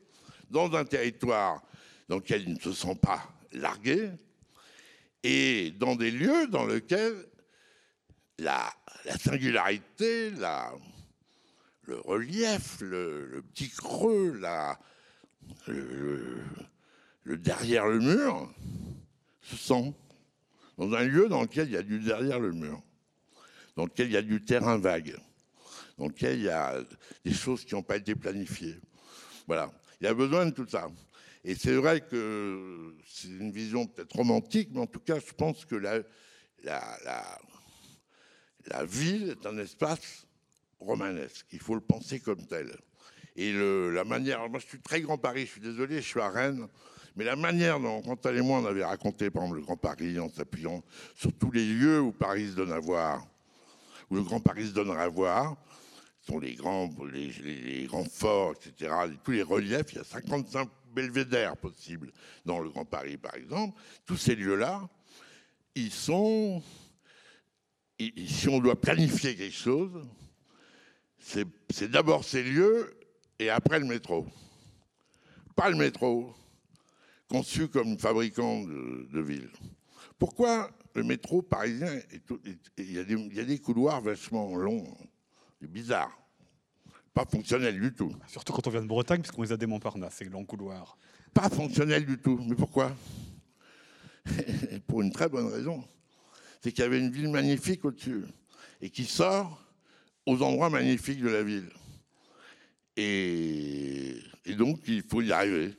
dans 0.49 0.73
un 0.75 0.85
territoire 0.85 1.61
dans 2.09 2.17
lequel 2.17 2.43
il 2.43 2.53
ne 2.55 2.59
se 2.59 2.73
sent 2.73 2.95
pas 3.01 3.23
largué, 3.53 4.09
et 5.23 5.71
dans 5.71 5.95
des 5.95 6.11
lieux 6.11 6.47
dans 6.47 6.65
lesquels 6.65 7.25
la, 8.39 8.73
la 9.05 9.17
singularité, 9.17 10.31
la, 10.31 10.73
le 11.83 11.99
relief, 11.99 12.81
le, 12.81 13.43
petit 13.53 13.69
creux, 13.69 14.39
le, 15.67 17.37
derrière 17.37 17.87
le 17.87 17.99
mur, 17.99 18.53
se 19.41 19.55
sent 19.55 19.93
dans 20.77 20.93
un 20.93 21.03
lieu 21.03 21.29
dans 21.29 21.41
lequel 21.43 21.67
il 21.67 21.73
y 21.73 21.77
a 21.77 21.83
du 21.83 21.99
derrière 21.99 22.39
le 22.39 22.51
mur, 22.51 22.81
dans 23.75 23.85
lequel 23.85 24.07
il 24.07 24.13
y 24.13 24.17
a 24.17 24.21
du 24.21 24.43
terrain 24.43 24.77
vague, 24.77 25.15
dans 25.97 26.07
lequel 26.07 26.39
il 26.39 26.45
y 26.45 26.49
a 26.49 26.75
des 27.23 27.33
choses 27.33 27.65
qui 27.65 27.75
n'ont 27.75 27.83
pas 27.83 27.97
été 27.97 28.15
planifiées. 28.15 28.79
Voilà, 29.47 29.71
il 29.99 30.05
y 30.05 30.07
a 30.07 30.13
besoin 30.13 30.45
de 30.45 30.51
tout 30.51 30.67
ça. 30.67 30.89
Et 31.43 31.55
c'est 31.55 31.73
vrai 31.73 32.01
que 32.01 32.95
c'est 33.07 33.27
une 33.27 33.51
vision 33.51 33.87
peut-être 33.87 34.15
romantique, 34.15 34.69
mais 34.71 34.81
en 34.81 34.87
tout 34.87 34.99
cas, 34.99 35.19
je 35.19 35.33
pense 35.33 35.65
que 35.65 35.75
la, 35.75 35.99
la, 36.63 37.39
la, 38.67 38.85
ville 38.85 39.29
est 39.29 39.45
un 39.47 39.57
espace 39.57 40.27
romanesque. 40.79 41.47
Il 41.51 41.59
faut 41.59 41.73
le 41.73 41.81
penser 41.81 42.19
comme 42.19 42.45
tel. 42.45 42.71
Et 43.35 43.51
le, 43.51 43.91
la 43.91 44.03
manière, 44.03 44.47
moi 44.49 44.59
je 44.59 44.67
suis 44.67 44.81
très 44.81 45.01
grand 45.01 45.17
Paris, 45.17 45.45
je 45.45 45.51
suis 45.53 45.61
désolé, 45.61 45.95
je 45.95 46.07
suis 46.07 46.19
à 46.19 46.29
Rennes, 46.29 46.67
mais 47.15 47.23
la 47.23 47.35
manière 47.35 47.79
dont 47.79 48.01
Quentin 48.01 48.35
et 48.35 48.41
moi 48.41 48.59
on 48.59 48.65
avait 48.65 48.83
raconté 48.83 49.29
par 49.29 49.43
exemple 49.43 49.59
le 49.59 49.65
Grand 49.65 49.77
Paris 49.77 50.19
en 50.19 50.29
s'appuyant 50.29 50.83
sur 51.15 51.33
tous 51.33 51.51
les 51.51 51.65
lieux 51.65 52.01
où 52.01 52.11
Paris 52.11 52.49
se 52.49 52.55
donne 52.55 52.71
à 52.71 52.79
voir, 52.79 53.25
où 54.09 54.15
le 54.15 54.23
Grand 54.23 54.41
Paris 54.41 54.67
se 54.67 54.73
donnerait 54.73 55.03
à 55.03 55.09
voir, 55.09 55.55
sont 56.22 56.39
les 56.39 56.55
grands, 56.55 56.89
les, 57.11 57.88
forts, 58.11 58.53
etc., 58.53 58.93
tous 59.24 59.32
les 59.32 59.43
reliefs, 59.43 59.88
il 59.91 59.97
y 59.97 59.99
a 59.99 60.03
55 60.03 60.69
belvédères 60.93 61.57
possibles 61.57 62.11
dans 62.45 62.59
le 62.59 62.69
Grand 62.69 62.86
Paris 62.86 63.17
par 63.17 63.36
exemple, 63.36 63.80
tous 64.05 64.17
ces 64.17 64.36
lieux-là, 64.36 64.88
ils 65.76 65.91
sont, 65.91 66.61
si 67.99 68.49
on 68.49 68.59
doit 68.59 68.80
planifier 68.80 69.36
quelque 69.36 69.55
chose, 69.55 70.07
c'est 71.17 71.89
d'abord 71.89 72.24
ces 72.24 72.43
lieux 72.43 72.97
et 73.39 73.49
après 73.49 73.80
le 73.80 73.86
métro. 73.86 74.28
Pas 75.55 75.69
le 75.69 75.76
métro, 75.76 76.34
conçu 77.28 77.67
comme 77.67 77.97
fabricant 77.97 78.63
de, 78.63 79.07
de 79.11 79.22
ville. 79.22 79.49
Pourquoi 80.17 80.69
le 80.93 81.03
métro 81.03 81.41
parisien, 81.41 81.99
il 82.78 82.91
y, 82.91 82.99
a 83.39 83.43
des, 83.45 83.59
couloirs 83.59 84.01
vachement 84.01 84.55
longs, 84.55 84.86
C'est 85.62 85.70
bizarre. 85.72 86.12
Pas 87.14 87.26
fonctionnel 87.26 87.80
du 87.80 87.93
tout. 87.93 88.12
Surtout 88.28 88.51
quand 88.51 88.66
on 88.66 88.72
vient 88.72 88.82
de 88.82 88.88
Bretagne, 88.88 89.22
puisqu'on 89.22 89.43
les 89.43 89.51
a 89.51 89.57
des 89.57 89.68
Montparnasse, 89.68 90.16
c'est 90.16 90.26
le 90.26 90.32
long 90.32 90.43
couloir. 90.43 90.97
Pas 91.36 91.49
fonctionnel 91.49 92.03
du 92.03 92.18
tout. 92.18 92.43
Mais 92.47 92.55
pourquoi 92.55 92.95
Pour 94.88 95.03
une 95.03 95.12
très 95.12 95.30
bonne 95.30 95.47
raison. 95.47 95.88
C'est 96.62 96.72
qu'il 96.72 96.84
y 96.84 96.88
avait 96.88 96.97
une 96.97 97.12
ville 97.12 97.30
magnifique 97.30 97.86
au-dessus 97.86 98.24
et 98.82 98.89
qui 98.89 99.05
sort 99.05 99.64
aux 100.26 100.41
endroits 100.41 100.72
magnifiques 100.72 101.22
de 101.22 101.30
la 101.30 101.43
ville. 101.43 101.70
Et, 102.97 104.20
donc, 104.57 104.80
il 104.88 105.03
faut 105.03 105.22
y 105.22 105.32
arriver. 105.32 105.76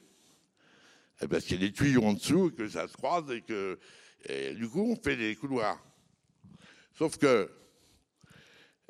Parce 1.28 1.44
qu'il 1.44 1.60
y 1.60 1.64
a 1.64 1.68
des 1.68 1.72
tuyaux 1.72 2.04
en 2.04 2.14
dessous 2.14 2.50
et 2.50 2.52
que 2.52 2.68
ça 2.68 2.86
se 2.86 2.96
croise 2.96 3.28
et 3.32 3.40
que 3.42 3.78
du 4.54 4.68
coup, 4.68 4.92
on 4.92 4.96
fait 4.96 5.16
des 5.16 5.34
couloirs. 5.34 5.84
Sauf 6.96 7.16
que 7.16 7.50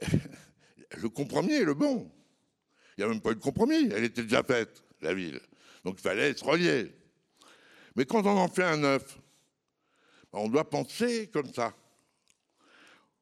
le 1.00 1.08
compromis 1.08 1.54
est 1.54 1.64
le 1.64 1.74
bon. 1.74 2.10
Il 2.96 3.00
n'y 3.00 3.04
a 3.04 3.08
même 3.08 3.20
pas 3.20 3.32
eu 3.32 3.36
de 3.36 3.40
compromis, 3.40 3.88
elle 3.92 4.04
était 4.04 4.22
déjà 4.22 4.42
faite, 4.42 4.82
la 5.00 5.14
ville. 5.14 5.40
Donc 5.84 5.96
il 5.98 6.02
fallait 6.02 6.34
se 6.34 6.44
relier. 6.44 6.94
Mais 7.96 8.04
quand 8.04 8.24
on 8.24 8.36
en 8.36 8.48
fait 8.48 8.64
un 8.64 8.76
neuf, 8.76 9.18
on 10.32 10.48
doit 10.48 10.68
penser 10.68 11.28
comme 11.28 11.52
ça. 11.52 11.74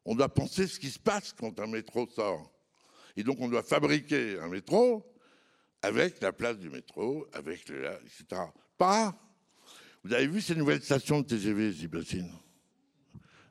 On 0.05 0.15
doit 0.15 0.33
penser 0.33 0.67
ce 0.67 0.79
qui 0.79 0.89
se 0.89 0.99
passe 0.99 1.33
quand 1.33 1.59
un 1.59 1.67
métro 1.67 2.07
sort. 2.09 2.51
Et 3.15 3.23
donc 3.23 3.37
on 3.39 3.47
doit 3.47 3.63
fabriquer 3.63 4.39
un 4.39 4.47
métro 4.47 5.05
avec 5.81 6.21
la 6.21 6.31
place 6.31 6.57
du 6.57 6.69
métro, 6.69 7.27
avec 7.33 7.67
les, 7.69 7.85
etc. 8.05 8.41
Pas. 8.77 9.15
Vous 10.03 10.13
avez 10.13 10.27
vu 10.27 10.41
ces 10.41 10.55
nouvelles 10.55 10.81
stations 10.81 11.21
de 11.21 11.27
TGV, 11.27 11.71
Zibassine 11.71 12.31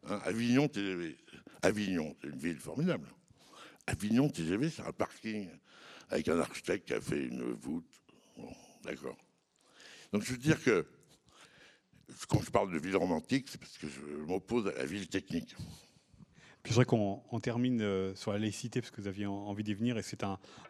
hein, 0.04 0.20
Avignon 0.24 0.68
TGV. 0.68 1.16
Avignon, 1.62 2.16
c'est 2.20 2.28
une 2.28 2.38
ville 2.38 2.58
formidable. 2.58 3.06
Avignon 3.90 4.28
TGV, 4.28 4.70
c'est 4.70 4.82
un 4.82 4.92
parking 4.92 5.48
avec 6.10 6.28
un 6.28 6.38
architecte 6.38 6.86
qui 6.86 6.94
a 6.94 7.00
fait 7.00 7.24
une 7.24 7.52
voûte. 7.52 7.90
Bon, 8.36 8.52
d'accord. 8.84 9.16
Donc 10.12 10.22
je 10.22 10.30
veux 10.30 10.38
dire 10.38 10.62
que 10.62 10.86
quand 12.28 12.40
je 12.40 12.50
parle 12.50 12.72
de 12.72 12.78
ville 12.78 12.96
romantique, 12.96 13.48
c'est 13.48 13.58
parce 13.58 13.76
que 13.78 13.88
je 13.88 14.00
m'oppose 14.00 14.68
à 14.68 14.72
la 14.72 14.84
ville 14.84 15.08
technique. 15.08 15.56
Puis 16.62 16.74
je 16.74 16.78
voudrais 16.78 16.84
qu'on 16.84 17.40
termine 17.40 17.80
euh, 17.80 18.14
sur 18.14 18.32
la 18.32 18.38
laïcité, 18.38 18.82
parce 18.82 18.90
que 18.90 19.00
vous 19.00 19.08
aviez 19.08 19.24
envie 19.24 19.64
d'y 19.64 19.72
venir, 19.72 19.96
et 19.96 20.02
c'est 20.02 20.22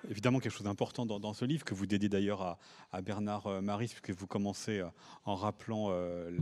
évidemment 0.09 0.39
quelque 0.39 0.53
chose 0.53 0.63
d'important 0.63 1.05
dans, 1.05 1.33
ce 1.33 1.45
livre, 1.45 1.65
que 1.65 1.75
vous 1.75 1.87
dédiez 1.87 2.09
d'ailleurs 2.09 2.59
à, 2.93 3.03
Bernard 3.03 3.49
euh, 3.49 3.61
Maris, 3.61 3.89
puisque 3.89 4.17
vous 4.17 4.29
commencez 4.29 4.79
euh, 4.79 4.87
en 5.25 5.35
rappelant 5.35 5.91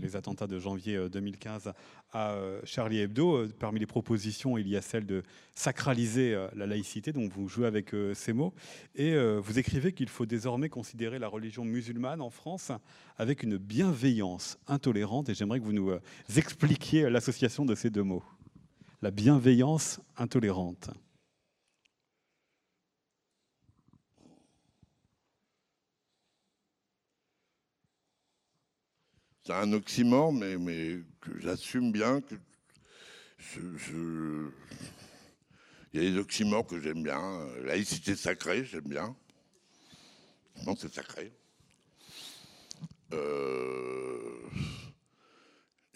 les 0.02 0.16
attentats 0.16 0.46
de 0.46 0.58
janvier 0.58 1.08
2015 1.08 1.72
à 2.12 2.36
Charlie 2.64 3.00
Hebdo. 3.00 3.46
Parmi 3.58 3.80
les 3.80 3.86
propositions, 3.86 4.58
il 4.58 4.68
y 4.68 4.76
a 4.76 4.82
celle 4.82 5.06
de 5.06 5.22
sacraliser 5.54 6.36
la 6.54 6.66
laïcité, 6.66 7.12
donc 7.12 7.30
vous 7.32 7.48
jouez 7.48 7.66
avec 7.66 7.94
ces 8.14 8.32
mots, 8.32 8.54
et 8.94 9.16
vous 9.38 9.58
écrivez 9.58 9.92
qu'il 9.92 10.08
faut 10.08 10.26
désormais 10.26 10.68
considérer 10.68 11.18
la 11.18 11.28
religion 11.28 11.64
musulmane 11.64 12.20
en 12.20 12.30
France 12.30 12.72
avec 13.18 13.42
une 13.42 13.56
bienveillance 13.56 14.58
intolérante, 14.66 15.28
et 15.28 15.34
j'aimerais 15.34 15.60
que 15.60 15.64
vous 15.64 15.72
nous 15.72 15.92
expliquiez 16.36 17.10
l'association 17.10 17.64
de 17.64 17.74
ces 17.74 17.90
deux 17.90 18.04
mots 18.04 18.22
la 19.00 19.10
bienveillance 19.10 20.00
intolérante. 20.16 20.90
C'est 29.44 29.54
un 29.54 29.72
oxymore, 29.72 30.32
mais, 30.32 30.58
mais 30.58 30.98
j'assume 31.38 31.90
bien 31.90 32.20
que 32.20 32.34
il 35.92 36.02
y 36.02 36.06
a 36.06 36.10
des 36.10 36.18
oxymores 36.18 36.66
que 36.66 36.80
j'aime 36.80 37.02
bien. 37.02 37.46
Laïcité 37.64 38.14
sacrée, 38.14 38.64
j'aime 38.64 38.88
bien. 38.88 39.16
Non, 40.66 40.76
c'est 40.76 40.92
sacré. 40.92 41.32
Euh, 43.12 44.50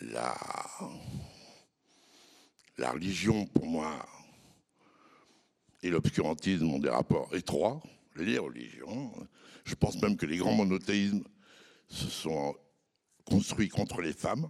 la 0.01 0.35
la 2.79 2.93
religion, 2.93 3.47
pour 3.47 3.67
moi, 3.67 4.05
et 5.83 5.91
l'obscurantisme 5.91 6.71
ont 6.71 6.79
des 6.79 6.89
rapports 6.89 7.35
étroits. 7.35 7.83
Les 8.17 8.39
religions. 8.39 9.13
Je 9.65 9.75
pense 9.75 10.01
même 10.01 10.17
que 10.17 10.27
les 10.27 10.37
grands 10.37 10.55
monothéismes 10.55 11.25
se 11.89 12.09
sont 12.09 12.55
construits 13.25 13.69
contre 13.69 14.01
les 14.01 14.13
femmes. 14.13 14.49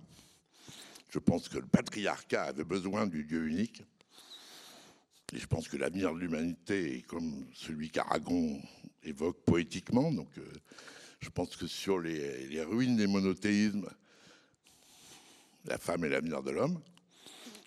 Je 1.11 1.19
pense 1.19 1.49
que 1.49 1.59
le 1.59 1.67
patriarcat 1.67 2.45
avait 2.45 2.65
besoin 2.65 3.07
du 3.07 3.25
Dieu 3.25 3.47
unique. 3.47 3.83
Et 5.33 5.39
je 5.39 5.47
pense 5.47 5.69
que 5.69 5.77
l'avenir 5.77 6.13
de 6.13 6.19
l'humanité 6.19 6.99
est 6.99 7.03
comme 7.03 7.47
celui 7.55 7.91
qu'Aragon 7.91 8.61
évoque 9.03 9.43
poétiquement. 9.45 10.13
Donc, 10.13 10.29
euh, 10.39 10.53
je 11.21 11.31
pense 11.31 11.57
que 11.57 11.67
sur 11.67 11.99
les, 11.99 12.49
les 12.49 12.63
ruines 12.63 12.97
des 12.97 13.07
monothéismes, 13.07 13.89
la 15.65 15.79
femme 15.79 16.05
est 16.05 16.09
l'avenir 16.11 16.43
de 16.43 16.51
l'homme. 16.51 16.81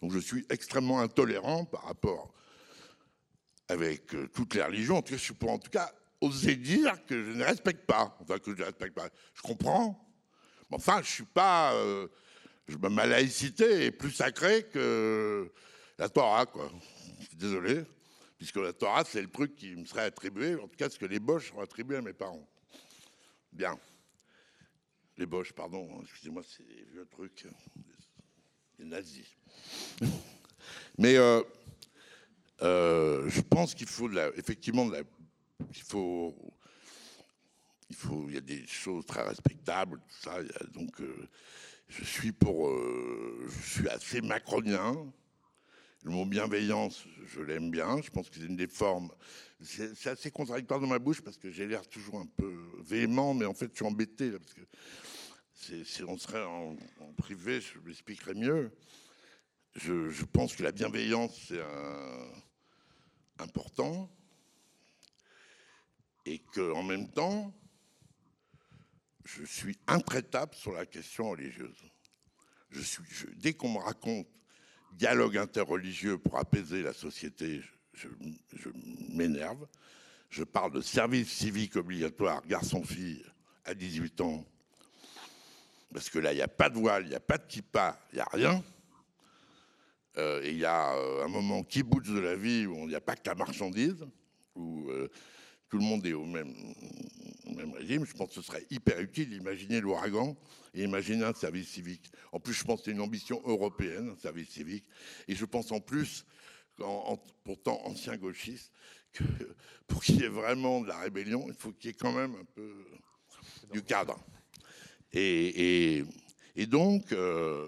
Donc 0.02 0.12
je 0.12 0.20
suis 0.20 0.46
extrêmement 0.50 1.00
intolérant 1.00 1.66
par 1.66 1.86
rapport 1.86 2.34
avec 3.68 4.14
euh, 4.14 4.28
toutes 4.34 4.54
les 4.54 4.64
religions. 4.64 4.98
En 4.98 5.02
tout 5.02 5.14
cas, 5.14 5.20
je 5.20 5.34
peux 5.34 5.48
en 5.48 5.60
tout 5.60 5.72
cas 5.72 5.91
oser 6.22 6.56
dire 6.56 7.06
que 7.06 7.24
je 7.24 7.32
ne 7.32 7.43
respecte 7.43 7.86
pas. 7.86 8.18
Enfin, 8.22 8.39
que 8.39 8.54
je 8.54 8.60
ne 8.60 8.66
respecte 8.66 8.96
pas. 8.96 9.10
Je 9.34 9.41
comprends. 9.41 10.08
Mais 10.70 10.78
enfin, 10.78 11.02
je 11.04 11.10
suis 11.10 11.24
pas. 11.26 11.74
Euh, 11.74 12.08
ma 12.80 13.06
laïcité 13.06 13.86
est 13.86 13.91
plus 13.91 14.12
sacrée 14.12 14.64
que 14.64 15.52
la 15.98 16.10
Torah, 16.10 16.46
quoi. 16.46 16.72
Je 17.20 17.26
suis 17.28 17.38
désolé. 17.38 17.84
Puisque 18.38 18.58
la 18.58 18.74
Torah, 18.74 19.04
c'est 19.06 19.22
le 19.22 19.30
truc 19.30 19.56
qui 19.56 19.76
me 19.76 19.86
serait 19.86 20.04
attribué, 20.04 20.56
en 20.56 20.68
tout 20.68 20.76
cas 20.76 20.89
ce 20.89 21.00
que 21.00 21.06
les 21.06 21.20
Boches 21.20 21.54
ont 21.54 21.62
attribué 21.62 21.98
à 21.98 22.02
mes 22.02 22.14
parents. 22.14 22.46
Bien. 23.52 23.80
Les 25.18 25.26
Boches, 25.26 25.54
pardon, 25.54 25.88
excusez-moi, 26.04 26.43
c'est 26.46 26.68
des 26.68 26.84
vieux 26.91 27.08
trucs, 27.10 27.46
les 28.80 28.86
nazis. 28.86 29.26
Mais 30.97 31.17
euh, 31.17 31.41
euh, 32.61 33.30
je 33.30 33.41
pense 33.41 33.73
qu'il 33.73 33.88
faut 33.88 34.09
effectivement, 34.36 34.89
il 35.73 35.82
faut, 35.82 36.36
il 37.89 37.95
faut, 37.95 38.26
il 38.30 38.36
y 38.36 38.38
a 38.38 38.41
des 38.41 38.65
choses 38.65 39.05
très 39.05 39.23
respectables, 39.23 39.99
tout 39.99 40.21
ça. 40.21 40.38
donc, 40.73 41.01
euh, 41.01 41.28
je 41.88 42.03
suis 42.03 42.32
pour, 42.32 42.69
je 42.69 43.69
suis 43.69 43.89
assez 43.89 44.21
macronien. 44.21 44.95
Le 46.03 46.11
mot 46.11 46.26
bienveillance, 46.26 47.03
je 47.26 47.41
l'aime 47.41 47.71
bien. 47.71 47.99
Je 48.01 48.11
pense 48.11 48.30
que 48.30 48.36
c'est 48.36 48.45
une 48.45 48.55
des 48.55 48.67
formes. 48.67 49.09
C'est 49.61 50.07
assez 50.07 50.30
contradictoire 50.30 50.80
dans 50.80 50.88
ma 50.88 50.99
bouche 50.99 51.21
parce 51.21 51.38
que 51.38 51.49
j'ai 51.49 51.65
l'air 51.65 51.88
toujours 51.88 52.19
un 52.19 52.28
peu 52.28 52.53
véhément, 52.84 53.34
mais 53.34 53.45
en 53.45 53.55
fait, 53.55 53.69
je 53.71 53.78
suis 53.78 53.86
embêté 53.86 54.30
là, 54.30 54.38
parce 54.38 54.53
que 54.53 54.61
si 55.56 56.03
on 56.08 56.18
serait 56.18 56.43
en, 56.43 56.76
privé, 57.18 57.62
je 57.62 57.80
m'expliquerais 57.80 58.36
mieux 58.36 58.72
je, 59.76 60.24
pense 60.26 60.56
que 60.56 60.64
la 60.64 60.72
bienveillance, 60.72 61.38
c'est 61.47 61.62
important. 63.39 64.10
Et 66.26 66.39
qu'en 66.39 66.84
même 66.84 67.10
temps, 67.10 67.53
je 69.26 69.43
suis 69.43 69.78
intraitable 69.88 70.56
sur 70.56 70.72
la 70.72 70.86
question 70.86 71.30
religieuse. 71.30 71.84
Dès 73.36 73.53
qu'on 73.53 73.70
me 73.70 73.80
raconte 73.80 74.28
dialogue 74.93 75.38
interreligieux 75.38 76.18
pour 76.18 76.38
apaiser 76.38 76.82
la 76.82 76.93
société, 76.93 77.62
je, 77.93 78.08
je 78.53 78.70
m'énerve. 79.10 79.68
Je 80.30 80.43
parle 80.43 80.72
de 80.72 80.82
service 80.82 81.32
civique 81.32 81.76
obligatoire, 81.76 82.45
garçon-fille, 82.47 83.24
à 83.66 83.74
18 83.74 84.22
ans. 84.22 84.45
Parce 85.96 86.10
que 86.10 86.20
là, 86.20 86.34
il 86.34 86.36
n'y 86.36 86.41
a 86.41 86.50
pas 86.50 86.70
de 86.70 86.78
voile, 86.78 87.06
il 87.06 87.10
n'y 87.10 87.16
a 87.16 87.22
pas 87.22 87.38
de 87.38 87.48
kippa, 87.48 87.98
il 88.12 88.16
n'y 88.16 88.22
a 88.22 88.28
rien. 88.30 88.62
Euh, 90.18 90.41
il 90.43 90.58
y 90.58 90.66
a 90.66 90.93
euh, 90.93 91.24
un 91.24 91.30
moment 91.30 91.64
qui 91.64 91.84
bouge 91.84 92.10
de 92.10 92.20
la 92.20 92.36
vie 92.36 92.66
où 92.66 92.80
il 92.80 92.88
n'y 92.88 92.96
a 92.96 93.00
pas 93.00 93.16
que 93.16 93.26
la 93.26 93.34
marchandise, 93.34 94.06
où 94.56 94.89
euh, 94.89 95.10
tout 95.70 95.78
le 95.78 95.86
monde 95.86 96.06
est 96.06 96.12
au 96.12 96.26
même, 96.26 96.54
régime. 97.76 98.06
Je 98.06 98.12
pense 98.12 98.28
que 98.28 98.34
ce 98.36 98.41
serait 98.41 98.66
hyper 98.70 99.00
utile 99.00 99.30
d'imaginer 99.30 99.80
l'ouragan 99.80 100.36
et 100.74 100.84
imaginer 100.84 101.24
un 101.24 101.34
service 101.34 101.70
civique. 101.70 102.12
En 102.34 102.41
plus, 102.41 102.52
je 102.52 102.66
pense 102.66 102.80
que 102.80 102.86
c'est 102.86 102.91
une 102.91 103.00
ambition 103.00 103.41
européenne, 103.46 104.10
un 104.18 104.20
service 104.20 104.50
civique. 104.50 104.84
Et 105.30 105.36
je 105.36 105.46
pense 105.46 105.72
en 105.72 105.80
plus, 105.80 106.26
pourtant 107.46 107.80
ancien 107.86 108.18
gauchiste, 108.18 108.74
que 109.14 109.24
pour 109.88 110.04
qu'il 110.04 110.20
y 110.20 110.26
ait 110.26 110.28
vraiment 110.28 110.82
de 110.82 110.89
la 110.89 110.98
rébellion, 110.98 111.46
il 111.48 111.54
faut 111.54 111.72
qu'il 111.72 111.91
y 111.91 111.93
ait 111.93 111.98
quand 111.98 112.12
même 112.12 112.36
un 112.36 112.46
peu 112.54 112.86
du 113.72 113.82
cadre. 113.82 114.20
Et, 115.18 116.05
donc, 116.68 117.05
je 117.11 117.68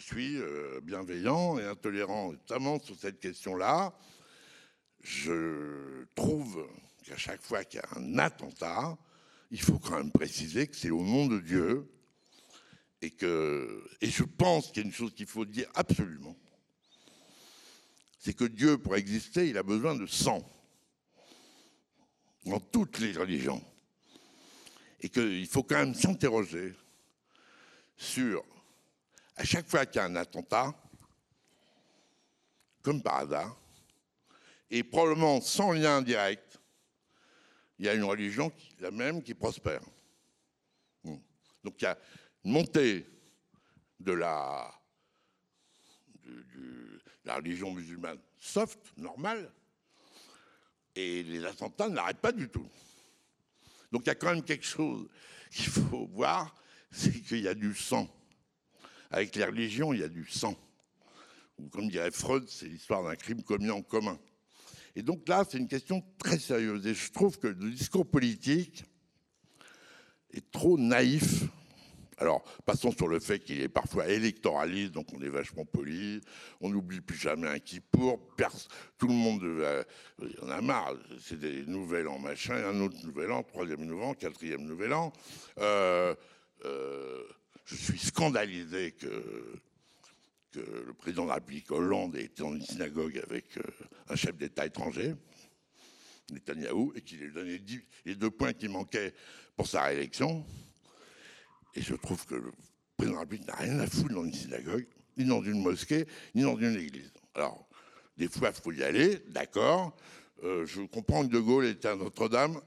suis 0.00 0.36
euh, 0.36 0.80
bienveillant 0.82 1.58
et 1.58 1.64
intolérant, 1.64 2.32
notamment 2.32 2.80
sur 2.80 2.96
cette 2.96 3.20
question-là. 3.20 3.96
Je 5.00 6.04
trouve 6.16 6.66
qu'à 7.04 7.16
chaque 7.16 7.40
fois 7.40 7.64
qu'il 7.64 7.80
y 7.80 7.82
a 7.82 7.98
un 7.98 8.18
attentat, 8.18 8.98
il 9.52 9.60
faut 9.60 9.78
quand 9.78 9.96
même 9.96 10.10
préciser 10.10 10.66
que 10.66 10.74
c'est 10.74 10.90
au 10.90 11.02
nom 11.02 11.26
de 11.26 11.38
Dieu 11.38 11.88
et 13.00 13.10
que 13.10 13.88
et 14.00 14.10
je 14.10 14.24
pense 14.24 14.68
qu'il 14.68 14.82
y 14.82 14.86
a 14.86 14.88
une 14.88 14.92
chose 14.92 15.14
qu'il 15.14 15.26
faut 15.26 15.44
dire 15.44 15.68
absolument, 15.74 16.36
c'est 18.18 18.34
que 18.34 18.44
Dieu, 18.44 18.76
pour 18.76 18.96
exister, 18.96 19.48
il 19.48 19.56
a 19.56 19.62
besoin 19.62 19.94
de 19.94 20.06
sang. 20.06 20.44
Dans 22.44 22.60
toutes 22.60 22.98
les 22.98 23.12
religions. 23.12 23.62
Et 25.00 25.08
qu'il 25.08 25.46
faut 25.46 25.62
quand 25.62 25.76
même 25.76 25.94
s'interroger 25.94 26.74
sur, 27.96 28.44
à 29.36 29.44
chaque 29.44 29.68
fois 29.68 29.86
qu'il 29.86 29.96
y 29.96 29.98
a 29.98 30.04
un 30.04 30.16
attentat, 30.16 30.74
comme 32.82 33.02
par 33.02 33.16
hasard, 33.16 33.56
et 34.70 34.82
probablement 34.82 35.40
sans 35.40 35.72
lien 35.72 36.02
direct, 36.02 36.58
il 37.78 37.86
y 37.86 37.88
a 37.88 37.94
une 37.94 38.04
religion, 38.04 38.52
la 38.80 38.90
même, 38.90 39.22
qui 39.22 39.34
prospère. 39.34 39.82
Hmm. 41.04 41.16
Donc 41.62 41.80
il 41.80 41.84
y 41.84 41.88
a 41.88 41.98
une 42.44 42.52
montée 42.52 43.06
de 44.00 44.12
la, 44.12 44.72
la 47.24 47.36
religion 47.36 47.72
musulmane 47.72 48.18
soft, 48.38 48.78
normale, 48.96 49.52
et 50.94 51.22
les 51.22 51.44
attentats 51.44 51.88
n'arrêtent 51.88 52.20
pas 52.20 52.32
du 52.32 52.48
tout. 52.48 52.68
Donc 53.92 54.02
il 54.04 54.08
y 54.08 54.10
a 54.10 54.14
quand 54.14 54.32
même 54.32 54.42
quelque 54.42 54.66
chose 54.66 55.08
qu'il 55.50 55.66
faut 55.66 56.06
voir, 56.12 56.54
c'est 56.90 57.12
qu'il 57.22 57.40
y 57.40 57.48
a 57.48 57.54
du 57.54 57.74
sang. 57.74 58.08
Avec 59.10 59.36
les 59.36 59.44
religions, 59.44 59.92
il 59.92 60.00
y 60.00 60.04
a 60.04 60.08
du 60.08 60.26
sang. 60.28 60.56
Ou 61.58 61.68
comme 61.68 61.88
dirait 61.88 62.10
Freud, 62.10 62.46
c'est 62.48 62.66
l'histoire 62.66 63.02
d'un 63.04 63.16
crime 63.16 63.42
commis 63.42 63.70
en 63.70 63.82
commun. 63.82 64.18
Et 64.94 65.02
donc 65.02 65.28
là, 65.28 65.44
c'est 65.48 65.58
une 65.58 65.68
question 65.68 66.02
très 66.18 66.38
sérieuse. 66.38 66.86
Et 66.86 66.94
je 66.94 67.12
trouve 67.12 67.38
que 67.38 67.48
le 67.48 67.70
discours 67.70 68.06
politique 68.06 68.84
est 70.32 70.50
trop 70.50 70.78
naïf. 70.78 71.44
Alors, 72.18 72.42
passons 72.64 72.92
sur 72.92 73.08
le 73.08 73.20
fait 73.20 73.40
qu'il 73.40 73.60
est 73.60 73.68
parfois 73.68 74.08
électoraliste, 74.08 74.92
donc 74.92 75.08
on 75.14 75.20
est 75.20 75.28
vachement 75.28 75.66
poli, 75.66 76.20
on 76.60 76.70
n'oublie 76.70 77.02
plus 77.02 77.18
jamais 77.18 77.46
un 77.46 77.58
qui 77.58 77.80
pour, 77.80 78.18
tout 78.96 79.08
le 79.08 79.14
monde, 79.14 79.42
il 80.22 80.44
en 80.44 80.48
a 80.48 80.60
marre, 80.62 80.94
c'est 81.20 81.38
des 81.38 81.66
nouvelles 81.66 82.08
en 82.08 82.18
machin, 82.18 82.54
un 82.54 82.80
autre 82.80 82.96
nouvel 83.04 83.32
an, 83.32 83.42
troisième 83.42 83.84
nouvel 83.84 84.04
an, 84.04 84.14
quatrième 84.14 84.62
nouvel 84.62 84.94
an. 84.94 85.12
Euh, 85.58 86.14
euh, 86.64 87.22
je 87.66 87.74
suis 87.74 87.98
scandalisé 87.98 88.92
que 88.92 89.60
le 90.60 90.94
président 90.94 91.24
de 91.24 91.28
la 91.28 91.34
République 91.34 91.70
Hollande 91.70 92.16
été 92.16 92.42
dans 92.42 92.54
une 92.54 92.62
synagogue 92.62 93.20
avec 93.22 93.58
euh, 93.58 93.62
un 94.08 94.16
chef 94.16 94.36
d'État 94.36 94.64
étranger, 94.66 95.14
Netanyahou, 96.32 96.92
et 96.96 97.02
qu'il 97.02 97.18
lui 97.18 97.32
donné 97.32 97.60
les 98.04 98.14
deux 98.14 98.30
points 98.30 98.52
qui 98.52 98.68
manquaient 98.68 99.12
pour 99.54 99.66
sa 99.66 99.82
réélection. 99.82 100.44
Et 101.76 101.82
je 101.82 101.94
trouve 101.94 102.24
que 102.24 102.34
le 102.34 102.52
président 102.96 103.12
de 103.12 103.14
la 103.16 103.20
République 103.20 103.46
n'a 103.46 103.54
rien 103.54 103.78
à 103.80 103.86
foutre 103.86 104.14
dans 104.14 104.24
une 104.24 104.32
synagogue, 104.32 104.86
ni 105.18 105.26
dans 105.26 105.42
une 105.42 105.62
mosquée, 105.62 106.06
ni 106.34 106.42
dans 106.42 106.56
une 106.56 106.74
église. 106.76 107.12
Alors, 107.34 107.68
des 108.16 108.28
fois, 108.28 108.48
il 108.48 108.62
faut 108.62 108.72
y 108.72 108.82
aller, 108.82 109.18
d'accord. 109.28 109.94
Euh, 110.42 110.64
je 110.64 110.80
comprends 110.82 111.26
que 111.26 111.32
De 111.32 111.38
Gaulle 111.38 111.66
était 111.66 111.88
à 111.88 111.96
Notre-Dame 111.96 112.60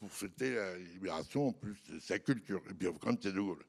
pour 0.00 0.10
fêter 0.10 0.54
la 0.54 0.78
libération, 0.78 1.48
en 1.48 1.52
plus 1.52 1.76
de 1.90 1.98
sa 1.98 2.18
culture. 2.18 2.62
Et 2.70 2.74
puis, 2.74 2.88
quand 3.00 3.22
c'est 3.22 3.32
De 3.32 3.40
Gaulle. 3.40 3.62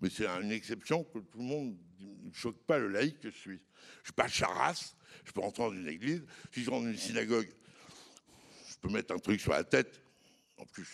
Mais 0.00 0.10
c'est 0.10 0.26
une 0.26 0.50
exception 0.50 1.04
que 1.04 1.20
tout 1.20 1.38
le 1.38 1.44
monde 1.44 1.76
ne 2.00 2.32
choque 2.32 2.58
pas 2.66 2.78
le 2.78 2.88
laïc 2.88 3.20
que 3.20 3.30
je 3.30 3.36
suis. 3.36 3.50
Je 3.50 4.00
ne 4.00 4.04
suis 4.04 4.12
pas 4.14 4.26
charras, 4.26 4.94
je 5.24 5.30
peux 5.30 5.40
rentrer 5.40 5.62
dans 5.62 5.72
une 5.72 5.88
église. 5.88 6.24
Si 6.52 6.64
je 6.64 6.70
rentre 6.70 6.86
dans 6.86 6.90
une 6.90 6.98
synagogue, 6.98 7.48
je 8.68 8.74
peux 8.80 8.88
mettre 8.88 9.14
un 9.14 9.18
truc 9.18 9.40
sur 9.40 9.52
la 9.52 9.62
tête. 9.62 10.00
En 10.56 10.66
plus, 10.66 10.88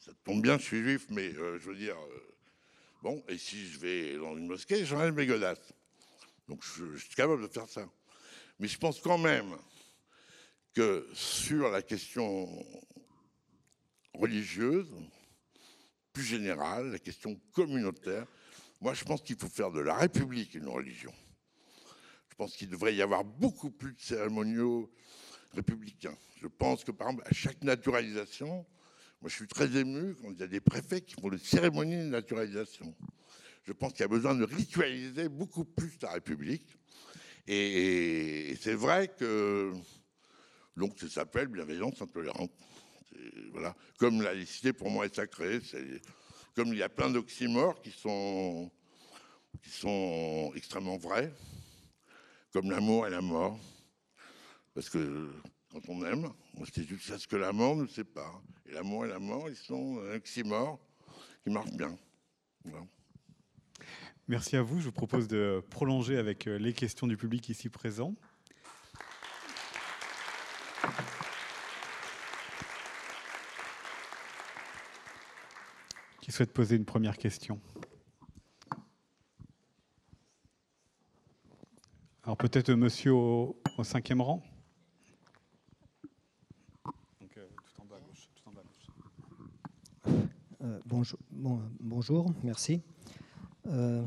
ça, 0.00 0.12
tombe 0.24 0.42
bien, 0.42 0.58
je 0.58 0.64
suis 0.64 0.82
juif, 0.82 1.06
mais 1.10 1.32
euh, 1.36 1.56
je 1.60 1.70
veux 1.70 1.76
dire. 1.76 1.96
Euh, 1.96 2.29
bon, 3.02 3.22
et 3.28 3.38
si 3.38 3.66
je 3.66 3.78
vais 3.78 4.16
dans 4.16 4.36
une 4.36 4.46
mosquée, 4.46 4.84
j'enlève 4.84 5.14
mes 5.14 5.26
godasses. 5.26 5.72
Donc 6.48 6.64
je, 6.64 6.96
je 6.96 7.04
suis 7.04 7.14
capable 7.14 7.42
de 7.42 7.48
faire 7.48 7.68
ça. 7.68 7.88
Mais 8.58 8.68
je 8.68 8.78
pense 8.78 9.00
quand 9.00 9.18
même 9.18 9.56
que 10.74 11.06
sur 11.14 11.70
la 11.70 11.82
question 11.82 12.48
religieuse, 14.14 14.92
plus 16.12 16.24
générale, 16.24 16.90
la 16.90 16.98
question 16.98 17.40
communautaire, 17.52 18.26
moi, 18.80 18.94
je 18.94 19.04
pense 19.04 19.20
qu'il 19.22 19.36
faut 19.36 19.48
faire 19.48 19.70
de 19.70 19.80
la 19.80 19.94
République 19.94 20.54
une 20.54 20.68
religion. 20.68 21.12
Je 22.30 22.34
pense 22.34 22.56
qu'il 22.56 22.70
devrait 22.70 22.94
y 22.94 23.02
avoir 23.02 23.24
beaucoup 23.24 23.70
plus 23.70 23.92
de 23.92 24.00
cérémoniaux 24.00 24.90
républicains. 25.52 26.16
Je 26.36 26.46
pense 26.46 26.84
que, 26.84 26.90
par 26.90 27.08
exemple, 27.08 27.28
à 27.28 27.34
chaque 27.34 27.62
naturalisation, 27.62 28.66
moi, 29.20 29.28
je 29.28 29.34
suis 29.34 29.46
très 29.46 29.76
ému 29.76 30.14
quand 30.14 30.30
il 30.30 30.38
y 30.38 30.42
a 30.42 30.46
des 30.46 30.60
préfets 30.60 31.02
qui 31.02 31.14
font 31.20 31.28
des 31.28 31.38
cérémonies 31.38 31.98
de 31.98 32.08
naturalisation. 32.08 32.94
Je 33.64 33.72
pense 33.72 33.92
qu'il 33.92 34.00
y 34.00 34.04
a 34.04 34.08
besoin 34.08 34.34
de 34.34 34.44
ritualiser 34.44 35.28
beaucoup 35.28 35.64
plus 35.64 35.92
la 36.00 36.12
République. 36.12 36.78
Et, 37.46 38.56
c'est 38.60 38.74
vrai 38.74 39.08
que 39.08 39.72
donc 40.74 40.98
ça 40.98 41.08
s'appelle 41.10 41.48
bienveillance 41.48 42.00
intolérante. 42.00 42.52
Voilà. 43.52 43.76
Comme 43.98 44.22
la 44.22 44.32
laïcité 44.32 44.72
pour 44.72 44.90
moi 44.90 45.04
est 45.04 45.14
sacrée, 45.14 45.60
comme 46.54 46.68
il 46.68 46.78
y 46.78 46.82
a 46.82 46.88
plein 46.88 47.10
d'oxymores 47.10 47.82
qui 47.82 47.90
sont, 47.90 48.70
qui 49.62 49.70
sont 49.70 50.50
extrêmement 50.54 50.96
vrais, 50.96 51.30
comme 52.52 52.70
l'amour 52.70 53.06
et 53.06 53.10
la 53.10 53.20
mort. 53.20 53.60
Parce 54.72 54.88
que 54.88 55.30
quand 55.70 55.86
on 55.88 56.06
aime, 56.06 56.32
c'est 56.72 56.88
juste 56.88 57.18
ce 57.18 57.28
que 57.28 57.36
la 57.36 57.52
mort 57.52 57.76
ne 57.76 57.86
sait 57.86 58.04
pas. 58.04 58.42
Et 58.70 58.74
l'amour 58.74 59.04
et 59.04 59.08
la 59.08 59.18
mort, 59.18 59.48
ils 59.48 59.56
sont 59.56 60.00
un 60.00 60.14
oxymore 60.14 60.78
qui 61.42 61.50
marche 61.50 61.72
bien. 61.72 61.96
Merci 64.28 64.56
à 64.56 64.62
vous. 64.62 64.80
Je 64.80 64.86
vous 64.86 64.92
propose 64.92 65.26
de 65.28 65.62
prolonger 65.70 66.16
avec 66.16 66.46
euh, 66.46 66.56
les 66.56 66.72
questions 66.72 67.06
du 67.06 67.16
public 67.16 67.48
ici 67.48 67.68
présent. 67.68 68.14
souhaite 76.40 76.54
poser 76.54 76.76
une 76.76 76.86
première 76.86 77.18
question? 77.18 77.60
Alors 82.22 82.38
peut-être 82.38 82.72
monsieur 82.72 83.12
au, 83.12 83.60
cinquième 83.82 84.22
rang? 84.22 84.42
Bonjour, 90.86 91.18
bonjour, 91.80 92.32
merci. 92.42 92.80
Euh, 93.66 94.02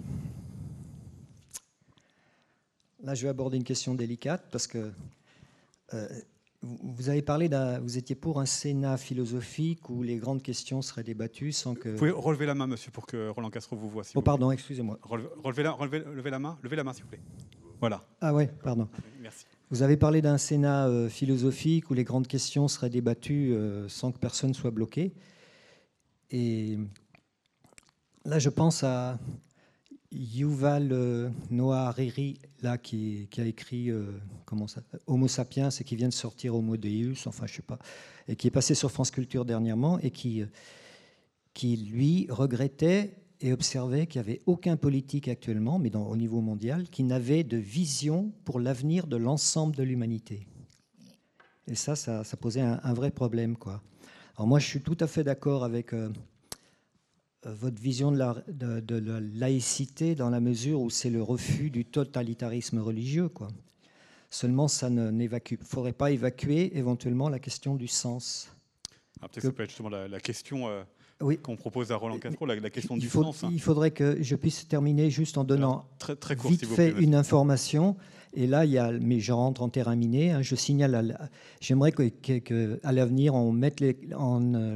là, 3.03 3.13
je 3.13 3.23
vais 3.23 3.29
aborder 3.29 3.57
une 3.57 3.63
question 3.63 3.95
délicate 3.95 4.45
parce 4.51 4.67
que 4.67 4.91
euh, 5.93 6.07
vous 6.61 7.09
avez 7.09 7.21
parlé 7.21 7.49
d'un, 7.49 7.79
vous 7.79 7.97
étiez 7.97 8.15
pour 8.15 8.39
un 8.39 8.45
Sénat 8.45 8.97
philosophique 8.97 9.89
où 9.89 10.01
les 10.01 10.15
grandes 10.15 10.41
questions 10.41 10.81
seraient 10.81 11.03
débattues 11.03 11.51
sans 11.51 11.75
que. 11.75 11.89
Vous 11.89 11.97
pouvez 11.97 12.11
relever 12.11 12.45
la 12.45 12.55
main, 12.55 12.67
monsieur, 12.67 12.91
pour 12.91 13.05
que 13.05 13.29
Roland 13.29 13.49
Castro 13.49 13.75
vous 13.75 13.89
voie. 13.89 14.03
oh, 14.15 14.21
pardon, 14.21 14.49
excusez-moi. 14.51 14.97
Relevez, 15.03 15.63
la, 15.63 15.75
levez 16.13 16.29
la 16.29 16.39
main, 16.39 16.57
levez 16.63 16.75
la 16.75 16.83
main, 16.83 16.93
s'il 16.93 17.03
vous 17.03 17.09
plaît. 17.09 17.21
Voilà. 17.79 18.01
Ah 18.21 18.33
ouais, 18.33 18.47
pardon. 18.63 18.87
Merci. 19.21 19.45
Vous 19.69 19.81
avez 19.81 19.97
parlé 19.97 20.21
d'un 20.21 20.37
Sénat 20.37 20.87
euh, 20.87 21.09
philosophique 21.09 21.89
où 21.89 21.93
les 21.93 22.05
grandes 22.05 22.27
questions 22.27 22.69
seraient 22.69 22.89
débattues 22.89 23.53
euh, 23.53 23.89
sans 23.89 24.11
que 24.11 24.19
personne 24.19 24.53
soit 24.53 24.71
bloqué. 24.71 25.13
Et 26.33 26.79
là, 28.25 28.39
je 28.39 28.49
pense 28.49 28.83
à 28.83 29.19
Yuval 30.11 30.89
euh, 30.91 31.29
Noah 31.51 31.89
Hariri, 31.89 32.39
là, 32.63 32.79
qui, 32.79 33.29
a 33.37 33.45
écrit 33.45 33.91
euh, 33.91 34.19
Homo 35.05 35.27
sapiens 35.27 35.69
et 35.69 35.83
qui 35.83 35.95
vient 35.95 36.09
de 36.09 36.13
sortir 36.13 36.55
Homo 36.55 36.75
Deus, 36.75 37.27
enfin, 37.27 37.45
je 37.45 37.53
sais 37.53 37.61
pas, 37.61 37.77
et 38.27 38.35
qui 38.35 38.47
est 38.47 38.51
passé 38.51 38.73
sur 38.73 38.91
France 38.91 39.11
Culture 39.11 39.45
dernièrement 39.45 39.99
et 39.99 40.09
qui, 40.09 40.41
euh, 40.41 40.47
qui 41.53 41.77
lui, 41.77 42.25
regrettait 42.31 43.13
et 43.39 43.53
observait 43.53 44.07
qu'il 44.07 44.19
n'y 44.19 44.27
avait 44.27 44.41
aucun 44.47 44.75
politique 44.75 45.27
actuellement, 45.27 45.77
mais 45.77 45.95
au 45.95 46.17
niveau 46.17 46.41
mondial, 46.41 46.89
qui 46.89 47.03
n'avait 47.03 47.43
de 47.43 47.57
vision 47.57 48.31
pour 48.43 48.59
l'avenir 48.59 49.05
de 49.05 49.17
l'ensemble 49.17 49.75
de 49.75 49.83
l'humanité. 49.83 50.47
Et 51.67 51.75
ça, 51.75 51.95
ça, 51.95 52.23
posait 52.39 52.61
un, 52.61 52.93
vrai 52.93 53.11
problème. 53.11 53.55
Quoi. 53.55 53.83
Alors 54.35 54.47
moi, 54.47 54.59
je 54.59 54.65
suis 54.65 54.81
tout 54.81 54.97
à 54.99 55.07
fait 55.07 55.23
d'accord 55.23 55.63
avec 55.63 55.93
euh, 55.93 56.09
votre 57.45 57.79
vision 57.79 58.11
de 58.11 58.17
la, 58.17 58.35
de, 58.47 58.95
la, 58.95 59.19
laïcité 59.19 60.15
dans 60.15 60.29
la 60.29 60.39
mesure 60.39 60.81
où 60.81 60.89
c'est 60.89 61.09
le 61.09 61.21
refus 61.21 61.69
du 61.69 61.85
totalitarisme 61.85 62.79
religieux. 62.79 63.29
Quoi. 63.29 63.49
Seulement, 64.29 64.67
ça 64.67 64.89
ne 64.89 65.27
faudrait 65.63 65.93
pas 65.93 66.11
évacuer 66.11 66.75
éventuellement 66.77 67.29
la 67.29 67.39
question 67.39 67.75
du 67.75 67.87
sens. 67.87 68.49
Ah, 69.21 69.27
peut-être 69.27 69.35
que 69.35 69.41
ça 69.41 69.51
peut 69.51 69.63
être 69.63 69.69
justement 69.69 69.89
la, 69.89 70.19
question 70.19 70.67
euh, 70.67 70.83
oui. 71.21 71.37
qu'on 71.37 71.55
propose 71.55 71.91
à 71.91 71.95
Roland 71.95 72.17
Castro, 72.17 72.47
la, 72.47 72.69
question 72.71 72.97
du 72.97 73.07
sens. 73.07 73.43
Hein. 73.43 73.49
Il 73.53 73.61
faudrait 73.61 73.91
que 73.91 74.17
je 74.21 74.35
puisse 74.35 74.67
terminer 74.67 75.11
juste 75.11 75.37
en 75.37 75.43
donnant 75.43 75.85
très, 75.99 76.15
très 76.15 76.35
vite 76.35 76.65
fait 76.65 76.89
une 76.99 77.13
information. 77.13 77.95
Et 78.35 78.47
là, 78.47 78.65
il 78.65 78.99
mais 79.01 79.19
je 79.19 79.31
rentre 79.31 79.61
en 79.61 79.69
terrain 79.69 79.95
miné. 79.95 80.31
Hein, 80.31 80.41
je 80.41 80.55
signale, 80.55 81.29
j'aimerais 81.61 81.91
qu'à 81.91 82.91
l'avenir, 82.91 83.35
on 83.35 83.51
mette 83.51 83.79
les, 83.79 83.97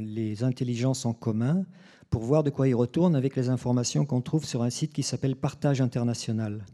les 0.00 0.44
intelligences 0.44 1.04
en 1.06 1.12
commun 1.12 1.64
pour 2.10 2.22
voir 2.22 2.42
de 2.42 2.50
quoi 2.50 2.68
il 2.68 2.74
retourne 2.74 3.16
avec 3.16 3.36
les 3.36 3.48
informations 3.48 4.06
qu'on 4.06 4.20
trouve 4.20 4.44
sur 4.44 4.62
un 4.62 4.70
site 4.70 4.92
qui 4.92 5.02
s'appelle 5.02 5.36
Partage 5.36 5.80
International. 5.80 6.64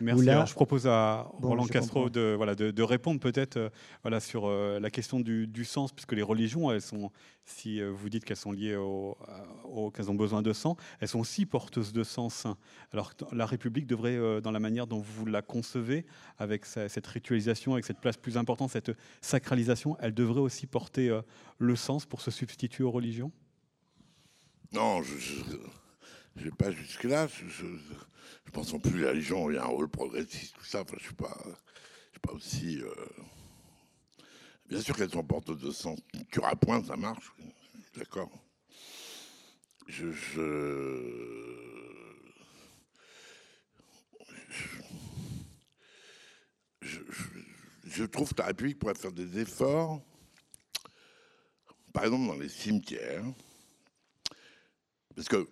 Merci. 0.00 0.24
là- 0.24 0.32
Alors, 0.32 0.46
je 0.46 0.54
propose 0.54 0.86
à 0.86 1.30
Bon, 1.40 1.48
Roland 1.48 1.66
Castro 1.66 2.08
de, 2.10 2.34
voilà, 2.36 2.54
de, 2.54 2.70
de 2.70 2.82
répondre 2.82 3.20
peut-être 3.20 3.56
euh, 3.56 3.68
voilà, 4.02 4.20
sur 4.20 4.46
euh, 4.46 4.78
la 4.80 4.90
question 4.90 5.20
du, 5.20 5.46
du 5.46 5.64
sens, 5.64 5.92
puisque 5.92 6.12
les 6.12 6.22
religions, 6.22 6.70
elles 6.70 6.82
sont, 6.82 7.10
si 7.44 7.80
euh, 7.80 7.90
vous 7.90 8.08
dites 8.08 8.24
qu'elles 8.24 8.36
sont 8.36 8.52
liées 8.52 8.76
au, 8.76 9.16
au- 9.64 9.90
qu'elles 9.90 10.10
ont 10.10 10.14
besoin 10.14 10.42
de 10.42 10.52
sang, 10.52 10.76
elles 11.00 11.08
sont 11.08 11.20
aussi 11.20 11.46
porteuses 11.46 11.92
de 11.92 12.02
sens. 12.04 12.46
Alors 12.92 13.12
la 13.32 13.46
République 13.46 13.86
devrait, 13.86 14.16
euh, 14.16 14.40
dans 14.40 14.50
la 14.52 14.60
manière 14.60 14.86
dont 14.86 15.00
vous 15.00 15.26
la 15.26 15.42
concevez, 15.42 16.06
avec 16.38 16.64
sa- 16.64 16.88
cette 16.88 17.06
ritualisation, 17.06 17.72
avec 17.72 17.84
cette 17.84 18.00
place 18.00 18.16
plus 18.16 18.36
importante, 18.36 18.70
cette 18.70 18.92
sacralisation, 19.20 19.96
elle 20.00 20.14
devrait 20.14 20.40
aussi 20.40 20.66
porter 20.66 21.08
euh, 21.08 21.22
le 21.58 21.74
sens 21.76 22.06
pour 22.06 22.20
se 22.20 22.30
substituer 22.30 22.84
aux 22.84 22.90
religions? 22.90 23.32
Non, 24.72 25.02
je 25.02 25.14
ne 26.38 26.44
vais 26.44 26.56
pas 26.56 26.70
jusque-là. 26.70 27.26
Je, 27.28 27.46
je, 27.48 27.66
je 28.44 28.50
pense 28.50 28.72
non 28.72 28.80
plus 28.80 28.92
que 28.92 28.96
la 28.98 29.10
religion 29.10 29.50
ait 29.50 29.58
un 29.58 29.64
rôle 29.64 29.88
progressiste, 29.88 30.54
tout 30.56 30.64
ça. 30.64 30.84
Je 30.88 30.94
ne 30.94 31.00
suis 31.00 31.14
pas, 31.14 31.36
je 31.44 32.10
suis 32.12 32.20
pas 32.20 32.32
aussi. 32.32 32.80
euh, 32.82 32.94
Bien 34.68 34.80
sûr 34.82 34.94
qu'elles 34.96 35.10
sont 35.10 35.24
porteuses 35.24 35.60
de 35.60 35.70
sens. 35.70 35.98
À 36.42 36.54
point, 36.56 36.82
ça 36.84 36.96
marche. 36.96 37.32
D'accord. 37.96 38.30
Je, 39.86 40.12
je, 40.12 40.44
je, 46.80 46.98
je- 47.10 47.38
je 47.90 48.04
trouve 48.04 48.32
que 48.34 48.40
la 48.40 48.48
République 48.48 48.78
pourrait 48.78 48.94
faire 48.94 49.12
des 49.12 49.38
efforts, 49.38 50.02
par 51.92 52.04
exemple 52.04 52.26
dans 52.26 52.36
les 52.38 52.48
cimetières, 52.48 53.24
parce 55.14 55.28
que, 55.28 55.48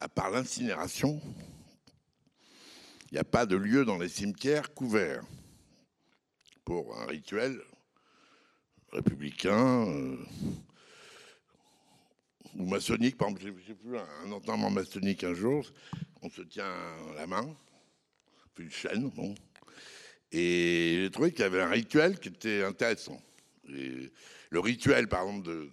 à 0.00 0.08
part 0.08 0.30
l'incinération, 0.30 1.20
il 3.10 3.14
n'y 3.14 3.18
a 3.18 3.24
pas 3.24 3.46
de 3.46 3.56
lieu 3.56 3.84
dans 3.84 3.98
les 3.98 4.08
cimetières 4.08 4.74
couvert 4.74 5.24
pour 6.64 6.98
un 6.98 7.06
rituel 7.06 7.60
républicain 8.92 9.86
euh, 9.88 10.16
ou 12.56 12.66
maçonnique. 12.66 13.16
Par 13.16 13.28
exemple, 13.28 13.42
j'ai- 13.66 13.74
vu 13.74 13.96
un, 13.96 14.32
enterrement 14.32 14.70
maçonnique 14.70 15.24
un 15.24 15.34
jour, 15.34 15.64
on 16.22 16.28
se 16.30 16.42
tient 16.42 16.74
la 17.14 17.26
main, 17.26 17.56
fait 18.54 18.64
une 18.64 18.70
chaîne, 18.70 19.10
bon. 19.10 19.34
Et 20.32 20.98
j'ai 21.02 21.10
trouvé 21.10 21.30
qu'il 21.30 21.40
y 21.40 21.44
avait 21.44 21.62
un 21.62 21.70
rituel 21.70 22.18
qui 22.18 22.28
était 22.28 22.64
intéressant. 22.64 23.20
Le 23.64 24.60
rituel, 24.60 25.08
par 25.08 25.22
exemple, 25.22 25.46
de- 25.46 25.70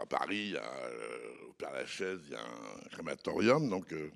à 0.00 0.06
Paris, 0.06 0.54
euh, 0.56 1.48
au 1.48 1.52
Père 1.52 1.72
Lachaise, 1.72 2.20
il 2.26 2.32
y 2.32 2.36
a 2.36 2.42
un 2.42 2.88
crématorium. 2.90 3.68
Donc, 3.68 3.92
euh, 3.92 4.10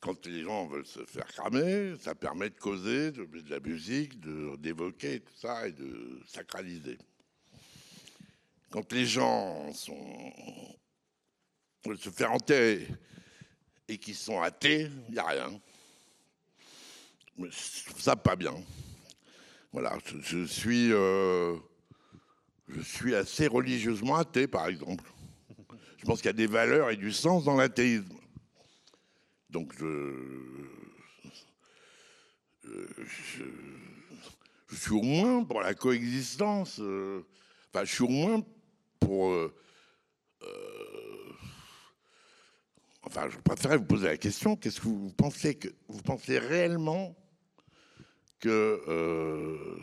quand 0.00 0.26
les 0.26 0.42
gens 0.42 0.66
veulent 0.66 0.86
se 0.86 1.04
faire 1.04 1.26
cramer, 1.26 1.94
ça 2.00 2.14
permet 2.14 2.50
de 2.50 2.58
causer, 2.58 3.10
de 3.10 3.24
de 3.24 3.50
la 3.50 3.60
musique, 3.60 4.20
d'évoquer 4.60 5.20
tout 5.20 5.36
ça 5.36 5.66
et 5.66 5.72
de 5.72 6.20
sacraliser. 6.26 6.98
Quand 8.70 8.92
les 8.92 9.06
gens 9.06 9.72
sont, 9.72 10.32
veulent 11.86 11.98
se 11.98 12.10
faire 12.10 12.32
enterrer 12.32 12.88
et 13.88 13.98
qui 13.98 14.14
sont 14.14 14.42
athées, 14.42 14.90
il 15.08 15.12
n'y 15.12 15.18
a 15.18 15.26
rien. 15.26 15.60
Mais 17.38 17.48
je 17.50 17.86
trouve 17.86 18.00
ça 18.00 18.16
pas 18.16 18.36
bien. 18.36 18.54
Voilà, 19.72 19.98
je, 20.04 20.20
je 20.20 20.44
suis, 20.44 20.92
euh, 20.92 21.56
je 22.68 22.80
suis 22.80 23.14
assez 23.14 23.46
religieusement 23.46 24.16
athée, 24.16 24.46
par 24.46 24.68
exemple. 24.68 25.04
Je 25.98 26.04
pense 26.04 26.18
qu'il 26.18 26.26
y 26.26 26.30
a 26.30 26.34
des 26.34 26.46
valeurs 26.46 26.90
et 26.90 26.96
du 26.96 27.12
sens 27.12 27.44
dans 27.44 27.56
l'athéisme. 27.56 28.08
Donc 29.50 29.72
je, 29.78 30.14
je, 32.64 34.76
suis 34.76 34.92
au 34.92 35.02
moins 35.02 35.44
pour 35.44 35.60
la 35.60 35.74
coexistence. 35.74 36.80
euh, 36.80 37.24
enfin, 37.72 37.84
je 37.84 37.92
suis 37.92 38.04
au 38.04 38.08
moins 38.08 38.42
pour. 38.98 39.30
euh, 39.30 39.54
euh, 40.42 41.32
enfin, 43.02 43.28
je 43.30 43.38
préférerais 43.38 43.76
vous 43.76 43.84
poser 43.84 44.08
la 44.08 44.16
question 44.16 44.56
qu'est-ce 44.56 44.80
que 44.80 44.88
vous 44.88 45.12
pensez 45.16 45.54
que 45.54 45.68
vous 45.88 46.02
pensez 46.02 46.38
réellement 46.38 47.16
que 48.40 49.78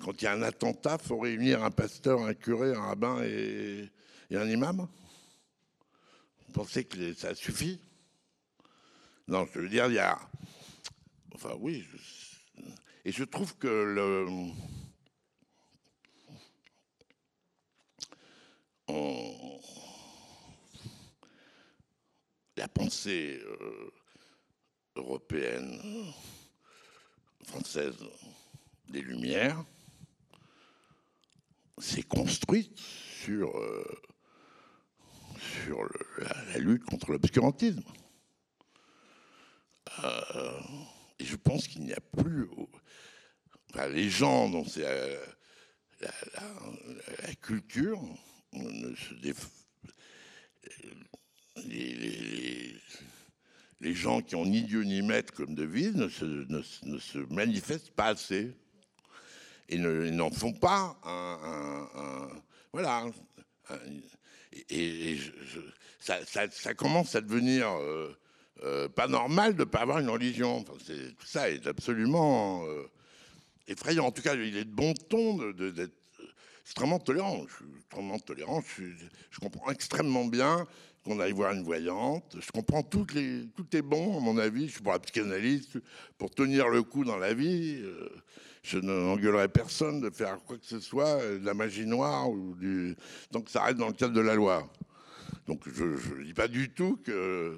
quand 0.00 0.20
il 0.20 0.24
y 0.24 0.26
a 0.26 0.32
un 0.32 0.42
attentat, 0.42 0.98
faut 0.98 1.18
réunir 1.18 1.62
un 1.64 1.70
pasteur, 1.70 2.20
un 2.20 2.34
curé, 2.34 2.74
un 2.74 2.80
rabbin 2.80 3.22
et, 3.22 3.90
un 4.30 4.48
imam 4.48 4.88
Vous 6.46 6.52
pensez 6.52 6.84
que 6.84 7.14
ça 7.14 7.34
suffit? 7.34 7.80
Non, 9.28 9.46
je 9.52 9.60
veux 9.60 9.68
dire, 9.68 9.86
il 9.86 9.94
y 9.94 9.98
a. 9.98 10.18
Enfin, 11.34 11.54
oui. 11.58 11.84
et 13.04 13.12
je 13.12 13.24
trouve 13.24 13.56
que 13.56 13.66
le. 13.66 14.26
la 22.56 22.68
pensée 22.68 23.40
euh, 23.44 23.92
européenne, 24.96 25.80
française 27.44 27.94
des 28.88 29.02
Lumières 29.02 29.62
s'est 31.78 32.02
construite 32.02 32.78
sur, 32.78 33.56
euh, 33.58 33.84
la, 36.48 36.58
lutte 36.58 36.84
contre 36.84 37.12
l'obscurantisme. 37.12 37.82
Euh, 40.04 40.60
et 41.18 41.24
je 41.24 41.36
pense 41.36 41.68
qu'il 41.68 41.82
n'y 41.82 41.92
a 41.92 42.00
plus. 42.00 42.48
les 43.90 44.08
gens 44.08 44.48
dont 44.48 44.64
c'est 44.64 44.86
euh, 44.86 45.24
la, 46.00 47.34
culture 47.42 48.00
les, 53.80 53.94
gens 53.94 54.20
qui 54.20 54.34
ont 54.34 54.46
ni 54.46 54.62
Dieu 54.62 54.82
ni 54.82 55.02
maître 55.02 55.32
comme 55.32 55.54
devise 55.54 55.94
ne 55.94 56.08
se, 56.08 56.24
ne 56.24 56.62
se- 56.62 56.84
ne 56.84 56.98
se 56.98 57.18
manifestent 57.32 57.92
pas 57.92 58.08
assez 58.08 58.52
et 59.68 59.78
n'en 59.78 60.30
font 60.30 60.52
pas 60.52 60.96
un, 61.04 62.28
voilà 62.72 63.06
et, 64.70 65.16
ça, 66.00 66.74
commence 66.74 67.14
à 67.14 67.20
devenir 67.20 67.68
euh, 67.68 68.16
euh, 68.64 68.88
pas 68.88 69.08
normal 69.08 69.54
de 69.54 69.60
ne 69.60 69.64
pas 69.64 69.80
avoir 69.80 69.98
une 69.98 70.08
religion. 70.08 70.62
Tout 70.62 71.26
ça 71.26 71.50
est 71.50 71.66
absolument 71.66 72.64
euh, 72.66 72.84
effrayant. 73.66 74.06
En 74.06 74.12
tout 74.12 74.22
cas 74.22 74.34
il 74.34 74.56
est 74.56 74.64
de 74.64 74.74
bon 74.74 74.94
ton 74.94 75.36
d'être 75.52 75.92
extrêmement 76.62 76.98
tolérant. 76.98 77.44
Je 77.48 77.54
suis 77.54 77.74
extrêmement 77.78 78.18
tolérant. 78.18 78.62
Je 78.76 79.38
comprends 79.40 79.70
extrêmement 79.70 80.24
bien 80.24 80.66
qu'on 81.06 81.20
aille 81.20 81.32
voir 81.32 81.52
une 81.52 81.62
voyante. 81.62 82.36
Je 82.40 82.50
comprends 82.50 82.82
toutes 82.82 83.14
les, 83.14 83.46
tout 83.54 83.66
est 83.76 83.82
bon, 83.82 84.18
à 84.18 84.20
mon 84.20 84.36
avis. 84.38 84.66
Je 84.66 84.72
suis 84.72 84.82
pour 84.82 84.92
la 84.92 84.98
psychanalyse, 84.98 85.68
pour 86.18 86.30
tenir 86.30 86.68
le 86.68 86.82
coup 86.82 87.04
dans 87.04 87.16
la 87.16 87.32
vie. 87.32 87.80
euh, 87.82 88.08
je 88.62 88.78
n'engueulerai 88.78 89.46
personne 89.46 90.00
de 90.00 90.10
faire 90.10 90.38
quoi 90.44 90.58
que 90.58 90.66
ce 90.66 90.80
soit, 90.80 91.20
euh, 91.20 91.38
de 91.38 91.46
la 91.46 91.54
magie 91.54 91.86
noire, 91.86 92.28
ou 92.28 92.54
du... 92.56 92.96
tant 93.30 93.40
que 93.40 93.50
ça 93.50 93.62
reste 93.62 93.78
dans 93.78 93.86
le 93.86 93.92
cadre 93.92 94.14
de 94.14 94.20
la 94.20 94.34
loi. 94.34 94.68
Donc 95.46 95.62
je 95.72 95.84
ne 95.84 96.24
dis 96.24 96.34
pas 96.34 96.48
du 96.48 96.70
tout 96.70 96.96
que 97.04 97.56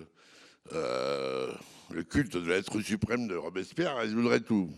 euh, 0.74 1.52
le 1.90 2.02
culte 2.02 2.36
de 2.36 2.46
l'être 2.46 2.78
suprême 2.82 3.26
de 3.26 3.34
Robespierre 3.34 3.96
résoudrait 3.96 4.40
tout. 4.40 4.70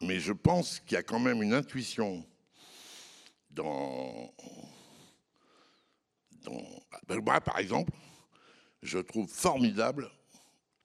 Mais 0.00 0.20
je 0.20 0.32
pense 0.32 0.78
qu'il 0.78 0.94
y 0.94 0.98
a 0.98 1.02
quand 1.02 1.18
même 1.18 1.42
une 1.42 1.54
intuition 1.54 2.24
dans 3.50 4.32
moi, 6.50 7.40
par 7.40 7.58
exemple, 7.58 7.92
je 8.82 8.98
trouve 8.98 9.28
formidable 9.28 10.10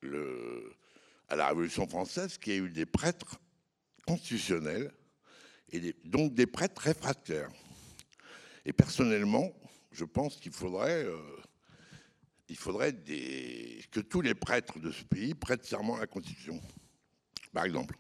le, 0.02 0.74
à 1.28 1.36
la 1.36 1.48
Révolution 1.48 1.88
française 1.88 2.38
qu'il 2.38 2.54
y 2.54 2.56
ait 2.56 2.60
eu 2.60 2.70
des 2.70 2.86
prêtres 2.86 3.40
constitutionnels 4.08 4.92
et 5.72 5.96
donc 6.06 6.34
des 6.34 6.48
prêtres 6.48 6.82
réfractaires. 6.82 7.50
Et 8.66 8.74
personnellement, 8.74 9.52
je 9.92 10.06
pense 10.06 10.38
qu'il 10.38 10.52
faudrait, 10.52 11.06
euh, 11.06 11.18
que 12.48 14.00
tous 14.00 14.22
les 14.22 14.36
prêtres 14.36 14.80
de 14.80 14.92
ce 14.92 15.04
pays 15.04 15.34
prêtent 15.34 15.66
serment 15.66 15.98
à 15.98 16.02
la 16.02 16.08
Constitution, 16.08 16.60
par 17.54 17.66
exemple, 17.66 17.96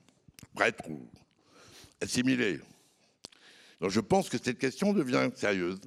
prêtres 0.53 0.89
ou 0.89 1.10
assimilés. 2.01 2.60
Donc 3.82 3.91
je 3.91 3.99
pense 3.99 4.30
que 4.30 4.38
cette 4.38 4.57
question 4.57 4.93
devient 4.93 5.30
sérieuse. 5.36 5.80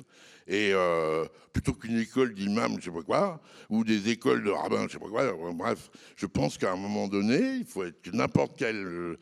Et 0.46 0.70
euh, 0.72 1.24
plutôt 1.52 1.72
qu'une 1.72 1.98
école 1.98 2.34
d'imams, 2.34 2.76
je 2.78 2.86
sais 2.86 2.90
pas 2.90 3.02
quoi, 3.02 3.40
ou 3.68 3.84
des 3.84 4.10
écoles 4.10 4.42
de 4.42 4.50
rabbins, 4.50 4.86
je 4.88 4.94
sais 4.94 4.98
pas 4.98 5.08
quoi, 5.08 5.22
euh, 5.22 5.52
bref, 5.52 5.90
je 6.16 6.26
pense 6.26 6.58
qu'à 6.58 6.72
un 6.72 6.76
moment 6.76 7.06
donné, 7.06 7.56
il 7.56 7.64
faut 7.64 7.84
être 7.84 8.12
n'importe 8.12 8.54
quel 8.56 9.16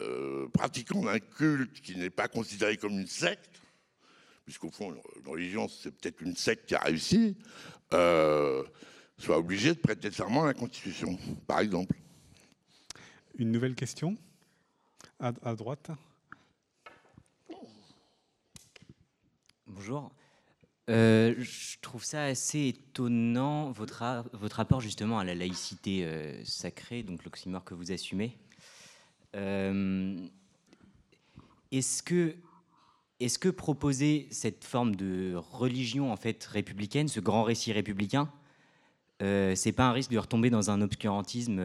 euh, 0.00 0.48
pratiquant 0.52 1.02
d'un 1.02 1.18
culte 1.18 1.80
qui 1.82 1.96
n'est 1.96 2.10
pas 2.10 2.28
considéré 2.28 2.76
comme 2.76 2.92
une 2.92 3.06
secte 3.06 3.60
puisqu'au 4.44 4.70
fond, 4.70 4.94
une 4.94 5.30
religion, 5.30 5.68
c'est 5.68 5.90
peut-être 5.90 6.20
une 6.20 6.36
secte 6.36 6.66
qui 6.66 6.74
a 6.74 6.80
réussi, 6.80 7.34
soit 7.90 9.38
obligé 9.38 9.70
de 9.70 9.78
prêter 9.78 10.10
serment 10.10 10.42
à 10.42 10.48
la 10.48 10.52
Constitution, 10.52 11.18
par 11.46 11.60
exemple. 11.60 11.96
Une 13.38 13.50
nouvelle 13.50 13.74
question? 13.74 14.18
À 15.18 15.54
droite? 15.54 15.90
Bonjour. 19.76 20.12
Euh, 20.88 21.34
je 21.38 21.78
trouve 21.80 22.04
ça 22.04 22.22
assez 22.24 22.68
étonnant, 22.68 23.72
votre, 23.72 24.24
votre 24.32 24.56
rapport 24.56 24.80
justement 24.80 25.18
à 25.18 25.24
la 25.24 25.34
laïcité 25.34 26.04
euh, 26.04 26.44
sacrée, 26.44 27.02
donc 27.02 27.24
l'oxymore 27.24 27.64
que 27.64 27.74
vous 27.74 27.90
assumez. 27.90 28.36
Euh, 29.34 30.16
est-ce 31.72 32.04
que, 32.04 32.36
est 33.18 33.36
que 33.36 33.48
proposer 33.48 34.28
cette 34.30 34.64
forme 34.64 34.94
de 34.94 35.34
religion 35.34 36.12
en 36.12 36.16
fait 36.16 36.44
républicaine, 36.44 37.08
ce 37.08 37.18
grand 37.18 37.42
récit 37.42 37.72
républicain, 37.72 38.30
c'est 39.20 39.72
pas 39.72 39.88
un 39.88 39.92
risque 39.92 40.10
de 40.10 40.18
retomber 40.18 40.50
dans 40.50 40.70
un 40.70 40.82
obscurantisme 40.82 41.60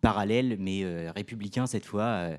parallèle, 0.00 0.56
mais 0.58 1.08
républicain 1.10 1.66
cette 1.68 1.86
fois, 1.86 2.30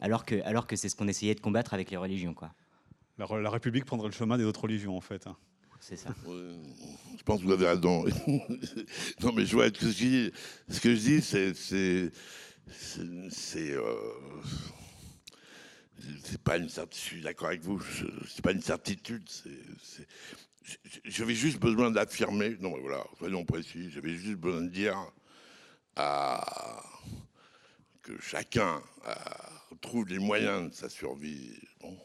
alors 0.00 0.24
que, 0.24 0.42
alors 0.42 0.66
que 0.66 0.74
c'est 0.74 0.88
ce 0.88 0.96
qu'on 0.96 1.06
essayait 1.06 1.36
de 1.36 1.40
combattre 1.40 1.72
avec 1.72 1.90
les 1.92 1.96
religions, 1.96 2.34
quoi? 2.34 2.50
La, 3.18 3.50
République 3.50 3.84
prendrait 3.84 4.08
le 4.08 4.14
chemin 4.14 4.38
des 4.38 4.44
autres 4.44 4.62
religions, 4.62 4.96
en 4.96 5.00
fait. 5.00 5.26
Hein. 5.26 5.36
C'est 5.80 5.96
ça. 5.96 6.10
je 6.26 7.22
pense 7.24 7.40
que 7.40 7.46
vous 7.46 7.52
avez 7.52 7.68
raison. 7.68 8.04
non, 9.20 9.32
mais 9.32 9.46
je 9.46 9.52
vois 9.52 9.66
ce 9.66 9.72
que 9.72 9.90
je 9.90 9.96
dis. 9.96 10.32
Ce 10.68 10.80
que 10.80 10.94
je 10.94 11.00
dis, 11.00 11.22
c'est. 11.22 11.54
C'est. 11.54 12.12
Euh, 13.72 14.12
c'est 16.24 16.42
pas 16.42 16.56
une 16.56 16.68
certitude. 16.68 17.08
Je 17.08 17.14
suis 17.14 17.22
d'accord 17.22 17.48
avec 17.48 17.62
vous. 17.62 17.80
C'est 18.28 18.42
pas 18.42 18.52
une 18.52 18.62
certitude. 18.62 19.28
C'est. 19.28 20.06
J'avais 21.04 21.34
juste 21.34 21.60
besoin 21.60 21.90
d'affirmer. 21.90 22.56
Non, 22.60 22.72
mais 22.74 22.80
voilà, 22.80 23.04
soyons 23.18 23.44
précis. 23.44 23.90
J'avais 23.90 24.14
juste 24.14 24.38
besoin 24.38 24.62
de 24.62 24.68
dire 24.68 24.98
à, 25.94 26.82
que 28.02 28.20
chacun 28.20 28.82
trouve 29.80 30.08
les 30.08 30.18
moyens 30.18 30.70
de 30.70 30.74
sa 30.74 30.88
survie. 30.88 31.52
Bon, 31.80 31.96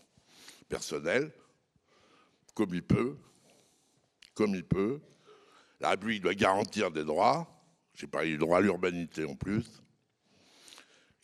personnel, 0.72 1.30
comme 2.55 2.74
il 2.74 2.82
peut, 2.82 3.17
comme 4.34 4.55
il 4.55 4.63
peut. 4.63 5.01
La 5.82 5.89
République 5.89 6.22
doit 6.22 6.34
garantir 6.34 6.91
des 6.91 7.03
droits, 7.03 7.45
j'ai 7.93 8.07
parlé 8.07 8.30
du 8.30 8.38
droit 8.38 8.59
à 8.59 8.61
l'urbanité 8.61 9.26
en 9.26 9.36
plus, 9.36 9.65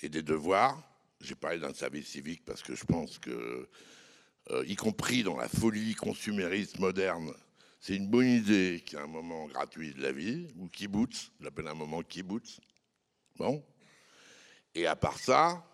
et 0.01 0.09
des 0.09 0.21
devoirs. 0.21 0.77
J'ai 1.21 1.35
parlé 1.35 1.59
d'un 1.59 1.73
service 1.73 2.09
civique 2.09 2.43
parce 2.45 2.61
que 2.61 2.75
je 2.75 2.83
pense 2.83 3.17
que, 3.19 3.69
euh, 4.51 4.65
y 4.67 4.75
compris 4.75 5.23
dans 5.23 5.37
la 5.37 5.47
folie 5.47 5.95
consumériste 5.95 6.79
moderne, 6.79 7.33
c'est 7.79 7.95
une 7.95 8.09
bonne 8.09 8.27
idée 8.27 8.83
qu'il 8.85 8.97
y 8.97 9.01
ait 9.01 9.03
un 9.05 9.07
moment 9.07 9.47
gratuit 9.47 9.93
de 9.93 10.01
la 10.01 10.11
vie, 10.11 10.51
ou 10.57 10.67
kibbutz, 10.67 11.31
j'appelle 11.39 11.69
un 11.69 11.73
moment 11.73 12.01
kibbutz. 12.03 12.59
Bon. 13.37 13.63
Et 14.75 14.85
à 14.87 14.95
part 14.97 15.17
ça, 15.17 15.65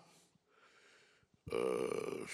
euh, 1.52 2.24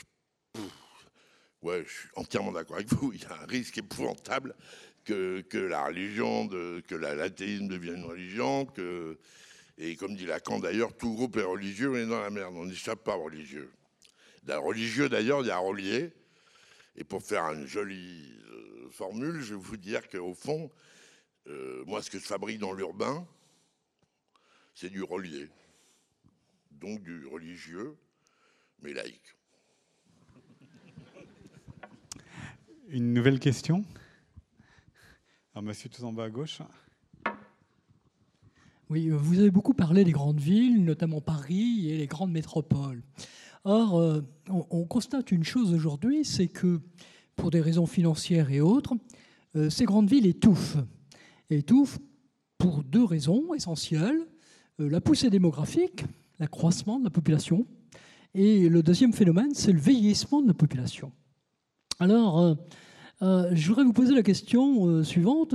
Ouais, 1.62 1.84
je 1.86 1.90
suis 1.90 2.08
entièrement 2.16 2.52
d'accord 2.52 2.76
avec 2.76 2.88
vous. 2.94 3.12
Il 3.14 3.22
y 3.22 3.26
a 3.26 3.42
un 3.42 3.46
risque 3.46 3.78
épouvantable 3.78 4.54
que, 5.04 5.44
la 5.58 5.86
religion, 5.86 6.48
que 6.48 6.94
l'athéisme 6.94 7.68
devienne 7.68 7.96
une 7.96 8.04
religion, 8.04 8.64
que, 8.64 9.18
et 9.76 9.96
comme 9.96 10.14
dit 10.14 10.26
Lacan 10.26 10.60
d'ailleurs, 10.60 10.96
tout 10.96 11.14
groupe 11.14 11.36
est 11.36 11.42
religieux, 11.42 11.96
est 11.96 12.06
dans 12.06 12.20
la 12.20 12.30
merde, 12.30 12.54
on 12.56 12.66
n'échappe 12.66 13.02
pas 13.02 13.14
religieux. 13.14 13.70
religieux 14.46 15.08
d'ailleurs, 15.08 15.40
il 15.40 15.48
y 15.48 15.50
a 15.50 15.58
relié. 15.58 16.12
Et 16.96 17.04
pour 17.04 17.22
faire 17.22 17.44
une 17.52 17.66
jolie 17.66 18.32
euh, 18.50 18.90
formule, 18.90 19.40
je 19.40 19.54
vais 19.54 19.60
vous 19.60 19.76
dire 19.76 20.08
qu'au 20.08 20.34
fond, 20.34 20.70
euh, 21.46 21.84
moi, 21.86 22.02
ce 22.02 22.10
que 22.10 22.18
je 22.18 22.24
fabrique 22.24 22.58
dans 22.58 22.72
l'urbain, 22.72 23.26
c'est 24.74 24.90
du 24.90 25.02
relié. 25.02 25.48
Donc 26.70 27.02
du 27.02 27.26
religieux, 27.26 27.96
mais 28.80 28.92
laïque. 28.92 29.34
Une 32.92 33.12
nouvelle 33.12 33.38
question? 33.38 33.84
Alors, 35.54 35.62
monsieur, 35.62 35.88
tout 35.88 36.02
en 36.02 36.12
bas 36.12 36.24
à 36.24 36.30
gauche. 36.30 36.60
Oui, 38.88 39.10
euh, 39.10 39.16
vous 39.16 39.38
avez 39.38 39.52
beaucoup 39.52 39.74
parlé 39.74 40.02
des 40.02 40.10
grandes 40.10 40.40
villes, 40.40 40.84
notamment 40.84 41.20
Paris 41.20 41.88
et 41.88 41.98
les 41.98 42.08
grandes 42.08 42.32
métropoles. 42.32 43.04
Or, 43.62 43.96
euh, 44.00 44.22
on, 44.48 44.84
constate 44.86 45.30
une 45.30 45.44
chose 45.44 45.72
aujourd'hui, 45.72 46.24
c'est 46.24 46.48
que 46.48 46.80
pour 47.36 47.52
des 47.52 47.60
raisons 47.60 47.86
financières 47.86 48.50
et 48.50 48.60
autres, 48.60 48.94
euh, 49.54 49.70
ces 49.70 49.84
grandes 49.84 50.10
villes 50.10 50.26
étouffent. 50.26 50.78
Étouffent 51.48 52.00
pour 52.58 52.82
deux 52.82 53.04
raisons 53.04 53.54
essentielles. 53.54 54.26
la 54.78 55.00
poussée 55.00 55.30
démographique, 55.30 56.04
l'accroissement 56.40 56.98
de 56.98 57.04
la 57.04 57.10
population, 57.10 57.66
et 58.34 58.68
le 58.68 58.82
deuxième 58.82 59.12
phénomène, 59.12 59.54
c'est 59.54 59.72
le 59.72 59.78
vieillissement 59.78 60.42
de 60.42 60.48
la 60.48 60.54
population. 60.54 61.12
Alors, 62.02 62.40
euh, 62.40 62.54
euh, 63.20 63.50
je 63.52 63.68
voudrais 63.68 63.84
vous 63.84 63.92
poser 63.92 64.14
la 64.14 64.22
question 64.22 64.86
euh, 64.86 65.04
suivante. 65.04 65.54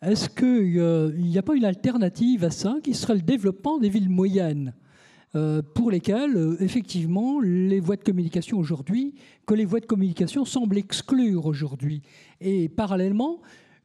Est-ce 0.00 0.30
qu'il 0.30 1.26
n'y 1.26 1.36
a 1.36 1.42
pas 1.42 1.56
une 1.56 1.66
alternative 1.66 2.42
à 2.42 2.50
ça 2.50 2.76
qui 2.82 2.94
serait 2.94 3.16
le 3.16 3.20
développement 3.20 3.78
des 3.78 3.90
villes 3.90 4.08
moyennes 4.08 4.74
pour 5.74 5.90
lesquelles, 5.90 6.56
effectivement, 6.60 7.40
les 7.40 7.80
voies 7.80 7.96
de 7.96 8.04
communication 8.04 8.58
aujourd'hui, 8.58 9.14
que 9.46 9.54
les 9.54 9.64
voies 9.64 9.80
de 9.80 9.86
communication 9.86 10.44
semblent 10.44 10.78
exclure 10.78 11.46
aujourd'hui? 11.46 12.02
Et 12.40 12.68
parallèlement, 12.68 13.40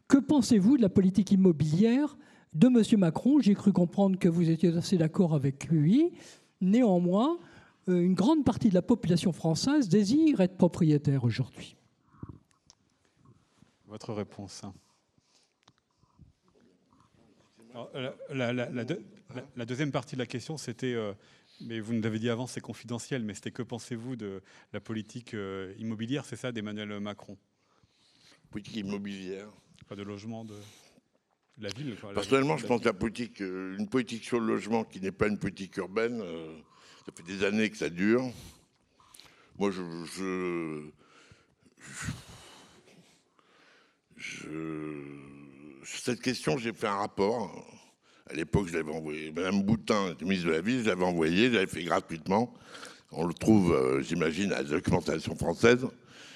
que 0.08 0.18
pensez-vous 0.18 0.78
de 0.78 0.84
la 0.84 0.90
politique 0.90 1.32
immobilière 1.32 2.18
de 2.54 2.68
M. 2.68 3.00
Macron? 3.00 3.40
J'ai 3.40 3.56
cru 3.56 3.72
comprendre 3.72 4.20
que 4.20 4.30
vous 4.30 4.50
étiez 4.50 4.76
assez 4.78 4.98
d'accord 4.98 5.34
avec 5.34 5.70
lui. 5.70 6.12
Néanmoins, 6.62 7.38
une 7.88 8.14
grande 8.14 8.44
partie 8.44 8.70
de 8.70 8.76
la 8.76 8.84
population 8.84 9.32
française 9.32 9.90
désire 9.90 10.42
être 10.42 10.58
propriétaire 10.58 11.24
aujourd'hui. 11.24 11.79
Votre 13.90 14.14
réponse. 14.14 14.62
la, 18.30 19.66
deuxième 19.66 19.92
partie 19.92 20.16
de 20.16 20.20
la 20.20 20.28
question, 20.28 20.58
c'était, 20.58 20.94
euh, 20.94 21.14
mais 21.62 21.80
vous 21.80 21.94
nous 21.94 22.06
avez 22.06 22.20
dit 22.20 22.30
avant, 22.30 22.46
c'est 22.46 22.62
confidentiel, 22.62 23.24
mais 23.24 23.34
c'était 23.34 23.50
que 23.50 23.64
pensez-vous 23.64 24.16
de 24.16 24.44
la 24.74 24.80
politique 24.80 25.34
euh, 25.34 25.74
immobilière, 25.80 26.24
c'est 26.26 26.36
ça, 26.36 26.52
d'Emmanuel 26.52 27.00
Macron? 27.00 27.36
Politique 28.52 28.76
immobilière 28.76 29.50
Pas 29.88 29.96
de 29.96 30.04
logement 30.04 30.46
de 30.46 30.56
la 31.58 31.70
ville 31.70 31.96
Personnellement, 32.14 32.58
je 32.58 32.68
pense 32.68 32.82
que 32.82 32.86
la 32.86 32.94
politique, 32.94 33.42
euh, 33.42 33.76
une 33.80 33.90
politique 33.90 34.24
sur 34.24 34.40
le 34.40 34.46
logement 34.46 34.84
qui 34.84 35.02
n'est 35.02 35.12
pas 35.12 35.28
une 35.28 35.40
politique 35.40 35.78
urbaine, 35.78 36.20
ça 37.08 37.12
fait 37.16 37.24
des 37.24 37.44
années 37.44 37.72
que 37.72 37.78
ça 37.78 37.90
dure. 37.90 38.32
Moi, 39.58 39.72
je, 39.72 39.82
je 40.06 40.92
je... 41.80 42.12
Cette 45.86 46.22
question, 46.22 46.58
j'ai 46.58 46.74
fait 46.74 46.88
un 46.88 46.98
rapport. 46.98 47.66
À 48.30 48.34
l'époque, 48.34 48.68
je 48.68 48.74
l'avais 48.78 48.92
envoyé. 48.92 49.32
Madame 49.32 49.64
Boutin, 49.64 50.16
ministre 50.22 50.48
de 50.48 50.52
la 50.52 50.62
Ville, 50.62 50.84
je 50.84 50.90
l'avais 50.90 51.04
envoyé, 51.04 51.48
je 51.48 51.56
l'avais 51.56 51.68
fait 51.68 51.84
gratuitement. 51.84 52.54
On 53.12 53.26
le 53.26 53.34
trouve, 53.34 53.74
euh, 53.74 54.02
j'imagine, 54.02 54.52
à 54.54 54.58
la 54.58 54.64
documentation 54.64 55.36
française. 55.36 55.88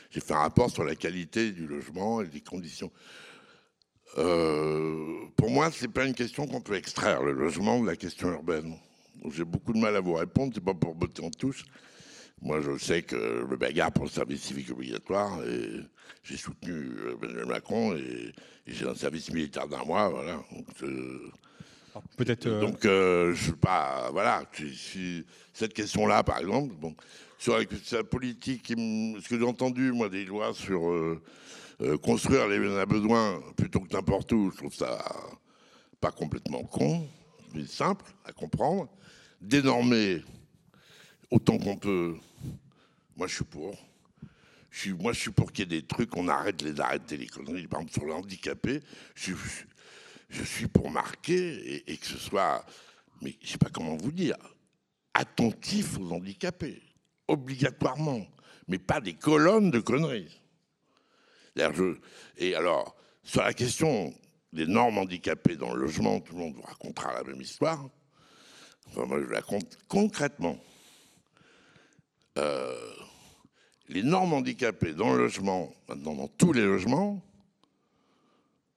J'ai 0.09 0.21
fait 0.21 0.33
un 0.33 0.39
rapport 0.39 0.71
sur 0.71 0.83
la 0.83 0.95
qualité 0.95 1.51
du 1.51 1.67
logement 1.67 2.21
et 2.21 2.27
des 2.27 2.41
conditions. 2.41 2.91
Euh, 4.17 5.25
pour 5.35 5.49
moi, 5.49 5.69
c'est 5.71 5.87
pas 5.87 6.05
une 6.05 6.13
question 6.13 6.47
qu'on 6.47 6.61
peut 6.61 6.75
extraire, 6.75 7.23
le 7.23 7.31
logement, 7.31 7.81
de 7.81 7.87
la 7.87 7.95
question 7.95 8.31
urbaine. 8.31 8.75
J'ai 9.31 9.43
beaucoup 9.43 9.73
de 9.73 9.79
mal 9.79 9.95
à 9.95 10.01
vous 10.01 10.13
répondre, 10.13 10.51
c'est 10.53 10.63
pas 10.63 10.73
pour 10.73 10.95
botter 10.95 11.23
en 11.23 11.31
touche. 11.31 11.65
Moi, 12.43 12.59
je 12.59 12.77
sais 12.77 13.03
que 13.03 13.45
le 13.49 13.55
bagarre 13.55 13.93
pour 13.93 14.03
le 14.03 14.09
service 14.09 14.41
civique 14.41 14.69
obligatoire, 14.69 15.41
et 15.45 15.79
j'ai 16.23 16.35
soutenu 16.35 16.73
euh, 16.73 17.15
Emmanuel 17.21 17.45
Macron 17.45 17.95
et, 17.95 18.33
j'ai 18.67 18.87
un 18.87 18.95
service 18.95 19.31
militaire 19.31 19.67
d'un 19.67 19.83
mois, 19.83 20.09
voilà. 20.09 20.41
Donc, 20.51 20.65
euh, 20.83 21.31
peut-être. 22.17 22.47
Euh, 22.47 22.61
donc, 22.61 22.79
je 22.83 23.45
sais 23.45 23.51
pas, 23.53 24.09
voilà. 24.11 24.43
cette 25.53 25.73
question-là, 25.73 26.23
par 26.23 26.39
exemple, 26.39 26.73
bon, 26.75 26.95
sur 27.37 27.57
la 27.57 28.03
politique, 28.03 28.67
ce 28.67 29.27
que 29.27 29.37
j'ai 29.37 29.45
entendu, 29.45 29.91
moi, 29.93 30.09
des 30.09 30.25
lois 30.25 30.53
sur 30.53 30.81
construire 32.01 32.47
les 32.47 32.77
a 32.77 32.85
besoin 32.85 33.41
plutôt 33.57 33.81
que 33.81 33.93
n'importe 33.93 34.31
où, 34.31 34.51
je 34.51 34.57
trouve 34.57 34.73
ça 34.73 35.03
pas 35.99 36.11
complètement 36.11 36.63
con, 36.63 37.05
mais 37.53 37.65
simple 37.65 38.05
à 38.25 38.31
comprendre. 38.31 38.87
Dénormer 39.41 40.21
autant 41.33 41.57
qu'on 41.57 41.77
peut 41.77 42.15
moi, 43.15 43.27
je 43.27 43.35
suis 43.35 43.43
pour. 43.43 43.75
Moi, 44.99 45.13
je 45.13 45.19
suis 45.19 45.31
pour 45.31 45.51
qu'il 45.51 45.71
y 45.71 45.75
ait 45.75 45.81
des 45.81 45.85
trucs, 45.85 46.15
on 46.17 46.27
arrête 46.27 46.61
les 46.63 46.79
arrêter 46.79 47.15
les 47.15 47.27
conneries. 47.27 47.67
Par 47.67 47.81
exemple, 47.81 47.93
sur 47.93 48.05
les 48.05 48.13
handicapés, 48.13 48.81
je, 49.13 49.33
suis 50.43 50.67
pour 50.67 50.89
marquer 50.89 51.83
et, 51.89 51.97
que 51.97 52.05
ce 52.05 52.17
soit, 52.17 52.65
mais 53.21 53.35
je 53.41 53.51
sais 53.51 53.57
pas 53.59 53.69
comment 53.69 53.95
vous 53.95 54.11
dire, 54.11 54.35
attentif 55.13 55.99
aux 55.99 56.11
handicapés, 56.11 56.81
obligatoirement, 57.27 58.25
mais 58.67 58.79
pas 58.79 58.99
des 58.99 59.13
colonnes 59.13 59.69
de 59.69 59.79
conneries. 59.79 60.41
Et 62.37 62.55
alors, 62.55 62.95
sur 63.21 63.43
la 63.43 63.53
question 63.53 64.11
des 64.53 64.65
normes 64.65 64.97
handicapées 64.97 65.55
dans 65.55 65.75
le 65.75 65.81
logement, 65.81 66.19
tout 66.19 66.33
le 66.33 66.39
monde 66.39 66.55
vous 66.55 66.63
racontera 66.63 67.13
la 67.13 67.23
même 67.23 67.41
histoire. 67.41 67.89
Enfin, 68.87 69.05
moi, 69.05 69.21
je 69.21 69.29
la 69.29 69.37
raconte 69.37 69.77
concrètement. 69.87 70.59
Euh, 72.37 72.93
les 73.89 74.03
normes 74.03 74.33
handicapées 74.33 74.93
dans 74.93 75.13
le 75.13 75.19
logement, 75.19 75.73
maintenant 75.87 76.15
dans 76.15 76.27
tous 76.27 76.53
les 76.53 76.63
logements, 76.63 77.23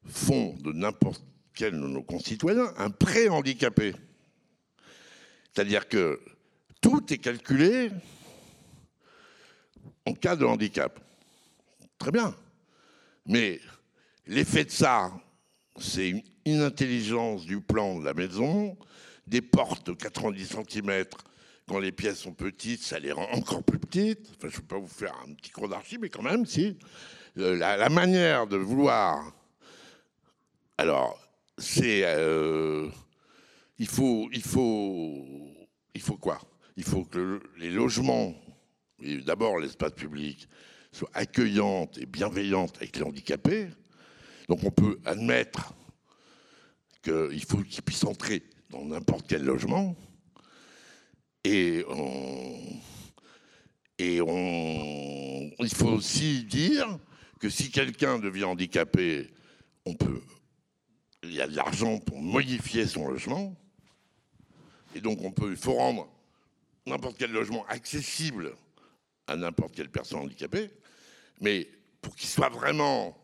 font 0.04 0.54
de 0.60 0.72
n'importe 0.72 1.24
quel 1.54 1.72
de 1.72 1.86
nos 1.86 2.02
concitoyens 2.02 2.72
un 2.76 2.90
pré-handicapé. 2.90 3.94
C'est-à-dire 5.52 5.88
que 5.88 6.20
tout 6.80 7.12
est 7.12 7.18
calculé 7.18 7.90
en 10.04 10.12
cas 10.12 10.36
de 10.36 10.44
handicap. 10.44 11.00
Très 11.98 12.12
bien. 12.12 12.36
Mais 13.24 13.60
l'effet 14.26 14.64
de 14.64 14.70
ça, 14.70 15.12
c'est 15.78 16.10
une 16.10 16.22
inintelligence 16.44 17.46
du 17.46 17.60
plan 17.60 17.98
de 17.98 18.04
la 18.04 18.14
maison, 18.14 18.76
des 19.26 19.40
portes 19.40 19.86
de 19.86 19.94
90 19.94 20.56
cm 20.68 21.04
quand 21.68 21.78
les 21.80 21.92
pièces 21.92 22.20
sont 22.20 22.32
petites, 22.32 22.82
ça 22.82 22.98
les 22.98 23.12
rend 23.12 23.28
encore 23.32 23.62
plus 23.62 23.78
petites. 23.78 24.30
Enfin, 24.36 24.48
je 24.48 24.56
ne 24.56 24.60
vais 24.60 24.66
pas 24.66 24.78
vous 24.78 24.86
faire 24.86 25.14
un 25.26 25.34
petit 25.34 25.50
cours 25.50 25.68
d'archi, 25.68 25.98
mais 25.98 26.08
quand 26.08 26.22
même, 26.22 26.46
si. 26.46 26.76
Euh, 27.38 27.56
la, 27.56 27.88
manière 27.88 28.46
de 28.46 28.56
vouloir. 28.56 29.32
Alors, 30.78 31.18
c'est. 31.58 32.02
Euh, 32.04 32.88
il, 33.78 33.88
faut, 33.88 34.28
il, 34.32 34.42
faut, 34.42 35.26
il 35.94 36.00
faut 36.00 36.16
quoi? 36.16 36.40
Il 36.76 36.84
faut 36.84 37.04
que 37.04 37.40
les 37.58 37.70
logements, 37.70 38.34
d'abord 39.24 39.58
l'espace 39.58 39.92
public, 39.92 40.48
soient 40.92 41.10
accueillants 41.14 41.90
et 41.98 42.06
bienveillants 42.06 42.66
avec 42.76 42.96
les 42.96 43.02
handicapés. 43.02 43.68
Donc, 44.48 44.62
on 44.62 44.70
peut 44.70 44.98
admettre 45.04 45.74
qu'il 47.02 47.44
faut 47.44 47.58
qu'ils 47.58 47.82
puissent 47.82 48.04
entrer 48.04 48.44
dans 48.70 48.84
n'importe 48.84 49.26
quel 49.28 49.44
logement. 49.44 49.96
Et, 51.48 51.84
et 53.98 54.20
on, 54.20 55.50
il 55.60 55.72
faut 55.72 55.90
aussi 55.90 56.42
dire 56.42 56.98
que 57.38 57.48
si 57.48 57.70
quelqu'un 57.70 58.18
devient 58.18 58.44
handicapé, 58.44 59.30
on 59.84 59.94
peut, 59.94 60.22
il 61.22 61.32
y 61.32 61.40
a 61.40 61.46
de 61.46 61.54
l'argent 61.54 62.00
pour 62.00 62.20
modifier 62.20 62.84
son 62.88 63.06
logement. 63.06 63.54
Et 64.96 65.00
donc 65.00 65.22
on 65.22 65.30
peut, 65.30 65.50
il 65.50 65.56
faut 65.56 65.74
rendre 65.74 66.08
n'importe 66.84 67.16
quel 67.16 67.30
logement 67.30 67.64
accessible 67.68 68.52
à 69.28 69.36
n'importe 69.36 69.76
quelle 69.76 69.90
personne 69.90 70.18
handicapée. 70.18 70.68
Mais 71.40 71.68
pour 72.02 72.16
qu'il 72.16 72.28
soit 72.28 72.48
vraiment 72.48 73.16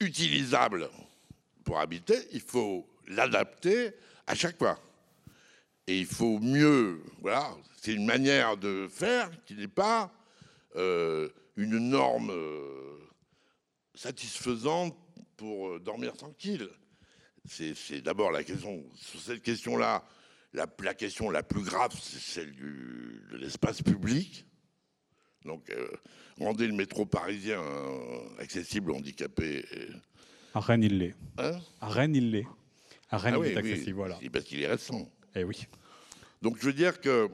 utilisable 0.00 0.90
pour 1.62 1.78
habiter, 1.78 2.18
il 2.32 2.40
faut 2.40 2.88
l'adapter 3.06 3.92
à 4.26 4.34
chaque 4.34 4.58
fois. 4.58 4.80
Et 5.88 6.00
il 6.00 6.06
faut 6.06 6.38
mieux, 6.38 7.02
voilà, 7.22 7.56
c'est 7.80 7.94
une 7.94 8.04
manière 8.04 8.58
de 8.58 8.86
faire 8.90 9.30
qui 9.46 9.54
n'est 9.54 9.68
pas 9.68 10.12
euh, 10.76 11.30
une 11.56 11.78
norme 11.78 12.30
euh, 12.30 12.98
satisfaisante 13.94 14.94
pour 15.38 15.70
euh, 15.70 15.80
dormir 15.80 16.12
tranquille. 16.12 16.68
C'est 17.46 18.02
d'abord 18.02 18.30
la 18.30 18.44
question, 18.44 18.84
sur 18.96 19.18
cette 19.18 19.42
question-là, 19.42 20.04
la, 20.52 20.66
la, 20.84 20.92
question 20.92 21.30
la 21.30 21.42
plus 21.42 21.62
grave, 21.62 21.98
c'est 21.98 22.20
celle 22.20 22.52
du, 22.52 23.22
de 23.30 23.38
l'espace 23.38 23.80
public. 23.80 24.44
Donc, 25.46 25.72
rendez 26.38 26.66
le 26.66 26.74
métro 26.74 27.06
parisien 27.06 27.62
accessible 28.38 28.90
aux 28.90 28.96
handicapés. 28.96 29.64
À 30.52 30.60
Rennes, 30.60 30.82
il 30.82 30.98
l'est. 30.98 31.14
Hein? 31.38 31.58
À 31.80 31.88
Rennes, 31.88 32.14
il 32.14 32.30
l'est. 32.32 32.46
À 33.08 33.16
Rennes, 33.16 33.36
ah 33.38 33.46
il 33.46 33.52
est 33.52 33.56
accessible, 33.56 33.96
voilà. 33.96 34.18
Parce 34.30 34.44
qu'il 34.44 34.60
est 34.60 34.66
récent. 34.66 35.10
Eh 35.34 35.44
oui. 35.44 35.66
Donc 36.42 36.58
je 36.58 36.66
veux 36.66 36.72
dire 36.72 37.00
que 37.00 37.28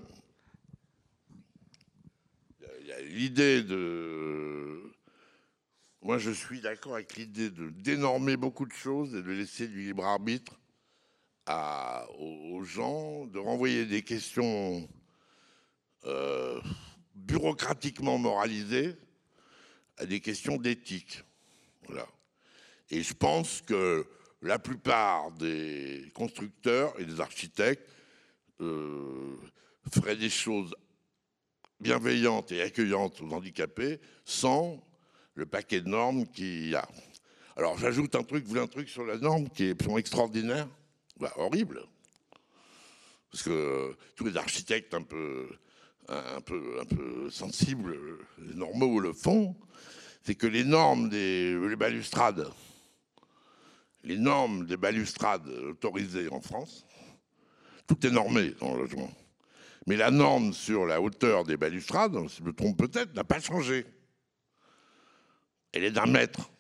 l'idée 3.02 3.62
de... 3.62 4.82
Moi 6.02 6.18
je 6.18 6.30
suis 6.30 6.60
d'accord 6.60 6.94
avec 6.94 7.16
l'idée 7.16 7.50
de 7.50 7.70
dénormer 7.70 8.36
beaucoup 8.36 8.66
de 8.66 8.72
choses 8.72 9.14
et 9.14 9.22
de 9.22 9.30
laisser 9.30 9.68
du 9.68 9.82
libre 9.82 10.04
arbitre 10.04 10.58
aux, 12.18 12.62
gens, 12.64 13.26
de 13.26 13.38
renvoyer 13.38 13.86
des 13.86 14.02
questions 14.02 14.88
euh, 16.04 16.60
bureaucratiquement 17.14 18.18
moralisées 18.18 18.96
à 19.98 20.06
des 20.06 20.20
questions 20.20 20.56
d'éthique. 20.56 21.22
Voilà. 21.86 22.06
Et 22.90 23.02
je 23.02 23.14
pense 23.14 23.60
que 23.62 24.06
la 24.44 24.58
plupart 24.58 25.32
des 25.32 26.12
constructeurs 26.14 26.94
et 27.00 27.04
des 27.04 27.20
architectes 27.20 27.88
euh, 28.60 29.36
ferait 29.90 30.16
des 30.16 30.28
choses 30.28 30.74
bienveillantes 31.80 32.52
et 32.52 32.60
accueillantes 32.60 33.20
aux 33.22 33.32
handicapés 33.32 34.00
sans 34.24 34.84
le 35.34 35.46
paquet 35.46 35.80
de 35.80 35.88
normes 35.88 36.26
qu'il 36.26 36.68
y 36.68 36.74
a. 36.74 36.86
Alors 37.56 37.78
j'ajoute 37.78 38.14
un 38.14 38.22
truc, 38.22 38.44
vous 38.44 38.50
voulez 38.50 38.60
un 38.60 38.66
truc 38.66 38.88
sur 38.88 39.04
la 39.04 39.16
norme 39.16 39.48
qui 39.48 39.64
est 39.64 39.70
absolument 39.70 39.98
extraordinaire? 39.98 40.68
Bah, 41.18 41.32
Horrible. 41.36 41.82
Parce 43.30 43.42
que 43.42 43.96
tous 44.14 44.26
les 44.26 44.36
architectes 44.36 44.94
un 44.94 45.02
peu, 45.02 45.48
un 46.08 46.40
peu, 46.42 46.78
un 46.80 46.84
peu 46.84 47.30
sensibles, 47.30 47.98
les 48.38 48.54
normaux 48.54 49.00
le 49.00 49.12
font, 49.12 49.56
c'est 50.22 50.34
que 50.34 50.46
les 50.46 50.64
normes 50.64 51.08
des 51.08 51.56
balustrades, 51.76 52.46
les 54.04 54.18
normes 54.18 54.66
des 54.66 54.76
balustrades 54.76 55.48
autorisées 55.48 56.28
en 56.30 56.40
France, 56.40 56.86
tout 57.86 58.06
est 58.06 58.10
normé 58.10 58.54
dans 58.60 58.74
le 58.74 58.82
logement. 58.82 59.10
Mais 59.86 59.96
la 59.96 60.10
norme 60.10 60.52
sur 60.52 60.86
la 60.86 61.00
hauteur 61.00 61.44
des 61.44 61.56
balustrades, 61.56 62.16
si 62.28 62.38
je 62.38 62.42
me 62.44 62.52
trompe 62.52 62.78
peut-être, 62.78 63.14
n'a 63.14 63.24
pas 63.24 63.40
changé. 63.40 63.84
Elle 65.72 65.84
est 65.84 65.90
d'un 65.90 66.06
mètre. 66.06 66.50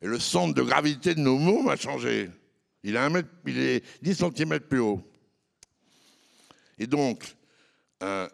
Et 0.00 0.06
le 0.06 0.18
centre 0.18 0.54
de 0.54 0.62
gravité 0.62 1.14
de 1.14 1.20
nos 1.20 1.38
mômes 1.38 1.68
a 1.68 1.76
changé. 1.76 2.30
Il, 2.82 2.96
un 2.96 3.10
mètre, 3.10 3.28
il 3.46 3.58
est 3.58 3.84
10 4.02 4.14
cm 4.14 4.60
plus 4.60 4.80
haut. 4.80 5.00
Et 6.78 6.86
donc, 6.88 7.36
un, 8.00 8.28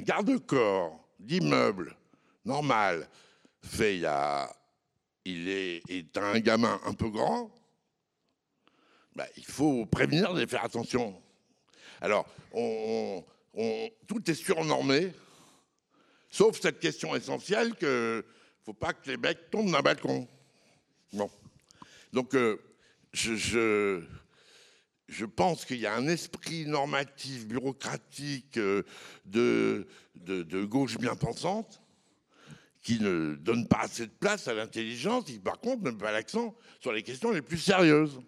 garde-corps 0.00 1.06
d'immeuble 1.18 1.94
normal 2.44 3.06
fait 3.62 3.96
il, 3.96 4.00
y 4.00 4.06
a, 4.06 4.50
il 5.28 5.48
est, 5.48 6.16
un 6.16 6.40
gamin 6.40 6.80
un 6.86 6.94
peu 6.94 7.10
grand, 7.10 7.50
bah, 9.14 9.26
il 9.36 9.44
faut 9.44 9.84
prévenir 9.84 10.38
et 10.38 10.46
faire 10.46 10.64
attention. 10.64 11.20
Alors, 12.00 12.26
tout 14.06 14.30
est 14.30 14.34
surnormé, 14.34 15.12
sauf 16.30 16.58
cette 16.60 16.80
question 16.80 17.14
essentielle 17.14 17.74
que 17.74 18.24
faut 18.64 18.72
pas 18.72 18.92
que 18.94 19.10
les 19.10 19.16
mecs 19.16 19.50
tombent 19.50 19.70
d'un 19.70 19.82
balcon. 19.82 20.26
Donc, 22.12 22.34
euh, 22.34 22.58
je, 23.12 24.04
pense 25.36 25.64
qu'il 25.64 25.78
y 25.78 25.86
a 25.86 25.94
un 25.94 26.08
esprit 26.08 26.66
normatif, 26.66 27.46
bureaucratique, 27.46 28.56
euh, 28.56 28.82
de, 29.26 29.86
de, 30.16 30.64
gauche 30.64 30.96
bien 30.98 31.16
pensante, 31.16 31.80
qui 32.82 33.00
ne 33.00 33.34
donne 33.34 33.66
pas 33.66 33.80
assez 33.80 34.06
de 34.06 34.12
place 34.12 34.48
à 34.48 34.54
l'intelligence, 34.54 35.24
qui 35.24 35.38
par 35.38 35.58
contre 35.58 35.84
ne 35.84 35.90
met 35.90 35.98
pas 35.98 36.12
l'accent 36.12 36.54
sur 36.80 36.92
les 36.92 37.02
questions 37.02 37.30
les 37.30 37.42
plus 37.42 37.58
sérieuses. 37.58 38.20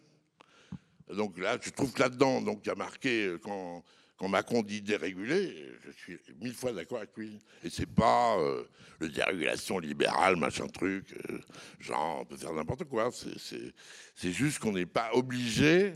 Donc 1.14 1.39
là, 1.39 1.59
je 1.60 1.70
trouve 1.70 1.93
que 1.93 2.01
là-dedans, 2.01 2.40
donc 2.40 2.60
il 2.64 2.70
a 2.70 2.74
marqué 2.74 3.27
euh, 3.27 3.39
quand, 3.39 3.85
quand 4.16 4.28
Macron 4.28 4.62
dit 4.62 4.82
déréguler, 4.82 5.72
je 5.85 5.90
suis 5.90 6.18
mille 6.40 6.55
fois 6.55 6.72
d'accord 6.72 6.98
avec 6.98 7.16
lui. 7.16 7.40
Et 7.64 7.70
c'est 7.70 7.86
pas 7.86 8.39
euh, 8.39 8.64
le 9.01 9.09
dérégulation 9.09 9.78
libérale, 9.78 10.36
machin 10.36 10.66
truc, 10.68 11.14
euh, 11.31 11.39
genre 11.81 12.20
on 12.20 12.24
peut 12.24 12.36
faire 12.36 12.52
n'importe 12.52 12.85
quoi. 12.85 13.10
C'est 13.12 14.32
juste 14.32 14.59
qu'on 14.59 14.72
n'est 14.72 14.86
pas 14.86 15.10
obligé 15.14 15.94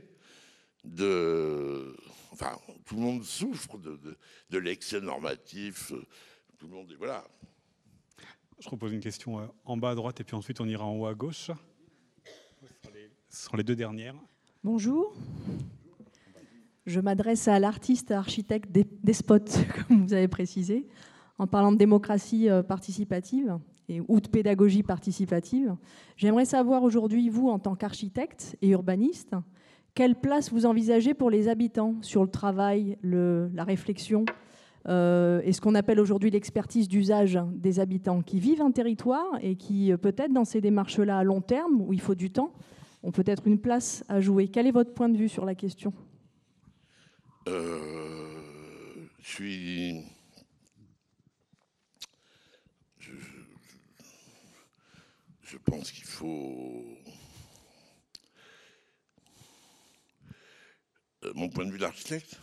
de. 0.83 1.97
Enfin, 2.33 2.59
tout 2.85 2.97
le 2.97 3.03
monde 3.03 3.25
souffre 3.25 3.79
de, 3.79 4.01
de, 4.51 4.59
l'excès 4.59 5.01
normatif. 5.01 5.93
Tout 6.59 6.67
le 6.67 6.75
monde. 6.75 6.93
Voilà. 6.99 7.25
Je 8.65 8.69
propose 8.71 8.95
une 8.95 9.01
question 9.01 9.47
en 9.67 9.77
bas 9.77 9.91
à 9.91 9.95
droite 9.95 10.23
et 10.23 10.25
puis 10.25 10.35
ensuite 10.35 10.59
on 10.59 10.67
ira 10.67 10.87
en 10.87 10.97
haut 10.97 11.05
à 11.05 11.13
gauche. 11.13 11.51
Ce 13.29 13.45
sont 13.45 13.59
les 13.59 13.63
deux 13.63 13.77
dernières. 13.77 14.15
Bonjour. 14.63 15.15
Je 16.87 16.99
m'adresse 16.99 17.47
à 17.47 17.59
l'artiste 17.59 18.11
architecte 18.11 18.73
des, 18.73 19.13
spots, 19.13 19.37
comme 19.89 20.07
vous 20.07 20.15
avez 20.15 20.29
précisé, 20.29 20.89
en 21.37 21.47
parlant 21.47 21.73
de 21.73 21.77
démocratie 21.77 22.49
euh, 22.49 22.63
participative 22.63 23.59
et, 23.91 24.01
ou 24.09 24.19
de 24.19 24.29
pédagogie 24.29 24.83
participative. 24.83 25.77
J'aimerais 26.17 26.47
savoir 26.47 26.85
aujourd'hui, 26.85 27.29
vous, 27.29 27.51
en 27.51 27.59
tant 27.59 27.75
qu'architecte 27.75 28.57
et 28.63 28.71
urbaniste, 28.71 29.35
quelle 29.95 30.19
place 30.19 30.51
vous 30.51 30.65
envisagez 30.65 31.13
pour 31.13 31.29
les 31.29 31.49
habitants 31.49 31.97
sur 32.01 32.23
le 32.23 32.31
travail, 32.31 32.97
la 33.03 33.65
réflexion 33.65 34.25
euh, 34.87 35.41
et 35.45 35.53
ce 35.53 35.61
qu'on 35.61 35.75
appelle 35.75 35.99
aujourd'hui 35.99 36.31
l'expertise 36.31 36.89
d'usage 36.89 37.39
des 37.53 37.81
habitants 37.81 38.23
qui 38.23 38.39
vivent 38.39 38.61
un 38.61 38.71
territoire 38.71 39.39
et 39.41 39.57
qui, 39.57 39.93
euh, 39.93 39.97
peut-être 39.97 40.33
dans 40.33 40.45
ces 40.45 40.61
démarches-là 40.61 41.19
à 41.19 41.25
long 41.25 41.41
terme, 41.41 41.81
où 41.81 41.93
il 41.93 42.01
faut 42.01 42.15
du 42.15 42.31
temps, 42.31 42.53
ont 43.03 43.13
peut-être 43.13 43.47
une 43.47 43.59
place 43.59 44.05
à 44.09 44.21
jouer. 44.21 44.49
Quel 44.49 44.67
est 44.67 44.73
votre 44.73 44.93
point 44.93 45.09
de 45.09 45.17
vue 45.17 45.29
sur 45.29 45.45
la 45.45 45.55
question? 45.55 45.93
Euh, 47.49 47.81
Je 49.21 49.29
suis... 49.29 50.03
Je, 52.99 53.13
je 55.43 55.57
pense 55.59 55.91
qu'il 55.91 56.05
faut... 56.05 56.85
mon 61.35 61.49
point 61.49 61.65
de 61.65 61.71
vue 61.71 61.79
d'architecte, 61.79 62.39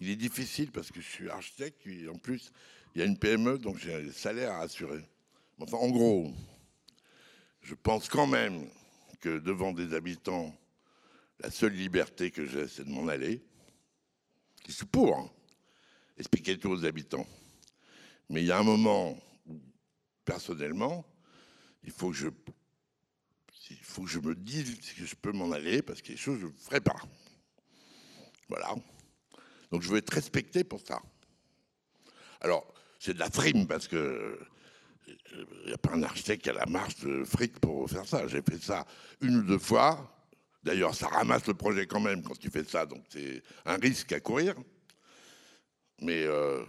il 0.00 0.10
est 0.10 0.16
difficile 0.16 0.70
parce 0.70 0.90
que 0.90 1.00
je 1.00 1.06
suis 1.06 1.30
architecte, 1.30 1.86
et 1.86 2.08
en 2.08 2.18
plus, 2.18 2.52
il 2.94 3.00
y 3.00 3.02
a 3.02 3.04
une 3.04 3.18
PME, 3.18 3.58
donc 3.58 3.78
j'ai 3.78 3.94
un 3.94 4.12
salaire 4.12 4.52
à 4.52 4.60
assurer. 4.60 5.04
Enfin, 5.58 5.78
en 5.78 5.90
gros, 5.90 6.32
je 7.62 7.74
pense 7.74 8.08
quand 8.08 8.26
même 8.26 8.68
que 9.20 9.38
devant 9.38 9.72
des 9.72 9.94
habitants, 9.94 10.54
la 11.40 11.50
seule 11.50 11.72
liberté 11.72 12.30
que 12.30 12.46
j'ai, 12.46 12.68
c'est 12.68 12.84
de 12.84 12.90
m'en 12.90 13.08
aller. 13.08 13.42
Je 14.66 14.72
suis 14.72 14.86
pour 14.86 15.16
hein, 15.16 15.30
expliquer 16.16 16.58
tout 16.58 16.70
aux 16.70 16.84
habitants. 16.84 17.26
Mais 18.28 18.42
il 18.42 18.46
y 18.46 18.52
a 18.52 18.58
un 18.58 18.64
moment 18.64 19.18
où, 19.46 19.60
personnellement, 20.24 21.06
il 21.84 21.92
faut 21.92 22.10
que 22.10 22.16
je, 22.16 22.28
que 22.28 24.26
me 24.26 24.34
dise 24.34 24.78
que 24.94 25.04
je 25.04 25.14
peux 25.14 25.32
m'en 25.32 25.52
aller 25.52 25.82
parce 25.82 26.02
que 26.02 26.08
les 26.08 26.16
choses, 26.16 26.40
je 26.40 26.46
ne 26.46 26.52
ferai 26.52 26.80
pas. 26.80 26.96
Voilà. 28.48 28.74
Donc 29.70 29.82
je 29.82 29.88
veux 29.88 29.98
être 29.98 30.12
respecté 30.12 30.64
pour 30.64 30.80
ça. 30.80 31.00
Alors, 32.40 32.72
c'est 32.98 33.14
de 33.14 33.18
la 33.18 33.30
frime 33.30 33.66
parce 33.66 33.88
que 33.88 34.38
il 35.06 35.66
n'y 35.68 35.72
a 35.72 35.78
pas 35.78 35.92
un 35.92 36.02
architecte 36.02 36.42
qui 36.44 36.50
a 36.50 36.52
la 36.52 36.66
marche 36.66 36.96
de 37.00 37.24
fric 37.24 37.58
pour 37.60 37.88
faire 37.88 38.06
ça. 38.06 38.26
J'ai 38.26 38.42
fait 38.42 38.62
ça 38.62 38.86
une 39.20 39.36
ou 39.36 39.42
deux 39.42 39.58
fois. 39.58 40.12
D'ailleurs, 40.62 40.94
ça 40.94 41.06
ramasse 41.08 41.46
le 41.46 41.54
projet 41.54 41.86
quand 41.86 42.00
même 42.00 42.22
quand 42.22 42.38
tu 42.38 42.50
fais 42.50 42.64
ça, 42.64 42.86
donc 42.86 43.04
c'est 43.08 43.42
un 43.64 43.76
risque 43.76 44.12
à 44.12 44.20
courir. 44.20 44.54
Mais 46.00 46.24
euh, 46.24 46.64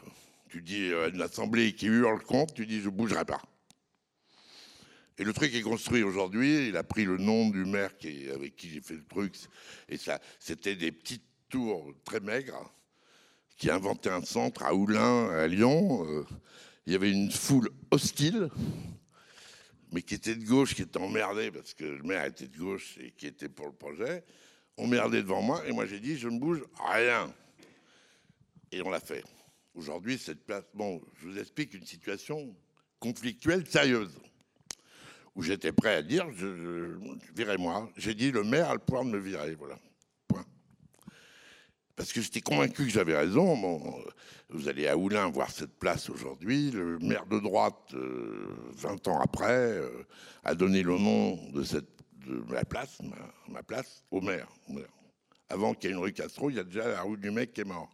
tu 0.50 0.62
dis 0.62 0.94
à 0.94 1.08
une 1.08 1.22
assemblée 1.22 1.74
qui 1.74 1.88
hurle 1.88 2.22
contre, 2.24 2.54
tu 2.54 2.68
dis 2.68 2.80
je 2.80 2.90
ne 2.90 2.96
bougerai 2.96 3.26
pas. 3.26 3.42
Et 5.18 5.24
le 5.24 5.34
truc 5.34 5.54
est 5.56 5.62
construit 5.62 6.04
aujourd'hui. 6.04 6.68
Il 6.68 6.78
a 6.78 6.84
pris 6.84 7.06
le 7.06 7.18
nom 7.18 7.50
du 7.50 7.66
maire 7.66 7.92
avec 8.34 8.56
qui 8.56 8.70
j'ai 8.70 8.82
fait 8.82 8.94
le 8.94 9.06
truc. 9.06 9.36
Et 9.90 9.98
ça, 9.98 10.20
c'était 10.40 10.76
des 10.76 10.92
petites 10.92 11.26
tours 11.50 11.92
très 12.06 12.20
maigres 12.20 12.72
qui 13.58 13.70
a 13.70 13.76
inventé 13.76 14.10
un 14.10 14.22
centre 14.22 14.64
à 14.64 14.74
Oulin, 14.74 15.30
à 15.32 15.48
Lyon. 15.48 16.06
Euh, 16.08 16.26
il 16.86 16.94
y 16.94 16.96
avait 16.96 17.12
une 17.12 17.32
foule 17.32 17.70
hostile, 17.92 18.50
mais 19.92 20.02
qui 20.02 20.14
était 20.14 20.36
de 20.36 20.46
gauche, 20.46 20.76
qui 20.76 20.84
était 20.84 21.00
emmerdée 21.00 21.52
parce 21.52 21.74
que 21.74 21.84
le 21.84 22.04
maire 22.04 22.26
était 22.26 22.48
de 22.48 22.58
gauche 22.58 22.98
et 23.02 23.12
qui 23.12 23.28
était 23.28 23.50
pour 23.50 23.66
le 23.66 23.74
projet, 23.74 24.24
emmerdé 24.78 25.22
devant 25.22 25.42
moi. 25.42 25.66
Et 25.68 25.72
moi, 25.72 25.86
j'ai 25.86 26.00
dit, 26.00 26.18
je 26.18 26.30
ne 26.30 26.40
bouge 26.40 26.64
rien. 26.92 27.34
Et 28.72 28.82
on 28.82 28.90
l'a 28.90 29.00
fait. 29.00 29.24
Aujourd'hui, 29.74 30.18
cette 30.18 30.46
place. 30.46 30.64
Bon, 30.74 31.02
je 31.20 31.28
vous 31.28 31.38
explique 31.38 31.74
une 31.74 31.86
situation 31.86 32.56
conflictuelle 33.00 33.68
sérieuse 33.68 34.18
où 35.36 35.44
j'étais 35.44 35.72
prêt 35.72 35.96
à 35.96 36.02
dire, 36.02 36.26
je, 36.34 36.98
virez-moi. 37.36 37.92
J'ai 37.96 38.16
dit, 38.16 38.32
le 38.32 38.44
maire 38.44 38.70
a 38.70 38.74
le 38.74 38.80
pouvoir 38.80 39.06
de 39.06 39.10
me 39.10 39.20
virer. 39.20 39.56
Voilà 39.56 39.78
parce 41.98 42.14
que 42.14 42.22
j'étais 42.22 42.42
convaincu 42.42 42.86
que 42.86 42.92
j'avais 42.92 43.18
raison. 43.18 43.58
Bon, 43.58 44.04
vous 44.50 44.70
allez 44.70 44.88
à 44.88 44.96
Oulin 44.96 45.30
voir 45.32 45.50
cette 45.50 45.78
place 45.80 46.10
aujourd'hui. 46.12 46.70
Le 46.70 47.00
maire 47.00 47.26
de 47.26 47.40
droite, 47.40 47.92
20 47.92 47.98
euh, 47.98 49.12
ans 49.12 49.20
après, 49.20 49.52
euh, 49.52 50.06
a 50.44 50.54
donné 50.54 50.84
le 50.84 50.98
nom 51.00 51.40
de, 51.52 51.64
cette, 51.64 51.90
de 52.28 52.36
ma 52.48 52.64
place, 52.64 53.00
ma, 53.50 53.64
place, 53.64 54.04
au 54.12 54.22
maire. 54.22 54.48
Avant 55.50 55.74
qu'il 55.74 55.90
y 55.90 55.94
ait 55.94 55.96
une 55.96 56.02
rue 56.04 56.14
Castro, 56.14 56.52
il 56.52 56.58
y 56.58 56.60
a 56.60 56.64
déjà 56.64 56.88
la 56.88 57.02
rue 57.02 57.18
du 57.18 57.32
mec 57.32 57.52
qui 57.52 57.62
est 57.62 57.66
mort. 57.66 57.90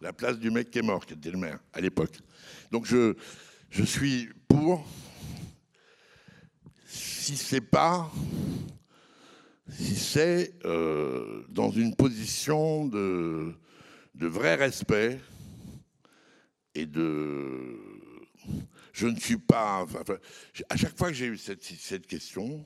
La 0.00 0.12
place 0.12 0.36
du 0.36 0.50
mec 0.50 0.72
qui 0.72 0.80
est 0.80 0.82
mort, 0.82 1.06
qui 1.06 1.14
était 1.14 1.30
le 1.30 1.38
maire 1.38 1.60
à 1.72 1.80
l'époque. 1.80 2.18
Donc 2.72 2.86
je, 2.86 3.14
je 3.70 3.84
suis 3.84 4.30
pour, 4.48 4.84
si 6.86 7.36
c'est 7.36 7.60
pas 7.60 8.10
si 9.68 9.96
c'est 9.96 10.54
euh, 10.64 11.44
dans 11.48 11.70
une 11.70 11.94
position 11.94 12.86
de, 12.86 13.54
vrai 14.14 14.54
respect 14.54 15.20
et 16.74 16.86
de... 16.86 17.78
Je 18.92 19.06
ne 19.06 19.18
suis 19.18 19.38
pas... 19.38 19.86
à 20.68 20.76
chaque 20.76 20.96
fois 20.96 21.08
que 21.08 21.14
j'ai 21.14 21.26
eu 21.26 21.38
cette, 21.38 22.06
question, 22.06 22.64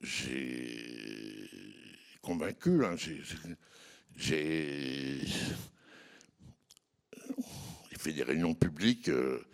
j'ai 0.00 1.50
convaincu, 2.22 2.84
hein, 2.84 2.94
j'ai 4.16 5.20
fait 7.98 8.12
des 8.12 8.22
réunions 8.22 8.54
publiques 8.54 9.08
euh, 9.08 9.44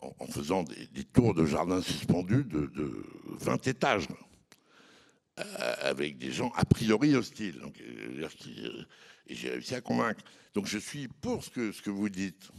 en, 0.00 0.26
faisant 0.26 0.62
des, 0.62 1.04
tours 1.04 1.34
de 1.34 1.44
jardin 1.44 1.82
suspendus 1.82 2.44
de, 2.44 2.66
de 2.66 3.04
20 3.40 3.66
étages. 3.68 4.08
Euh, 5.40 5.74
avec 5.82 6.18
des 6.18 6.32
gens 6.32 6.52
a 6.56 6.64
priori 6.64 7.14
hostiles. 7.14 7.58
Donc, 7.60 7.80
euh, 7.80 8.22
euh, 8.22 8.84
et 9.26 9.34
j'ai 9.34 9.50
réussi 9.50 9.74
à 9.74 9.80
convaincre. 9.80 10.22
Donc 10.54 10.66
je 10.66 10.78
suis 10.78 11.08
pour 11.08 11.44
ce 11.44 11.50
que, 11.50 11.90
vous 11.90 12.08
dites. 12.08 12.50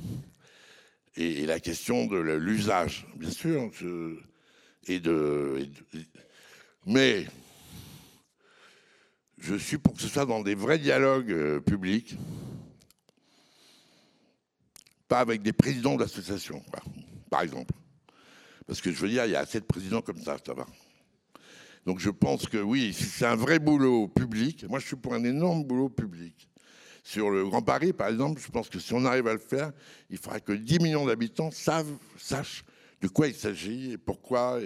Et, 1.16 1.46
la 1.46 1.60
question 1.60 2.06
de 2.08 2.18
l'usage, 2.18 3.06
bien 3.16 3.30
sûr. 3.30 3.70
et, 4.88 5.00
de, 5.00 5.68
mais 6.86 7.28
je 9.38 9.56
suis 9.56 9.78
pour 9.78 9.94
que 9.94 10.02
ce 10.02 10.08
soit 10.08 10.26
dans 10.26 10.42
des 10.42 10.56
vrais 10.56 10.80
dialogues 10.80 11.60
publics, 11.60 12.16
pas 15.08 15.20
avec 15.20 15.42
des 15.42 15.54
présidents 15.54 15.98
d'associations, 15.98 16.64
par 17.30 17.42
exemple. 17.42 17.74
Parce 18.66 18.80
que 18.80 18.92
je 18.92 18.98
veux 18.98 19.10
dire, 19.10 19.26
il 19.26 19.32
y 19.32 19.36
a 19.36 19.42
assez 19.42 19.60
de 19.60 19.66
présidents 19.66 20.02
comme 20.02 20.22
ça, 20.22 20.38
ça 20.44 20.54
va. 20.54 20.66
Donc 21.86 22.00
je 22.00 22.10
pense 22.10 22.48
que 22.48 22.58
oui, 22.58 22.94
c'est 22.94 23.26
un 23.26 23.36
vrai 23.36 23.60
boulot 23.60 24.08
public. 24.08 24.66
Moi, 24.70 24.80
je 24.80 24.88
suis 24.88 24.96
pour 24.96 25.14
un 25.14 25.24
énorme 25.24 25.64
boulot 25.64 25.90
public. 25.90 26.48
Sur 27.04 27.32
le 27.32 27.44
Grand 27.46 27.64
Paris, 27.64 27.94
par 27.94 28.10
exemple, 28.10 28.40
je 28.40 28.52
pense 28.52 28.70
que 28.70 28.80
si 28.80 28.94
on 28.94 29.04
arrive 29.06 29.28
à 29.28 29.34
le 29.34 29.40
faire, 29.40 29.72
il 30.10 30.18
faudra 30.18 30.40
que 30.40 30.52
10 30.52 30.80
millions 30.80 31.06
d'habitants 31.06 31.50
sachent 31.50 32.64
de 33.02 33.08
quoi 33.08 33.28
il 33.28 33.34
s'agit 33.34 33.94
et 33.94 33.98
pourquoi, 33.98 34.60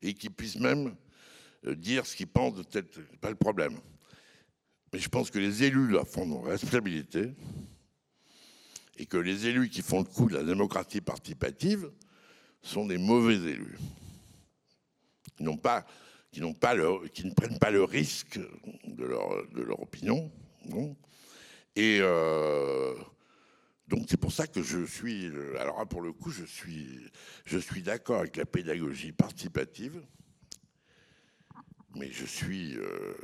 et, 0.00 0.14
qu'ils 0.14 0.30
puissent 0.30 0.58
même 0.58 0.94
euh, 1.66 1.74
dire 1.74 2.06
ce 2.06 2.16
qu'ils 2.16 2.26
pensent 2.26 2.54
de 2.54 2.62
peut-être 2.62 2.98
pas 3.20 3.28
le 3.28 3.36
problème. 3.36 3.78
Mais 4.92 4.98
je 4.98 5.08
pense 5.10 5.30
que 5.30 5.38
les 5.38 5.64
élus 5.64 5.88
doivent 5.88 6.10
prendre 6.10 6.36
leurs 6.36 6.52
responsabilités 6.52 7.34
et 8.96 9.04
que 9.04 9.18
les 9.18 9.46
élus 9.46 9.68
qui 9.68 9.82
font 9.82 9.98
le 9.98 10.04
coup 10.04 10.30
de 10.30 10.36
la 10.36 10.42
démocratie 10.42 11.02
participative 11.02 11.90
sont 12.62 12.86
des 12.86 12.96
mauvais 12.96 13.36
élus. 13.36 13.78
Ils 15.38 15.44
n'ont 15.44 15.58
pas 15.58 15.86
qui, 16.30 16.40
ne 16.40 17.32
prennent 17.32 17.58
pas 17.58 17.70
le 17.70 17.84
risque 17.84 18.38
de 18.84 19.04
leur, 19.04 19.80
opinion. 19.80 20.30
Et 21.76 21.98
euh, 22.00 22.94
donc 23.86 24.06
c'est 24.08 24.16
pour 24.16 24.32
ça 24.32 24.46
que 24.46 24.62
je 24.62 24.84
suis, 24.84 25.30
alors 25.58 25.86
pour 25.88 26.02
le 26.02 26.12
coup, 26.12 26.30
je 26.30 26.44
suis, 26.44 27.00
je 27.44 27.58
suis 27.58 27.82
d'accord 27.82 28.20
avec 28.20 28.36
la 28.36 28.44
pédagogie 28.44 29.12
participative, 29.12 30.02
mais 31.94 32.10
je 32.10 32.26
suis, 32.26 32.76
euh, 32.76 33.14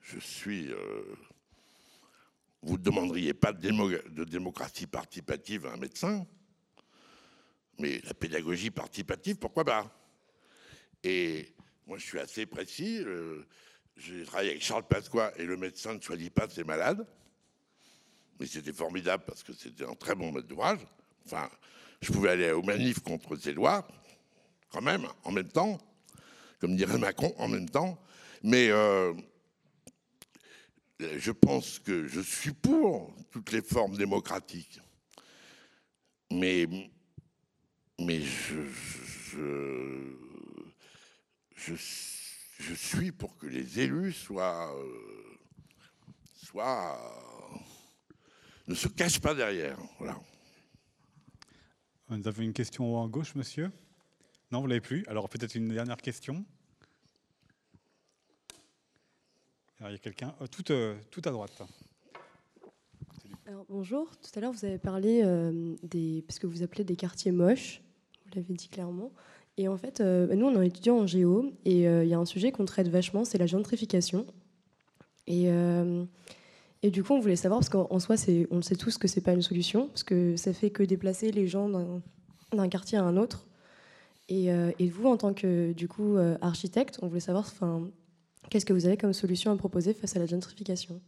je 0.00 0.18
suis, 0.18 0.70
euh, 0.70 1.16
vous 2.62 2.78
ne 2.78 2.82
demanderiez 2.82 3.34
pas 3.34 3.52
de 3.52 4.24
démocratie 4.24 4.86
participative 4.86 5.66
à 5.66 5.72
un 5.72 5.76
médecin, 5.76 6.26
mais 7.78 8.00
la 8.04 8.14
pédagogie 8.14 8.70
participative, 8.70 9.36
pourquoi 9.36 9.64
pas? 9.64 10.03
Et 11.04 11.54
moi, 11.86 11.98
je 11.98 12.04
suis 12.04 12.18
assez 12.18 12.46
précis. 12.46 13.02
Euh, 13.04 13.44
j'ai 13.96 14.24
travaillé 14.24 14.50
avec 14.50 14.62
Charles 14.62 14.86
Pasqua 14.88 15.32
et 15.36 15.44
le 15.44 15.56
médecin 15.56 15.94
ne 15.94 16.00
choisit 16.00 16.32
pas 16.32 16.48
ses 16.48 16.64
malades. 16.64 17.06
Mais 18.40 18.46
c'était 18.46 18.72
formidable 18.72 19.24
parce 19.26 19.42
que 19.42 19.52
c'était 19.52 19.84
un 19.84 19.94
très 19.94 20.14
bon 20.14 20.32
maître 20.32 20.48
d'ouvrage. 20.48 20.80
Enfin, 21.26 21.48
je 22.00 22.10
pouvais 22.10 22.30
aller 22.30 22.50
au 22.50 22.62
manif 22.62 23.00
contre 23.00 23.36
ces 23.36 23.52
lois, 23.52 23.86
quand 24.70 24.82
même, 24.82 25.06
en 25.22 25.30
même 25.30 25.48
temps, 25.48 25.78
comme 26.58 26.74
dirait 26.74 26.98
Macron, 26.98 27.34
en 27.38 27.48
même 27.48 27.68
temps. 27.68 28.02
Mais 28.42 28.68
euh, 28.70 29.14
je 30.98 31.30
pense 31.30 31.78
que 31.78 32.08
je 32.08 32.20
suis 32.20 32.52
pour 32.52 33.14
toutes 33.30 33.52
les 33.52 33.62
formes 33.62 33.96
démocratiques. 33.96 34.80
Mais, 36.30 36.66
mais 38.00 38.20
je 38.20 38.64
je, 41.54 41.74
suis 42.74 43.12
pour 43.12 43.36
que 43.36 43.46
les 43.46 43.80
élus 43.80 44.12
soient, 44.12 44.74
euh, 44.76 45.38
soient, 46.34 46.98
ne 48.66 48.74
se 48.74 48.88
cache 48.88 49.20
pas 49.20 49.34
derrière. 49.34 49.78
Voilà. 49.98 50.18
Nous 52.10 52.28
avons 52.28 52.42
une 52.42 52.52
question 52.52 52.96
en 52.96 53.08
gauche, 53.08 53.34
monsieur 53.34 53.70
Non, 54.52 54.60
vous 54.60 54.66
l'avez 54.66 54.80
plus 54.80 55.04
Alors 55.06 55.28
peut-être 55.28 55.54
une 55.54 55.68
dernière 55.68 55.96
question 55.96 56.44
Alors, 59.78 59.90
il 59.90 59.94
y 59.94 59.96
a 59.96 59.98
quelqu'un 59.98 60.34
oh, 60.40 60.46
tout, 60.46 60.70
euh, 60.70 60.96
tout 61.10 61.22
à 61.24 61.30
droite. 61.30 61.62
Alors, 63.46 63.66
bonjour, 63.68 64.08
tout 64.18 64.30
à 64.36 64.40
l'heure 64.40 64.52
vous 64.52 64.64
avez 64.64 64.78
parlé 64.78 65.22
euh, 65.24 65.76
des, 65.82 66.22
parce 66.26 66.38
que 66.38 66.46
vous 66.46 66.62
appelez 66.62 66.84
des 66.84 66.96
quartiers 66.96 67.32
moches, 67.32 67.82
vous 68.24 68.30
l'avez 68.34 68.54
dit 68.54 68.68
clairement. 68.68 69.12
Et 69.56 69.68
en 69.68 69.76
fait, 69.76 70.00
euh, 70.00 70.34
nous 70.34 70.46
on 70.46 70.60
est 70.60 70.66
étudiant 70.66 70.98
en 70.98 71.06
géo 71.06 71.52
et 71.64 71.82
il 71.82 72.08
y 72.08 72.14
a 72.14 72.18
un 72.18 72.24
sujet 72.24 72.52
qu'on 72.52 72.64
traite 72.64 72.88
vachement, 72.88 73.24
c'est 73.24 73.38
la 73.38 73.46
gentrification. 73.46 74.26
Et, 75.26 75.48
et 76.82 76.90
du 76.90 77.02
coup, 77.02 77.14
on 77.14 77.20
voulait 77.20 77.36
savoir, 77.36 77.60
parce 77.60 77.70
qu'en 77.70 77.98
soi, 77.98 78.16
on 78.50 78.60
sait 78.60 78.76
tous 78.76 78.98
que 78.98 79.08
c'est 79.08 79.22
pas 79.22 79.32
une 79.32 79.40
solution, 79.40 79.86
parce 79.88 80.02
que 80.02 80.36
ça 80.36 80.52
fait 80.52 80.68
que 80.68 80.82
déplacer 80.82 81.30
les 81.30 81.46
gens 81.46 81.70
d'un 82.52 82.68
quartier 82.68 82.98
à 82.98 83.04
un 83.04 83.16
autre. 83.16 83.46
Et, 84.28 84.48
et, 84.48 84.88
vous, 84.90 85.08
en 85.08 85.16
tant 85.16 85.32
que 85.32 85.72
du 85.72 85.88
coup 85.88 86.18
architecte, 86.42 86.98
on 87.00 87.06
voulait 87.06 87.20
savoir, 87.20 87.44
enfin, 87.44 87.88
qu'est-ce 88.50 88.66
que 88.66 88.74
vous 88.74 88.84
avez 88.84 88.98
comme 88.98 89.14
solution 89.14 89.50
à 89.50 89.56
proposer 89.56 89.94
face 89.94 90.14
à 90.14 90.18
la 90.18 90.26
gentrification? 90.26 91.00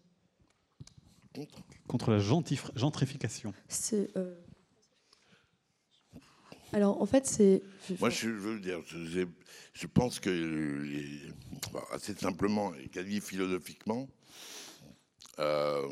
Contre 1.86 2.10
la 2.10 2.18
gentrification 2.18 3.52
euh, 3.92 4.34
Alors, 6.76 7.00
en 7.00 7.06
fait, 7.06 7.24
c'est. 7.26 7.62
Moi, 8.00 8.10
je 8.10 8.28
veux 8.28 8.60
dire, 8.60 8.82
je, 8.86 9.86
pense 9.86 10.20
que, 10.20 10.86
assez 11.90 12.12
simplement 12.12 12.74
et 12.74 12.88
quasi 12.88 13.22
philosophiquement, 13.22 14.06
euh, 15.38 15.88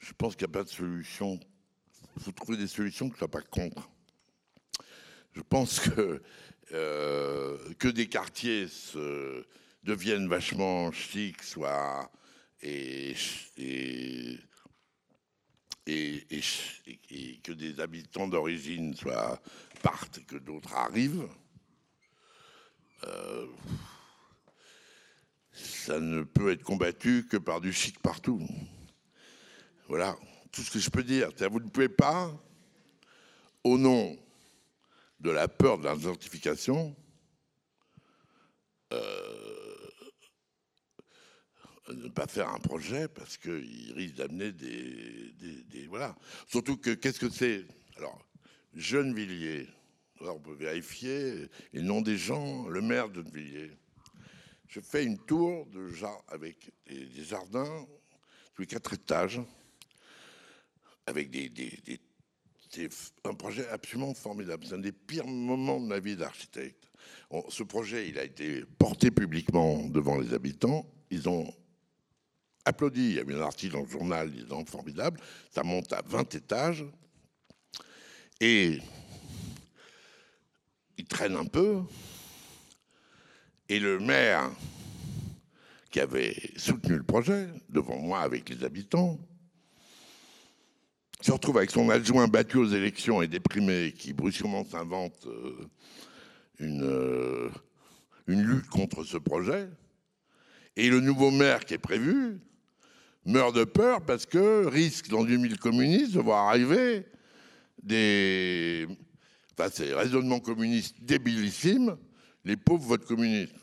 je 0.00 0.12
pense 0.18 0.34
qu'il 0.34 0.48
n'y 0.48 0.50
a 0.50 0.54
pas 0.54 0.64
de 0.64 0.68
solution. 0.70 1.38
Il 2.16 2.22
faut 2.24 2.32
trouver 2.32 2.58
des 2.58 2.66
solutions 2.66 3.06
qui 3.06 3.12
ne 3.12 3.18
soient 3.18 3.30
pas 3.30 3.42
contre. 3.42 3.88
Je 5.34 5.40
pense 5.40 5.78
que, 5.78 6.20
euh, 6.72 7.56
que 7.78 7.86
des 7.86 8.08
quartiers 8.08 8.66
se, 8.66 9.46
deviennent 9.84 10.26
vachement 10.26 10.90
chics, 10.90 11.44
soit 11.44 12.10
et, 12.60 13.14
et, 13.56 14.36
et, 15.86 16.26
que 17.42 17.52
des 17.52 17.80
habitants 17.80 18.28
d'origine 18.28 18.94
soient 18.94 19.40
partent 19.82 20.18
et 20.18 20.24
que 20.24 20.36
d'autres 20.36 20.74
arrivent, 20.74 21.28
euh, 23.04 23.46
ça 25.52 26.00
ne 26.00 26.22
peut 26.22 26.50
être 26.50 26.64
combattu 26.64 27.26
que 27.30 27.36
par 27.36 27.60
du 27.60 27.72
chic 27.72 27.98
partout. 28.00 28.46
Voilà 29.88 30.16
tout 30.50 30.62
ce 30.62 30.70
que 30.70 30.78
je 30.78 30.90
peux 30.90 31.04
dire. 31.04 31.30
Vous 31.50 31.60
ne 31.60 31.68
pouvez 31.68 31.88
pas, 31.88 32.32
au 33.62 33.78
nom 33.78 34.16
de 35.20 35.30
la 35.30 35.48
peur 35.48 35.78
de 35.78 35.88
euh, 38.92 39.65
ne 41.92 42.08
pas 42.08 42.26
faire 42.26 42.48
un 42.48 42.58
projet 42.58 43.08
parce 43.08 43.36
qu'il 43.36 43.92
risque 43.94 44.16
d'amener 44.16 44.52
des, 44.52 45.86
Voilà. 45.88 46.16
Surtout 46.48 46.76
que, 46.76 46.90
qu'est-ce 46.90 47.20
que 47.20 47.30
c'est? 47.30 47.64
Alors, 47.96 48.18
Gennevilliers, 48.74 49.68
on 50.20 50.40
peut 50.40 50.54
vérifier 50.54 51.48
les 51.72 51.82
noms 51.82 52.02
des 52.02 52.16
gens, 52.16 52.66
le 52.68 52.80
maire 52.80 53.08
de 53.08 53.22
Gennevilliers. 53.22 53.72
Je 54.68 54.80
fais 54.80 55.04
une 55.04 55.18
tour 55.18 55.66
de 55.66 55.90
avec 56.28 56.70
des, 56.86 57.24
jardins 57.24 57.86
tous 58.54 58.62
les 58.62 58.66
quatre 58.66 58.94
étages, 58.94 59.40
avec 61.06 61.30
des, 61.30 61.48
des, 61.48 61.70
un 63.24 63.34
projet 63.34 63.66
absolument 63.68 64.14
formidable. 64.14 64.64
C'est 64.66 64.74
un 64.74 64.78
des 64.78 64.92
pires 64.92 65.26
moments 65.26 65.80
de 65.80 65.86
ma 65.86 65.98
vie 65.98 66.16
d'architecte. 66.16 66.90
Ce 67.48 67.62
projet, 67.62 68.08
il 68.08 68.18
a 68.18 68.24
été 68.24 68.64
porté 68.78 69.10
publiquement 69.10 69.86
devant 69.88 70.18
les 70.18 70.34
habitants. 70.34 70.86
Ils 71.10 71.28
ont 71.28 71.52
applaudi. 72.66 73.00
Il 73.00 73.14
y 73.14 73.20
a 73.20 73.22
eu 73.22 73.34
un 73.34 73.42
article 73.42 73.74
dans 73.74 73.82
le 73.82 73.88
journal 73.88 74.30
disant 74.30 74.64
formidable. 74.64 75.20
Ça 75.50 75.62
monte 75.62 75.92
à 75.92 76.02
20 76.06 76.34
étages. 76.34 76.84
Et 78.40 78.78
il 80.98 81.04
traîne 81.06 81.36
un 81.36 81.46
peu. 81.46 81.80
Et 83.68 83.80
le 83.80 83.98
maire, 83.98 84.50
qui 85.90 86.00
avait 86.00 86.36
soutenu 86.56 86.96
le 86.96 87.02
projet, 87.02 87.48
devant 87.68 87.98
moi 87.98 88.20
avec 88.20 88.48
les 88.48 88.64
habitants, 88.64 89.18
se 91.20 91.32
retrouve 91.32 91.56
avec 91.56 91.70
son 91.70 91.88
adjoint 91.88 92.28
battu 92.28 92.58
aux 92.58 92.68
élections 92.68 93.22
et 93.22 93.26
déprimé, 93.26 93.92
qui 93.96 94.12
brusquement 94.12 94.64
s'invente 94.64 95.26
euh, 95.26 95.68
euh, 96.60 97.50
une 98.26 98.42
lutte 98.42 98.68
contre 98.68 99.04
ce 99.04 99.16
projet. 99.16 99.68
Et 100.76 100.90
le 100.90 101.00
nouveau 101.00 101.30
maire 101.30 101.64
qui 101.64 101.74
est 101.74 101.78
prévu, 101.78 102.38
meurt 103.26 103.54
de 103.54 103.64
peur 103.64 104.00
parce 104.02 104.24
que 104.24 104.66
risque 104.66 105.08
dans 105.08 105.26
une 105.26 105.42
ville 105.42 105.58
communiste 105.58 106.14
de 106.14 106.20
voir 106.20 106.48
arriver 106.48 107.04
des. 107.82 108.86
Enfin, 109.52 109.70
ces 109.70 109.92
raisonnements 109.94 110.40
communistes 110.40 110.96
débilissimes, 111.00 111.96
les 112.44 112.56
pauvres 112.56 112.86
votent 112.86 113.06
communistes 113.06 113.54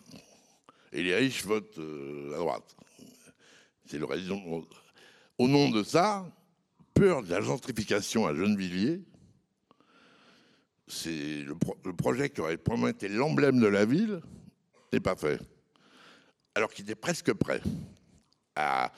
et 0.92 1.04
les 1.04 1.16
riches 1.16 1.46
votent 1.46 1.78
euh, 1.78 2.34
à 2.34 2.38
droite. 2.38 2.76
C'est 3.86 3.98
le 3.98 4.06
raison. 4.06 4.66
Au 5.38 5.48
nom 5.48 5.70
de 5.70 5.84
ça, 5.84 6.26
peur 6.94 7.24
de 7.24 7.30
la 7.30 7.42
gentrification 7.42 8.28
à 8.28 8.34
Gennevilliers, 8.34 9.02
c'est 10.88 11.44
le, 11.44 11.56
le, 11.86 11.94
projet 11.94 12.30
qui 12.30 12.42
aurait 12.42 12.58
probablement 12.58 12.90
été 12.90 13.08
l'emblème 13.08 13.60
de 13.60 13.68
la 13.68 13.86
ville 13.86 14.22
n'est 14.92 15.00
pas 15.00 15.16
fait. 15.16 15.40
Alors 16.56 16.72
qu'il 16.72 16.86
était 16.86 16.96
presque 16.96 17.34
prêt 17.34 17.62
à 18.56 18.92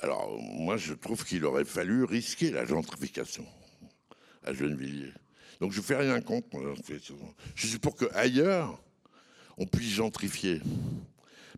alors, 0.00 0.38
moi, 0.38 0.76
je 0.76 0.92
trouve 0.92 1.24
qu'il 1.24 1.44
aurait 1.44 1.64
fallu 1.64 2.04
risquer 2.04 2.50
la 2.50 2.66
gentrification 2.66 3.46
à 4.44 4.52
Gennevilliers. 4.52 5.12
Donc, 5.60 5.72
je 5.72 5.78
ne 5.78 5.84
fais 5.84 5.96
rien 5.96 6.20
contre. 6.20 6.48
Je 7.54 7.66
suis 7.66 7.78
pour 7.78 7.96
qu'ailleurs, 7.96 8.78
on 9.56 9.66
puisse 9.66 9.94
gentrifier. 9.94 10.60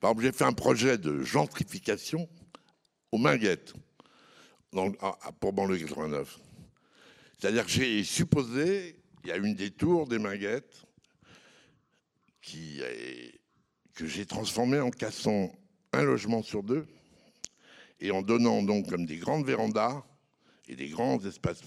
Par 0.00 0.10
exemple, 0.10 0.22
j'ai 0.22 0.32
fait 0.32 0.44
un 0.44 0.52
projet 0.52 0.98
de 0.98 1.22
gentrification 1.22 2.28
aux 3.10 3.18
Minguettes, 3.18 3.74
pour 5.40 5.52
banlieue 5.52 5.78
89. 5.78 6.38
C'est-à-dire 7.38 7.64
que 7.64 7.72
j'ai 7.72 8.04
supposé, 8.04 9.00
il 9.24 9.30
y 9.30 9.32
a 9.32 9.36
une 9.36 9.54
des 9.54 9.72
tours 9.72 10.06
des 10.06 10.18
Minguettes 10.18 10.84
qui 12.40 12.80
que 13.94 14.06
j'ai 14.06 14.26
transformé 14.26 14.78
en 14.78 14.90
cassant 14.90 15.52
un 15.92 16.04
logement 16.04 16.42
sur 16.44 16.62
deux 16.62 16.86
et 18.00 18.10
en 18.10 18.22
donnant 18.22 18.62
donc 18.62 18.88
comme 18.88 19.06
des 19.06 19.16
grandes 19.16 19.46
vérandas 19.46 20.04
et 20.68 20.76
des 20.76 20.88
grands 20.88 21.18
espaces 21.24 21.62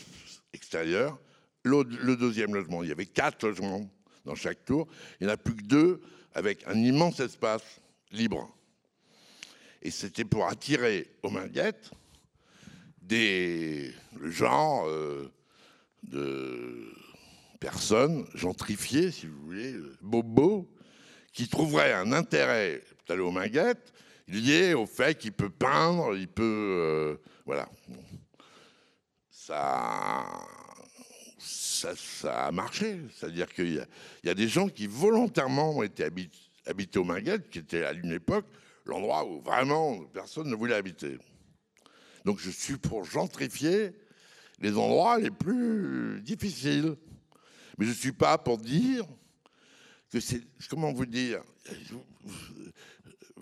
extérieurs 0.54 1.20
le 1.64 2.16
deuxième 2.16 2.54
logement. 2.54 2.84
Il 2.84 2.90
y 2.90 2.92
avait 2.92 3.06
quatre 3.06 3.46
logements 3.46 3.90
dans 4.26 4.36
chaque 4.36 4.66
tour. 4.66 4.88
Il 5.20 5.28
n'y 5.28 5.32
en 5.32 5.34
a 5.34 5.38
plus 5.38 5.56
que 5.56 5.64
deux 5.64 6.02
avec 6.34 6.66
un 6.68 6.76
immense 6.76 7.20
espace 7.20 7.82
libre. 8.12 8.50
Et 9.82 9.92
c'était 9.92 10.26
pour 10.26 10.48
attirer 10.48 11.12
aux 11.24 11.30
Minguettes 11.30 11.92
des, 13.02 13.94
le 14.18 14.30
genre 14.30 14.88
euh, 14.88 15.32
de 16.04 16.94
personnes 17.60 18.26
gentrifiées, 18.36 19.12
si 19.12 19.28
vous 19.28 19.42
voulez, 19.42 19.76
bobos, 20.02 20.70
qui 21.34 21.48
trouveraient 21.48 21.94
un 21.94 22.12
intérêt 22.12 22.82
d'aller 23.08 23.22
aux 23.22 23.32
Minguettes 23.32 23.94
lié 24.28 24.74
au 24.74 24.86
fait 24.86 25.18
qu'il 25.18 25.34
peut 25.34 25.50
peindre, 25.50 26.16
il 26.16 26.28
peut. 26.28 26.44
Euh, 26.44 27.16
voilà. 27.46 27.70
Ça, 29.30 30.26
ça, 31.38 32.46
a 32.46 32.52
marché. 32.52 33.00
C'est-à-dire 33.14 33.52
qu'il 33.52 33.86
y, 34.24 34.30
a 34.30 34.34
des 34.34 34.48
gens 34.48 34.68
qui 34.68 34.88
volontairement 34.88 35.78
ont 35.78 35.84
été 35.84 36.04
habités, 36.04 37.00
au 37.00 37.04
Minguettes, 37.04 37.50
qui 37.50 37.60
était 37.60 37.84
à 37.84 37.94
une 37.94 38.12
époque 38.12 38.46
l'endroit 38.86 39.26
où 39.26 39.42
vraiment 39.42 40.00
personne 40.06 40.50
ne 40.50 40.56
voulait 40.56 40.76
habiter. 40.76 41.18
Donc 42.26 42.40
je 42.40 42.52
suis 42.52 42.78
pour 42.78 43.04
gentrifier 43.04 43.92
les 44.60 44.78
endroits 44.78 45.20
les 45.20 45.32
plus 45.32 46.22
difficiles. 46.22 46.96
Mais 47.78 47.86
je 47.86 47.92
ne 47.92 47.96
suis 47.96 48.12
pas 48.12 48.38
pour 48.38 48.58
dire 48.58 49.06
que 50.12 50.20
c'est. 50.20 50.42
Comment 50.70 50.94
vous 50.94 51.06
dire 51.06 51.42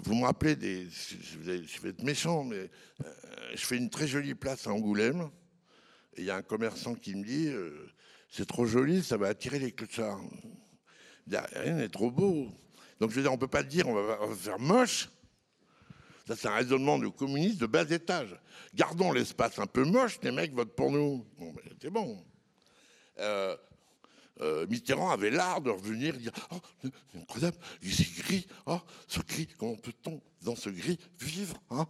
vous 0.02 0.16
me 0.16 0.26
rappelez 0.26 0.56
des. 0.56 0.88
Je 0.90 1.38
vais 1.82 1.90
être 1.90 2.04
méchant, 2.04 2.44
mais 2.44 2.70
euh, 3.06 3.14
je 3.54 3.66
fais 3.66 3.78
une 3.78 3.90
très 3.90 4.08
jolie 4.08 4.34
place 4.34 4.66
à 4.68 4.72
Angoulême. 4.72 5.30
Et 6.16 6.22
il 6.22 6.26
y 6.26 6.32
a 6.32 6.38
un 6.38 6.42
commerçant 6.42 6.96
qui 6.96 7.16
me 7.16 7.24
dit 7.24 7.48
euh, 7.48 7.90
C'est 8.30 8.48
trop 8.48 8.66
joli, 8.66 9.04
ça 9.04 9.18
va 9.18 9.28
attirer 9.28 9.60
les 9.60 9.72
clochards. 9.72 10.22
Rien 11.28 11.74
n'est 11.74 11.90
trop 11.90 12.12
beau. 12.12 12.48
Donc 13.00 13.12
je 13.12 13.16
veux 13.16 13.22
dire, 13.22 13.32
on 13.32 13.36
ne 13.36 13.40
peut 13.40 13.48
pas 13.48 13.64
dire 13.64 13.88
on 13.88 13.94
va, 13.94 14.18
faire 14.36 14.60
moche. 14.60 15.10
Ça, 16.28 16.36
c'est 16.36 16.48
un 16.48 16.56
raisonnement 16.56 17.00
de 17.00 17.08
communiste 17.08 17.60
de 17.60 17.66
bas 17.66 17.90
étage. 17.90 18.36
Gardons 18.76 19.12
l'espace 19.12 19.58
un 19.60 19.66
peu 19.66 19.84
moche, 19.84 20.20
les 20.22 20.32
mecs 20.32 20.54
votent 20.54 20.76
pour 20.76 20.92
nous. 20.92 21.26
Bon, 21.38 21.52
ben, 21.52 21.64
c'est 21.82 21.90
bon. 21.90 22.24
Euh, 23.20 23.58
euh, 24.42 24.66
Mitterrand 24.68 25.10
avait 25.10 25.32
l'art 25.32 25.62
de 25.62 25.70
revenir 25.70 26.18
dire 26.18 26.32
Oh, 26.52 26.88
incroyable, 27.16 27.58
c'est 27.82 28.12
gris. 28.24 28.48
Oh, 28.66 28.80
ce 29.08 29.20
gris, 29.20 29.48
comment 29.58 29.76
peut-on, 29.76 30.22
dans 30.42 30.56
ce 30.56 30.70
gris, 30.70 30.98
vivre 31.20 31.62
hein? 31.70 31.88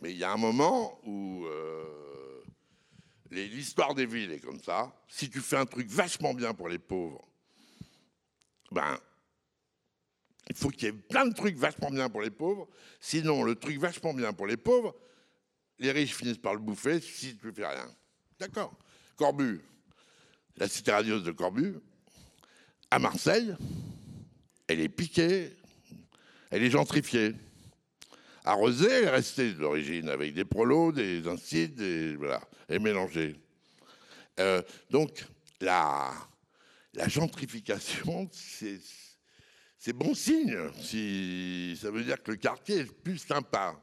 Mais 0.00 0.12
il 0.12 0.18
y 0.18 0.24
a 0.24 0.32
un 0.32 0.36
moment 0.36 1.00
où 1.04 1.46
euh, 1.46 2.42
l'histoire 3.30 3.94
des 3.94 4.06
villes 4.06 4.30
est 4.30 4.40
comme 4.40 4.60
ça. 4.60 4.94
Si 5.08 5.30
tu 5.30 5.40
fais 5.40 5.56
un 5.56 5.66
truc 5.66 5.88
vachement 5.88 6.34
bien 6.34 6.54
pour 6.54 6.68
les 6.68 6.78
pauvres, 6.78 7.26
ben, 8.70 8.98
il 10.48 10.54
faut 10.54 10.68
qu'il 10.68 10.84
y 10.84 10.86
ait 10.88 10.92
plein 10.92 11.26
de 11.26 11.34
trucs 11.34 11.56
vachement 11.56 11.90
bien 11.90 12.08
pour 12.08 12.22
les 12.22 12.30
pauvres. 12.30 12.68
Sinon, 13.00 13.42
le 13.42 13.54
truc 13.54 13.78
vachement 13.78 14.14
bien 14.14 14.32
pour 14.32 14.46
les 14.46 14.56
pauvres, 14.56 14.94
les 15.78 15.90
riches 15.90 16.14
finissent 16.14 16.38
par 16.38 16.54
le 16.54 16.60
bouffer 16.60 17.00
si 17.00 17.36
tu 17.36 17.46
ne 17.46 17.52
fais 17.52 17.66
rien. 17.66 17.88
D'accord? 18.38 18.72
Corbu, 19.16 19.60
la 20.58 20.68
cité 20.68 20.92
radieuse 20.92 21.22
de 21.22 21.32
Corbu, 21.32 21.76
à 22.90 22.98
Marseille, 22.98 23.54
elle 24.68 24.80
est 24.80 24.88
piquée, 24.88 25.50
elle 26.50 26.62
est 26.62 26.70
gentrifiée. 26.70 27.34
À 28.44 28.54
Rosé, 28.54 28.88
elle 28.88 29.04
est 29.04 29.10
restée 29.10 29.52
d'origine 29.52 30.08
avec 30.08 30.32
des 30.32 30.44
prolos, 30.44 30.92
des 30.92 31.26
incites, 31.26 31.74
des, 31.74 32.14
voilà, 32.16 32.40
et 32.68 32.78
mélangée. 32.78 33.34
Euh, 34.38 34.62
donc, 34.90 35.24
la, 35.60 36.12
la 36.94 37.08
gentrification, 37.08 38.28
c'est 38.32 39.92
bon 39.92 40.14
signe. 40.14 40.56
Si, 40.80 41.76
ça 41.80 41.90
veut 41.90 42.04
dire 42.04 42.22
que 42.22 42.30
le 42.30 42.36
quartier 42.36 42.78
est 42.80 42.92
plus 43.02 43.18
sympa. 43.18 43.74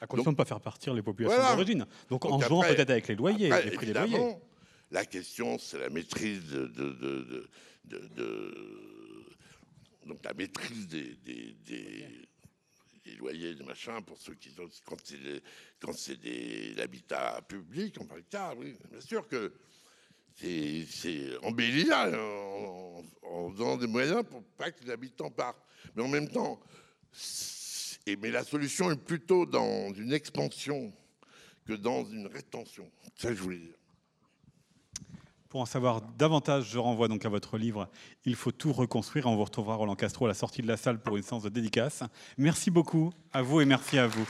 À 0.00 0.06
condition 0.06 0.32
de 0.32 0.34
ne 0.34 0.38
pas 0.38 0.44
faire 0.46 0.60
partir 0.60 0.94
les 0.94 1.02
populations 1.02 1.38
Voilà. 1.38 1.54
d'origine. 1.54 1.86
Donc, 2.08 2.24
en 2.24 2.40
jouant 2.40 2.62
peut-être 2.62 2.90
avec 2.90 3.08
les 3.08 3.14
loyers, 3.14 3.52
Après, 3.52 3.64
les 3.66 3.70
prix 3.72 3.86
des 3.86 3.92
loyers. 3.92 4.36
La 4.92 5.06
question, 5.06 5.58
c'est 5.58 5.78
la 5.78 5.88
maîtrise 5.88 6.44
de, 6.50 6.66
de- 6.66 6.92
de- 6.92 7.22
de- 7.22 7.48
de- 7.86 8.08
de- 8.14 9.24
la 10.22 10.34
maîtrise 10.34 10.86
des, 10.86 11.16
loyers, 13.16 13.54
des 13.54 13.64
machins, 13.64 14.02
pour 14.06 14.18
ceux 14.18 14.34
qui 14.34 14.50
sont 14.50 14.68
quand 14.84 14.98
c'est 15.02 15.42
quand 15.80 15.94
c'est 15.94 16.20
des 16.20 16.74
l'habitat 16.74 17.40
public, 17.48 17.98
en 18.02 18.06
cas, 18.30 18.54
oui, 18.54 18.76
bien 18.90 19.00
sûr 19.00 19.26
que 19.26 19.54
c'est 20.36 21.38
embelli 21.42 21.90
en, 21.90 23.02
en 23.22 23.50
faisant 23.50 23.78
des 23.78 23.86
moyens 23.86 24.22
pour 24.28 24.44
pas 24.58 24.70
que 24.70 24.84
les 24.84 24.90
habitants 24.90 25.30
partent. 25.30 25.64
Mais 25.96 26.02
en 26.02 26.08
même 26.08 26.28
temps, 26.28 26.60
et, 28.06 28.16
mais 28.16 28.30
la 28.30 28.44
solution 28.44 28.90
est 28.90 29.02
plutôt 29.02 29.46
dans 29.46 29.90
une 29.94 30.12
expansion 30.12 30.92
que 31.64 31.72
dans 31.72 32.04
une 32.04 32.26
rétention. 32.26 32.92
Ça 33.16 33.34
je 33.34 33.40
voulais 33.40 33.58
dire. 33.58 33.74
Pour 35.52 35.60
en 35.60 35.66
savoir 35.66 36.00
davantage, 36.16 36.70
je 36.70 36.78
renvoie 36.78 37.08
donc 37.08 37.26
à 37.26 37.28
votre 37.28 37.58
livre 37.58 37.86
Il 38.24 38.36
faut 38.36 38.52
tout 38.52 38.72
reconstruire. 38.72 39.26
On 39.26 39.36
vous 39.36 39.44
retrouvera 39.44 39.74
Roland 39.74 39.96
Castro 39.96 40.24
à 40.24 40.28
la 40.28 40.34
sortie 40.34 40.62
de 40.62 40.66
la 40.66 40.78
salle 40.78 40.98
pour 40.98 41.14
une 41.18 41.22
séance 41.22 41.42
de 41.42 41.50
dédicace. 41.50 42.02
Merci 42.38 42.70
beaucoup 42.70 43.12
à 43.34 43.42
vous 43.42 43.60
et 43.60 43.66
merci 43.66 43.98
à 43.98 44.06
vous. 44.06 44.26